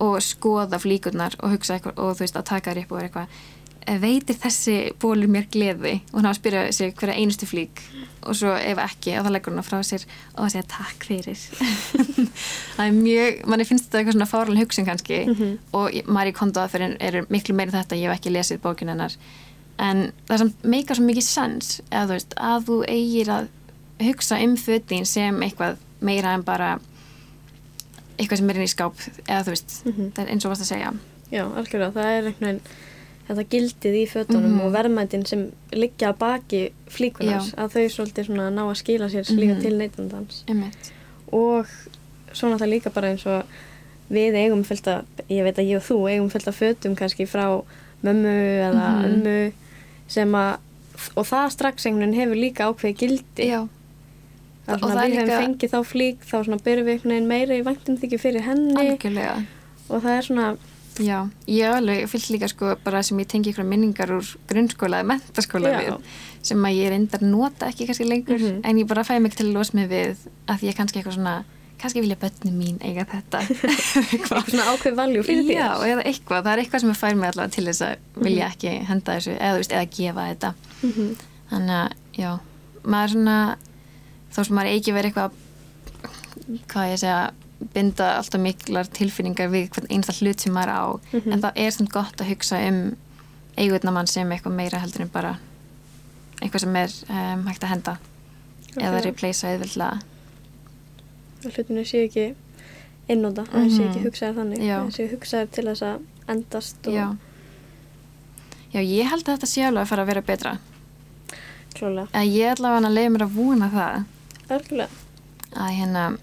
og 0.00 0.18
skoða 0.20 0.78
flíkurnar 0.78 1.34
og 1.40 1.50
hugsa 1.50 1.78
eitthvað 1.78 1.98
og 1.98 2.16
þú 2.16 2.20
veist 2.20 2.36
að 2.36 2.44
taka 2.44 2.70
þér 2.74 2.82
upp 2.84 2.92
og 2.92 2.98
er 3.02 3.08
eitthvað 3.08 3.26
"Eh, 3.26 3.61
veitir 4.02 4.36
þessi 4.38 4.74
bólur 5.02 5.28
mér 5.28 5.46
gleði 5.52 5.94
og 6.12 6.18
hún 6.20 6.24
hafa 6.28 6.36
að 6.36 6.40
spyrja 6.40 6.72
sig 6.72 6.94
hverja 6.94 7.16
einustu 7.18 7.46
flík? 7.46 7.80
Og 8.22 8.36
svo 8.38 8.52
ef 8.54 8.78
ekki 8.78 9.16
og 9.18 9.26
þá 9.26 9.30
leggur 9.34 9.56
það 9.58 9.66
frá 9.66 9.78
sér 9.82 10.04
og 10.36 10.44
það 10.44 10.52
segja 10.52 10.66
takk 10.70 11.06
fyrir. 11.08 11.38
Það 12.76 12.84
er 12.86 12.92
mjög, 12.96 13.40
manni 13.50 13.64
finnst 13.66 13.88
þetta 13.88 13.98
eitthvað 13.98 14.16
svona 14.16 14.28
fárlega 14.30 14.62
hugsun 14.62 14.86
kannski. 14.86 15.18
Mhm. 15.26 15.50
og 15.72 15.90
ég- 15.92 16.06
Marie 16.06 16.32
Kondo 16.32 16.60
aðferðin 16.62 16.96
er 17.00 17.26
miklu 17.28 17.54
meira 17.54 17.72
þetta 17.74 17.98
ég 17.98 18.08
hef 18.10 18.18
ekki 18.20 18.32
lesið 18.32 18.60
bókin 18.62 18.88
hennar. 18.92 19.16
En 19.78 20.12
það 20.28 20.38
sem 20.38 20.52
meikar 20.62 20.96
svo 20.96 21.04
mikið 21.08 21.26
sens 21.26 21.80
eða 21.90 22.06
þú 22.06 22.16
veist, 22.16 22.34
að 22.38 22.64
þú 22.68 22.78
eigir 22.88 23.28
að 23.34 23.48
hugsa 24.02 24.38
um 24.44 24.56
fötin 24.56 25.06
sem 25.06 25.40
eitthvað 25.42 25.76
meira 26.00 26.34
en 26.34 26.42
bara 26.46 26.78
eitthvað 28.18 28.38
sem 28.38 28.50
er 28.52 28.56
inn 28.60 28.66
í 28.68 28.70
skáp 28.70 28.94
eða 29.26 29.42
þú 29.46 29.54
veist, 29.54 29.74
Mhm. 29.86 30.12
það 30.14 30.22
er 30.24 30.30
eins 30.32 30.44
og 30.44 30.50
varst 30.52 30.62
að 30.62 30.72
segja. 30.76 30.92
Já, 31.32 31.44
algjörlega, 31.56 31.92
það 31.92 32.04
er 32.12 32.22
einhvern 32.28 32.40
veginn 32.40 32.60
þetta 33.28 33.44
gildið 33.48 33.94
í 34.02 34.06
fötunum 34.10 34.52
Mhm. 34.56 34.60
og 34.66 34.72
verðmætin 34.74 35.26
sem 35.26 35.52
liggja 35.72 36.12
að 36.12 36.18
baki 36.18 36.62
flíkunars, 36.88 37.52
Já. 37.54 37.56
að 37.64 37.72
þau 37.74 37.86
svolítið 37.88 38.26
svona 38.26 38.50
ná 38.50 38.62
að 38.66 38.76
skila 38.82 39.08
sér 39.08 39.24
líka 39.38 39.54
Mhm. 39.54 39.62
til 39.62 39.78
neytandans 39.78 40.44
og 41.32 41.66
svo 42.32 42.48
náttúrulega 42.48 42.70
líka 42.80 42.90
bara 42.94 43.08
eins 43.12 43.26
og 43.26 43.44
við 44.10 44.34
eigum 44.34 44.64
fullt 44.64 44.84
að, 44.86 45.04
ég 45.30 45.42
veit 45.44 45.56
að 45.56 45.68
ég 45.70 45.76
og 45.76 45.82
þú 45.82 46.10
eigum 46.10 46.30
fullt 46.30 46.46
að 46.48 46.58
fötum 46.60 46.96
kannski 46.96 47.26
frá 47.26 47.62
mömmu 48.02 48.34
eða 48.68 49.02
Mhm. 49.02 49.22
ömmu 49.22 49.52
sem 50.08 50.32
að, 50.32 50.56
og 51.16 51.24
það 51.26 51.50
strax 51.52 51.86
einhvern 51.86 52.10
veginn 52.10 52.20
hefur 52.20 52.36
líka 52.36 52.64
ákveði 52.74 52.96
gildi. 52.96 53.46
Já, 53.48 53.68
Það 54.66 54.74
er 54.74 54.78
svona, 54.78 54.94
það 54.94 55.04
er 55.04 55.10
við 55.10 55.16
líka- 55.16 55.28
hefum 55.40 55.54
fengið 55.58 55.70
þá 55.70 55.84
flík, 55.86 56.18
þá 56.22 56.44
svona 56.44 56.62
byrjum 56.62 56.84
við 56.86 56.92
einhvern 56.92 57.10
veginn 57.10 57.26
meira 57.28 57.54
í 57.54 57.62
væntum 57.64 57.96
þykju 57.98 58.18
fyrir 58.20 58.40
henni 58.42 58.74
algjörlega. 58.74 59.46
og 59.90 60.02
það 60.02 60.18
er 60.18 60.22
svona, 60.22 60.56
Já, 61.00 61.28
ég 61.48 61.72
alveg 61.72 62.08
fyllt 62.10 62.28
líka 62.34 62.48
sko 62.48 62.74
bara 62.84 63.02
sem 63.02 63.18
ég 63.18 63.26
tengi 63.30 63.52
ykkur 63.52 63.64
minningar 63.64 64.10
úr 64.12 64.26
grunnskóla 64.50 65.00
eða 65.00 65.08
mentaskóla 65.14 65.70
Já. 65.72 65.78
við 65.80 65.98
sem 66.42 66.58
að 66.68 66.76
ég 66.76 66.90
reyndar 66.92 67.22
nota 67.22 67.66
ekki 67.70 67.86
kannski 67.88 68.04
lengur 68.08 68.38
Mhm. 68.38 68.60
en 68.64 68.76
ég 68.76 68.86
bara 68.86 69.02
fæ 69.04 69.18
mig 69.20 69.32
til 69.34 69.46
að 69.46 69.52
losa 69.54 69.74
mig 69.74 69.88
við 69.88 70.16
að 70.48 70.62
ég 70.68 70.74
kannski 70.76 70.98
eitthvað 71.00 71.14
svona 71.16 71.44
kannski 71.78 72.00
vilja 72.04 72.16
börnum 72.16 72.58
mín 72.58 72.76
eiga 72.84 73.04
þetta 73.08 73.40
eitthvað 74.12 74.50
svona 74.50 74.68
ákveð 74.74 74.94
valjú 75.00 75.22
fyrir 75.26 75.44
þér. 75.48 75.56
Já, 75.56 75.70
eða 75.82 76.04
eitthvað, 76.04 76.42
það 76.44 76.52
er 76.52 76.58
eitthvað 76.62 76.80
sem 76.80 76.94
fær 76.94 77.14
mig 77.16 77.30
allavega 77.32 77.54
til 77.56 77.64
þess 77.64 77.82
að 77.82 77.96
vilja 78.26 78.50
ekki 78.52 78.74
henda 78.86 79.16
þessu 79.16 79.32
eða, 79.38 79.56
veist, 79.56 79.72
eða 79.72 79.90
gefa 79.96 80.26
þetta 80.34 80.54
Mhm. 80.82 81.16
þannig 81.50 81.76
að, 81.80 81.92
já, 82.18 82.38
maður 82.84 83.10
svona 83.16 83.56
þó 84.34 84.44
sem 84.44 84.56
maður 84.56 84.72
eigi 84.76 84.92
verið 84.92 85.10
eitthvað 85.12 85.30
hvað 86.68 86.90
ég 86.92 86.98
segja 87.02 87.30
binda 87.74 88.16
alltaf 88.18 88.40
miklar 88.40 88.84
tilfinningar 88.90 89.48
við 89.52 89.68
hvern 89.70 89.88
einasta 89.90 90.12
hlut 90.20 90.40
sem 90.40 90.52
maður 90.52 90.72
á 90.72 90.84
Mhm. 91.12 91.32
en 91.32 91.40
það 91.42 91.52
er 91.56 91.70
samt 91.70 91.92
gott 91.92 92.16
að 92.20 92.28
hugsa 92.32 92.60
um 92.68 92.96
eigurna 93.56 93.92
mann 93.92 94.06
sem 94.06 94.28
eitthvað 94.30 94.52
meira 94.56 94.78
heldur 94.78 95.00
en 95.02 95.08
bara 95.08 95.38
eitthvað 96.42 96.60
sem 96.60 96.76
er 96.76 96.90
um, 97.08 97.46
hægt 97.46 97.62
að 97.64 97.68
henda 97.68 97.98
eða 98.76 98.98
Ok. 98.98 99.04
replacea 99.04 99.58
að 101.42 101.54
hlutinu 101.56 101.84
sé 101.84 102.04
ekki 102.06 102.34
einnóta, 103.10 103.42
að 103.50 103.66
það 103.66 103.76
sé 103.76 103.82
ekki 103.88 103.98
Mhm. 104.00 104.06
hugsaðir 104.06 104.34
þannig 104.38 104.58
það 104.62 104.92
sé 104.96 105.08
hugsaðir 105.10 105.50
til 105.50 105.64
þess 105.64 105.82
að 105.82 106.00
endast 106.28 106.86
og 106.86 106.92
Já. 106.94 107.16
Já, 108.72 108.80
ég 108.80 109.08
held 109.10 109.24
að 109.28 109.36
þetta 109.36 109.46
sé 109.46 109.62
alveg 109.66 109.82
að 109.82 109.88
fara 109.88 110.02
að 110.02 110.06
vera 110.06 110.22
betra 110.22 110.58
klálega, 111.74 112.08
ég 112.26 112.50
allavega 112.56 112.86
að 112.88 112.94
leiða 112.96 113.10
mér 113.12 113.24
að 113.26 113.34
vona 113.36 113.68
það 113.70 114.04
örgulega 114.48 114.88
að 115.56 115.70
hérna 115.78 116.18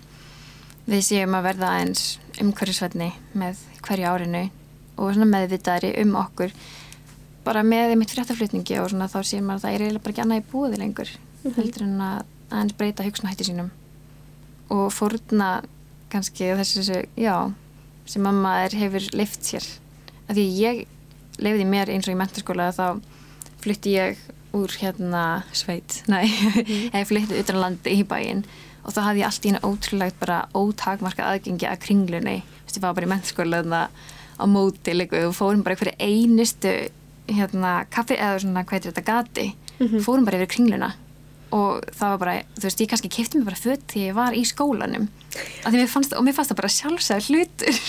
við 0.89 1.04
séum 1.06 1.36
að 1.38 1.45
verða 1.49 1.69
aðeins 1.75 2.04
umhverjusvenni 2.41 3.10
með 3.38 3.62
hverju 3.86 4.10
árinu 4.10 4.43
og 4.99 5.13
svona 5.15 5.28
meðvitaðri 5.30 5.93
um 6.04 6.15
okkur. 6.19 6.52
Bara 7.45 7.63
með 7.63 7.93
einmitt 7.93 8.12
fréttaflutningi 8.13 8.78
og 8.82 8.89
svona 8.91 9.08
þá 9.12 9.19
séum 9.25 9.47
maður 9.47 9.62
að 9.62 9.65
það 9.65 9.75
er 9.78 9.84
eiginlega 9.86 10.04
bara 10.06 10.13
ekki 10.15 10.23
annað 10.25 10.41
í 10.41 10.47
búið 10.54 10.78
lengur 10.84 11.12
Mhm. 11.39 11.54
heldur 11.56 11.84
en 11.86 11.99
að 12.04 12.23
aðeins 12.52 12.73
breyta 12.78 13.04
hugsunahætti 13.06 13.45
sínum. 13.47 13.69
Og 14.69 14.89
fórna 14.91 15.63
kannski 16.12 16.49
þessu, 16.60 17.06
já, 17.15 17.54
sem 18.06 18.23
að 18.28 18.41
maður 18.43 18.75
hefur 18.82 19.06
leift 19.15 19.41
sér. 19.47 19.63
Af 20.28 20.36
því 20.36 20.45
ég 20.60 20.82
leifði 21.39 21.65
mér 21.69 21.88
eins 21.93 22.08
og 22.10 22.13
í 22.13 22.17
mentaskóla 22.19 22.73
þá 22.75 22.99
flutti 23.62 23.93
ég 23.95 24.17
úr 24.54 24.67
hérna 24.82 25.43
sveit, 25.54 26.02
nei, 26.10 26.25
ég 26.93 27.08
flutti 27.08 27.39
utan 27.39 27.60
landi 27.62 27.89
í 28.02 28.04
bæinn 28.04 28.43
og 28.84 28.94
þá 28.96 29.02
hafði 29.08 29.22
ég 29.22 29.28
allt 29.30 29.46
í 29.46 29.52
henni 29.52 29.62
ótrúlegt 29.68 30.20
bara 30.22 30.38
ótakmarka 30.56 31.28
aðgengi 31.28 31.68
að 31.70 31.82
kringlunni. 31.86 32.38
Þú 32.39 32.70
veist, 32.70 32.78
ég 32.80 32.86
var 32.86 32.96
bara 32.98 33.08
í 33.08 33.12
mentaskóla 33.13 33.62
þarna 33.63 33.82
á 34.39 34.46
móti 34.48 34.96
líka 34.96 35.26
og 35.28 35.36
fórum 35.36 35.63
bara 35.65 35.76
einhverju 35.76 35.98
einustu 36.00 36.74
hérna 37.30 37.74
kaffi 37.92 38.18
eða 38.18 38.39
svona 38.44 38.63
hvað 38.65 38.80
er 38.80 38.92
þetta 38.92 39.06
gati. 39.06 39.48
Mhm. 39.80 40.02
fórum 40.04 40.26
bara 40.26 40.38
yfir 40.38 40.52
kringluna. 40.56 40.94
Og 41.52 41.82
það 41.98 42.10
var 42.10 42.18
bara, 42.22 42.34
þú 42.60 42.63
veist, 42.68 42.82
ég 42.82 42.89
kannski 42.89 43.10
kefti 43.10 43.38
mig 43.38 43.46
bara 43.46 43.56
föt 43.58 43.86
því 43.88 44.10
ég 44.10 44.13
var 44.13 44.34
í 44.34 44.44
skólanum. 44.46 45.08
Mér 45.65 45.88
fannst, 45.88 46.13
og 46.13 46.24
mér 46.24 46.36
fannst 46.38 46.52
það 46.52 46.62
bara 46.62 46.76
sjálfsæður 46.76 47.28
hlutur 47.30 47.80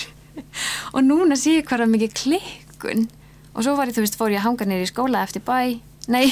og 0.95 1.03
núna 1.03 1.37
sé 1.37 1.59
ég 1.59 1.67
hvað 1.67 1.85
mikið 1.91 2.13
klikkun. 2.13 3.09
Og 3.53 3.63
svo 3.63 3.75
var 3.75 3.87
ég, 3.87 3.93
þú 3.93 4.05
veist, 4.05 4.17
fór 4.17 4.31
ég 4.31 4.39
að 4.39 4.47
hanga 4.47 4.65
niður 4.65 4.87
í 4.87 4.91
skóla 4.91 5.23
eftir 5.27 5.43
bæ, 5.45 5.79
nei 6.11 6.27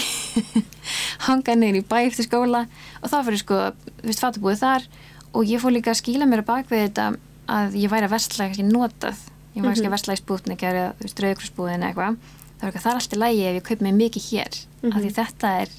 hanga 1.27 1.55
niður 1.55 1.79
í 1.81 1.85
bæ 1.89 1.97
eftir 2.07 2.27
skóla 2.27 2.65
og 3.01 3.09
þá 3.11 3.17
ég 3.29 3.41
sko, 3.43 3.59
þú 4.01 4.07
veist, 4.09 4.23
fatabúið 4.23 4.61
þar 4.63 4.87
og 5.33 5.45
ég 5.49 5.61
fór 5.61 5.73
líka 5.75 5.93
að 5.93 5.99
skýla 6.01 6.27
mér 6.29 6.43
að 6.43 6.49
bak 6.51 6.69
við 6.71 6.83
þetta 6.87 7.07
að 7.49 7.75
ég 7.81 7.91
væri 7.91 8.07
að 8.09 8.13
versla 8.15 8.47
kannski 8.49 8.65
notað 8.69 9.19
ég 9.55 9.61
var 9.63 9.71
kannski 9.71 9.85
Mhm. 9.85 9.89
að 9.89 9.95
versla 9.97 10.13
í 10.15 10.21
spútnik 10.21 10.63
eða, 10.63 10.85
þú 10.99 11.05
veist, 11.07 11.19
rauðkursbúðin 11.23 11.83
eða 11.83 11.89
eitthvað 11.89 12.17
var 12.59 12.69
eitthvað, 12.69 12.83
það 12.83 12.91
er 12.91 12.99
alltaf 12.99 13.19
lægi 13.23 13.43
ef 13.49 13.55
ég 13.59 13.67
kaup 13.69 13.81
mig 13.81 13.93
mikið 13.99 14.23
hér 14.29 14.53
af 14.59 14.99
því 14.99 15.09
Mhm. 15.09 15.15
þetta 15.19 15.49
er 15.61 15.69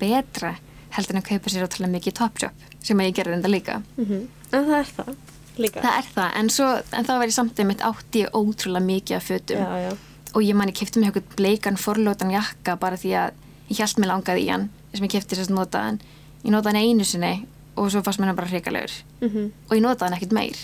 betra 0.00 0.52
heldur 0.90 1.14
en 1.16 1.22
að 1.22 1.28
kaupa 1.30 1.50
sér 1.50 1.64
ótrúlega 1.66 1.94
mikið 1.96 2.14
Topshop 2.20 2.52
sem 2.82 2.98
að 2.98 3.08
ég 3.10 3.14
gerði 3.14 3.36
þetta 3.40 3.54
líka 3.54 3.82
Mhm. 3.96 4.28
en 4.52 4.64
það 4.66 4.78
er 4.80 4.88
það 4.96 5.16
líka 5.58 5.80
það 5.82 5.98
er 5.98 6.06
það, 6.14 6.30
en, 6.40 6.48
svo, 6.48 6.68
en 6.92 7.04
þá 7.04 7.12
var 7.18 7.26
ég 7.26 7.32
samt 7.32 7.58
einmitt 7.60 7.82
átti 7.84 8.22
ótrúlega 8.32 8.84
mikið 8.86 9.16
af 9.16 9.24
fötum 9.28 9.58
já, 9.58 9.90
já, 9.90 9.96
og 10.34 10.42
ég 10.42 10.54
man 10.54 10.68
ég 10.68 10.74
kefti 10.78 11.00
mig 11.00 11.10
eitthvað 11.10 11.36
bleikan 11.36 11.76
forlótan 11.76 12.30
jakka 12.30 12.76
bara 12.80 12.96
því 12.96 13.10
að 13.18 13.30
ég 13.70 13.78
held 13.78 13.98
mig 13.98 14.08
langaði 14.10 14.44
í 14.46 14.50
hann 14.50 14.68
sem 14.94 15.04
ég 15.06 15.10
kefti 15.10 15.36
þess 15.36 15.50
að 15.50 15.54
nota 15.56 15.78
hann. 15.84 16.00
Ég 16.44 16.50
notaði 16.50 16.76
hann 16.76 16.88
einu 16.90 17.04
sinni 17.04 17.46
og 17.76 17.90
svo 17.90 18.02
fannst 18.02 18.20
mér 18.20 18.26
hann 18.32 18.36
bara 18.36 18.48
hrikalegur. 18.50 18.92
Mhm. 19.20 19.52
og 19.68 19.76
ég 19.76 19.82
notaði 19.82 20.08
hann 20.10 20.18
ekkert 20.18 20.32
meir. 20.32 20.56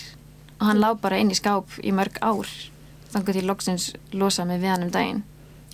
Og 0.59 0.67
hann 0.67 0.77
lá 0.81 0.93
bara 0.99 1.17
inn 1.17 1.29
í 1.31 1.35
skáp 1.37 1.67
í 1.83 1.91
mörg 1.93 2.17
ár 2.21 2.47
þannig 3.13 3.29
að 3.29 3.35
ég 3.41 3.45
loksins 3.45 3.93
losaði 4.13 4.47
mig 4.47 4.61
við 4.61 4.69
hann 4.73 4.83
um 4.83 4.89
daginn. 4.91 5.23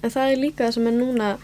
En 0.03 0.09
það 0.11 0.31
er 0.31 0.37
líka 0.37 0.65
það 0.67 0.73
sem 0.73 0.87
er 0.87 0.91
núna 0.93 1.37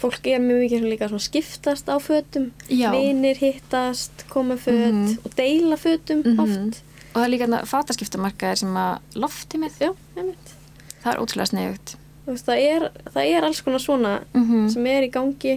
fólk 0.00 0.26
er 0.32 0.38
mjög 0.40 0.60
mikið 0.64 0.78
svona 0.78 0.92
líka 0.94 1.08
svona 1.10 1.26
skiptast 1.28 1.86
á 1.92 1.96
fötum. 2.00 2.50
Vinir 2.68 3.36
hittast, 3.36 4.24
koma 4.30 4.54
föt 4.56 4.92
Mhm. 4.94 5.18
og 5.24 5.34
deila 5.36 5.76
fötum 5.76 6.22
Mhm. 6.24 6.40
oft. 6.40 6.82
Og 7.14 7.20
það 7.20 7.24
er 7.24 7.30
líka 7.36 7.66
fataskiptamarkaðir 7.66 8.56
sem 8.58 8.74
að 8.74 8.98
lofti 9.14 9.58
með. 9.58 9.72
Já, 9.80 9.94
einmitt 10.16 10.54
það 11.02 11.12
er 11.12 11.22
ótrúlega 11.22 11.78
veist, 12.26 12.46
það, 12.46 12.60
er, 12.60 12.86
það 13.14 13.32
er 13.36 13.46
alls 13.48 13.62
konar 13.64 13.82
svona 13.82 14.12
mm 14.34 14.44
-hmm. 14.44 14.68
sem 14.72 14.86
er 14.86 15.02
í 15.02 15.10
gangi 15.10 15.56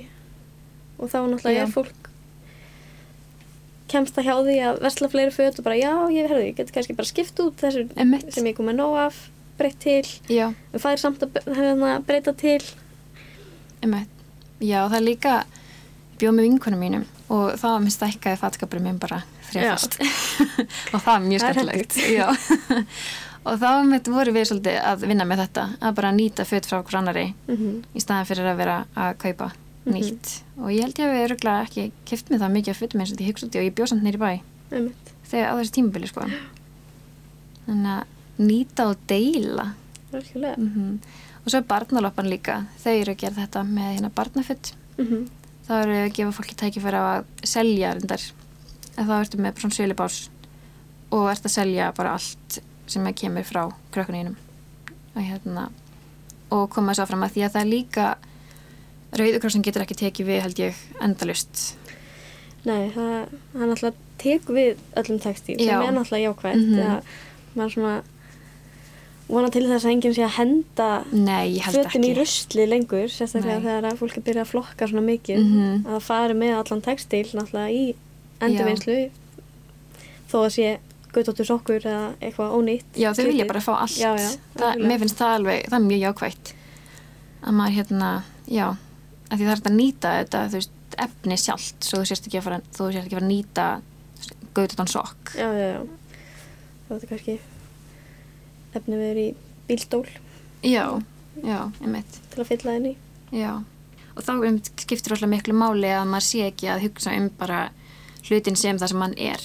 og 0.98 1.10
þá 1.10 1.20
náttúrulega 1.28 1.60
Já. 1.60 1.68
er 1.68 1.72
fólk 1.72 2.04
kemst 3.94 4.16
það 4.16 4.26
hjá 4.28 4.36
því 4.48 4.58
að 4.68 4.82
versla 4.82 5.10
fleiri 5.10 5.32
föt 5.32 5.60
og 5.60 5.66
bara 5.68 5.76
já, 5.78 5.94
ég, 6.10 6.30
herði, 6.30 6.48
ég 6.50 6.56
get 6.58 6.72
kannski 6.72 6.96
bara 6.98 7.12
skipt 7.12 7.40
út 7.40 7.62
þessu 7.62 7.90
Einmitt. 7.96 8.34
sem 8.34 8.46
ég 8.46 8.56
kom 8.58 8.66
með 8.66 8.80
nóg 8.82 8.98
af 8.98 9.30
breytt 9.58 9.80
til, 9.80 10.08
já, 10.30 10.48
en 10.74 10.82
fær 10.82 10.98
samt 10.98 11.22
að 11.22 11.30
hérna, 11.46 12.00
breyta 12.02 12.34
til. 12.34 12.62
Einmitt. 13.84 14.10
Já, 14.60 14.88
það 14.90 14.98
er 14.98 15.06
líka 15.06 15.44
bjóð 16.18 16.34
með 16.38 16.48
vinkunum 16.48 16.82
mínum 16.82 17.06
og 17.30 17.54
það 17.60 17.70
var 17.70 17.84
minn 17.84 17.94
stækkaði 17.94 18.40
fatskapurum 18.42 18.88
minn 18.88 19.00
bara 19.02 19.22
þrjafast 19.52 20.00
og 20.94 20.98
það 21.04 21.12
var 21.12 21.28
mjög 21.28 21.44
Það 21.44 21.50
er 21.50 21.54
skemmtilegt. 21.54 21.96
já 22.14 22.28
og 23.44 23.60
þá 23.60 23.84
mitt 23.88 24.08
voru 24.08 24.32
við 24.32 24.48
svolítið 24.50 24.80
að 24.84 25.08
vinna 25.08 25.26
með 25.28 25.44
þetta 25.44 25.68
að 25.82 25.96
bara 25.96 26.12
nýta 26.16 26.46
föt 26.48 26.66
frá 26.70 26.80
hver 26.84 27.00
annari 27.02 27.34
mm 27.48 27.56
-hmm. 27.56 27.84
í 27.96 28.00
staðan 28.00 28.26
fyrir 28.26 28.48
að 28.54 28.58
vera 28.58 28.86
að 28.96 29.18
kaupa 29.18 29.52
Mhm. 29.84 29.96
nýtt. 29.96 30.42
Og 30.58 30.70
ég 30.72 30.82
held 30.86 31.00
ég 31.00 31.06
að 31.10 31.14
við 31.14 31.24
öruglega 31.28 31.64
ekki 31.68 31.92
kipt 32.08 32.30
mig 32.30 32.40
það 32.40 32.54
mikið 32.56 32.70
af 32.74 32.80
fötum 32.80 33.02
eins 33.04 33.12
og 33.12 33.18
því 33.20 33.28
hugsa 33.28 33.48
út 33.48 33.56
í 33.56 33.60
og 33.60 33.66
ég 33.68 33.76
bjóð 33.76 33.90
samt 33.92 34.04
nýri 34.04 34.20
bæ. 34.22 34.42
Einmitt. 34.72 35.12
Þegar 35.28 35.50
á 35.52 35.54
þessu 35.60 35.74
tímabili 35.76 36.08
sko. 36.08 36.28
Þannig 37.68 37.92
að 37.92 38.04
nýta 38.40 38.88
og 38.90 38.98
deila. 39.08 39.74
Mm 40.14 41.00
og 41.44 41.52
svo 41.52 41.60
er 41.60 41.68
barnaloppan 41.68 42.30
líka. 42.32 42.66
Þau 42.80 42.94
eru 43.02 43.12
að 43.12 43.18
gera 43.20 43.36
þetta 43.42 43.64
með 43.68 43.90
hérna 43.98 44.12
barnaföt. 44.16 44.74
Mm 44.98 45.28
þá 45.68 45.72
eru 45.82 45.94
að 45.96 46.14
gefa 46.14 46.32
fólki 46.32 46.56
tækifæri 46.56 47.00
á 47.00 47.06
að 47.20 47.26
selja 47.44 47.94
reyndar. 47.94 48.24
En 48.98 49.08
þá 49.08 49.14
ertu 49.20 49.38
með 49.40 49.60
svona 49.60 49.76
sölubás 49.76 50.30
og 51.12 51.30
ert 51.32 51.46
að 51.46 51.52
selja 51.52 51.92
bara 51.96 52.14
allt 52.14 52.60
sem 52.88 53.06
að 53.08 53.16
kemur 53.22 53.44
frá 53.48 53.64
krökkuninum 53.96 54.36
og 55.16 55.22
hérna 55.24 55.70
og 56.54 56.70
koma 56.74 56.94
svo 56.94 57.06
fram 57.10 57.24
að 57.26 57.36
því 57.38 57.46
að 57.48 57.54
það 57.56 57.62
er 57.66 57.72
líka 57.72 58.08
Rauðukrossin 59.14 59.62
getur 59.66 59.84
ekki 59.86 59.96
tekið 60.00 60.26
við 60.32 60.42
held 60.42 60.60
ég 60.64 60.80
endalust 61.06 61.76
Nei, 62.66 62.90
það, 62.96 63.14
það 63.54 63.68
náttúrulega 63.70 63.96
tekur 64.24 64.56
við 64.58 64.82
öllum 65.02 65.20
textíl 65.22 65.58
sem 65.60 65.70
er 65.84 65.94
náttúrulega 65.94 66.26
jákvæmt 66.32 66.74
mm 66.74 67.14
maður 67.54 67.70
svona 67.76 67.96
vona 69.30 69.50
til 69.54 69.62
þess 69.70 69.86
að 69.86 69.92
enginn 69.94 70.14
sé 70.18 70.24
að 70.26 70.32
henda 70.40 70.88
Nei, 71.14 71.60
fötin 71.62 72.06
í 72.08 72.14
rusli 72.18 72.64
lengur 72.66 73.06
sérstaklega 73.14 73.60
Nei. 73.60 73.66
þegar 73.68 73.86
að 73.92 74.00
fólk 74.00 74.16
er 74.18 74.24
byrjað 74.26 74.42
að 74.48 74.50
flokka 74.50 74.88
svona 74.90 75.04
mikið 75.06 75.44
Mhm. 75.44 75.76
að 75.86 75.92
það 75.94 76.08
fari 76.08 76.34
með 76.40 76.54
allan 76.58 76.82
textíl 76.88 77.28
náttúrulega 77.30 77.70
í 77.78 77.84
endurvinnslu 78.42 78.98
þó 80.32 80.38
að 80.42 80.50
sé 80.58 80.68
guttóttur 81.14 81.48
sokkur 81.48 81.84
eða 81.86 82.06
eitthvað 82.20 82.56
ónýtt 82.58 83.00
Já, 83.00 83.10
þau 83.14 83.26
vilja 83.30 83.48
bara 83.50 83.62
fá 83.64 83.72
allt. 83.78 83.98
Já, 84.00 84.12
já, 84.18 84.30
það. 84.58 84.84
Mér 84.84 85.02
finnst 85.04 85.20
það 85.22 85.36
alveg, 85.38 85.66
það 85.70 85.80
er 85.80 85.88
mjög 85.88 86.04
jákvægt 86.08 86.54
að 87.44 87.58
maður 87.60 87.76
hérna, 87.78 88.12
já 88.48 88.66
að 88.70 89.34
því 89.34 89.44
það 89.44 89.50
er 89.50 89.56
hægt 89.58 89.70
að 89.72 89.78
nýta 89.80 90.14
þetta, 90.20 90.44
veist 90.54 90.98
efni 91.04 91.38
sjálft, 91.42 91.80
svo 91.88 92.02
þú 92.02 92.10
sérst 92.10 92.30
ekki 92.30 92.40
að 92.40 92.48
fara 92.48 92.62
þú 92.70 92.88
sérst 92.94 93.08
ekki 93.08 93.16
að 93.16 93.20
fara 93.20 93.26
að 93.26 93.34
nýta 93.34 93.68
gaututan 94.54 94.92
sokk. 94.92 95.34
Já, 95.34 95.48
já, 95.58 95.68
já. 95.74 95.82
Það 96.88 96.96
er 96.98 97.12
kannski 97.14 97.38
efni 98.78 99.00
við 99.00 99.22
í 99.24 99.28
bíldól 99.70 100.06
Já, 100.64 100.86
já, 101.44 101.60
einmitt. 101.82 102.20
Til 102.34 102.44
að 102.44 102.50
fylla 102.52 102.76
henni 102.78 102.94
Já, 103.34 103.52
og 104.14 104.26
þá 104.26 104.32
einmitt 104.36 104.70
skiptir 104.84 105.14
rosalega 105.14 105.34
miklu 105.34 105.58
máli 105.58 105.90
að 105.94 106.10
maður 106.12 106.28
sé 106.28 106.46
ekki 106.52 106.70
að 106.72 106.86
hugsa 106.88 107.16
um 107.18 107.30
bara 107.40 107.64
hlutin 108.28 108.58
sem 108.60 108.80
það 108.80 108.94
sem 108.94 109.02
mann 109.02 109.16
er 109.18 109.44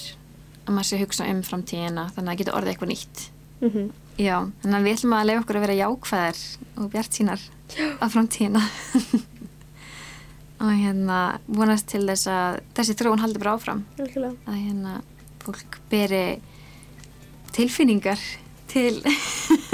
að 0.69 0.77
maður 0.77 0.89
sé 0.89 0.97
að 0.99 1.03
hugsa 1.03 1.27
um 1.33 1.43
framtíðina 1.49 2.07
þannig 2.13 2.25
að 2.25 2.31
það 2.31 2.39
getur 2.43 2.57
orðið 2.59 2.73
eitthvað 2.75 2.93
nýtt 2.93 3.27
Mm 3.59 3.69
-hmm. 3.69 3.91
Já, 4.19 4.51
þannig 4.61 4.77
að 4.77 4.83
við 4.83 4.93
ætlum 4.93 5.13
að 5.15 5.25
leiða 5.25 5.39
okkur 5.39 5.57
að 5.57 5.61
vera 5.61 5.79
jákvæðar 5.79 6.39
og 6.77 6.91
bjart 6.91 7.13
sínar 7.13 7.41
á 7.99 8.05
framtíðina. 8.07 8.61
og 10.61 10.71
hérna 10.71 11.39
vonast 11.47 11.87
til 11.87 12.03
þess 12.07 12.27
að 12.27 12.59
þessi 12.75 12.95
þróun 12.99 13.19
haldi 13.19 13.39
bara 13.39 13.53
áfram. 13.53 13.85
Algjörlega. 13.99 14.35
Að 14.47 14.55
hérna 14.55 15.01
fólk 15.39 15.79
beri 15.89 16.41
tilfinningar 17.51 18.19
til 18.67 19.03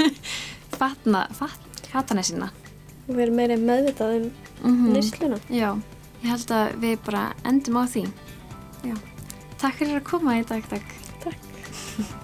fatna, 0.78 1.26
fat, 1.32 1.58
fatana 1.92 2.22
sína. 2.22 2.50
Og 3.08 3.18
erum 3.18 3.36
meira 3.36 3.56
meðvitað 3.56 4.16
um 4.16 4.30
Mm 4.62 4.92
nýsluna. 4.94 5.38
Já, 5.50 5.78
ég 6.22 6.30
held 6.30 6.50
að 6.50 6.76
við 6.80 6.98
bara 7.04 7.34
endum 7.44 7.76
á 7.76 7.84
því. 7.86 8.06
Já. 8.82 9.15
Takk 9.66 9.80
fyrir 9.80 9.96
að 9.98 10.04
koma 10.06 10.36
í 10.38 10.44
dag, 10.46 10.62
takk. 10.70 10.94
Takk. 11.24 12.22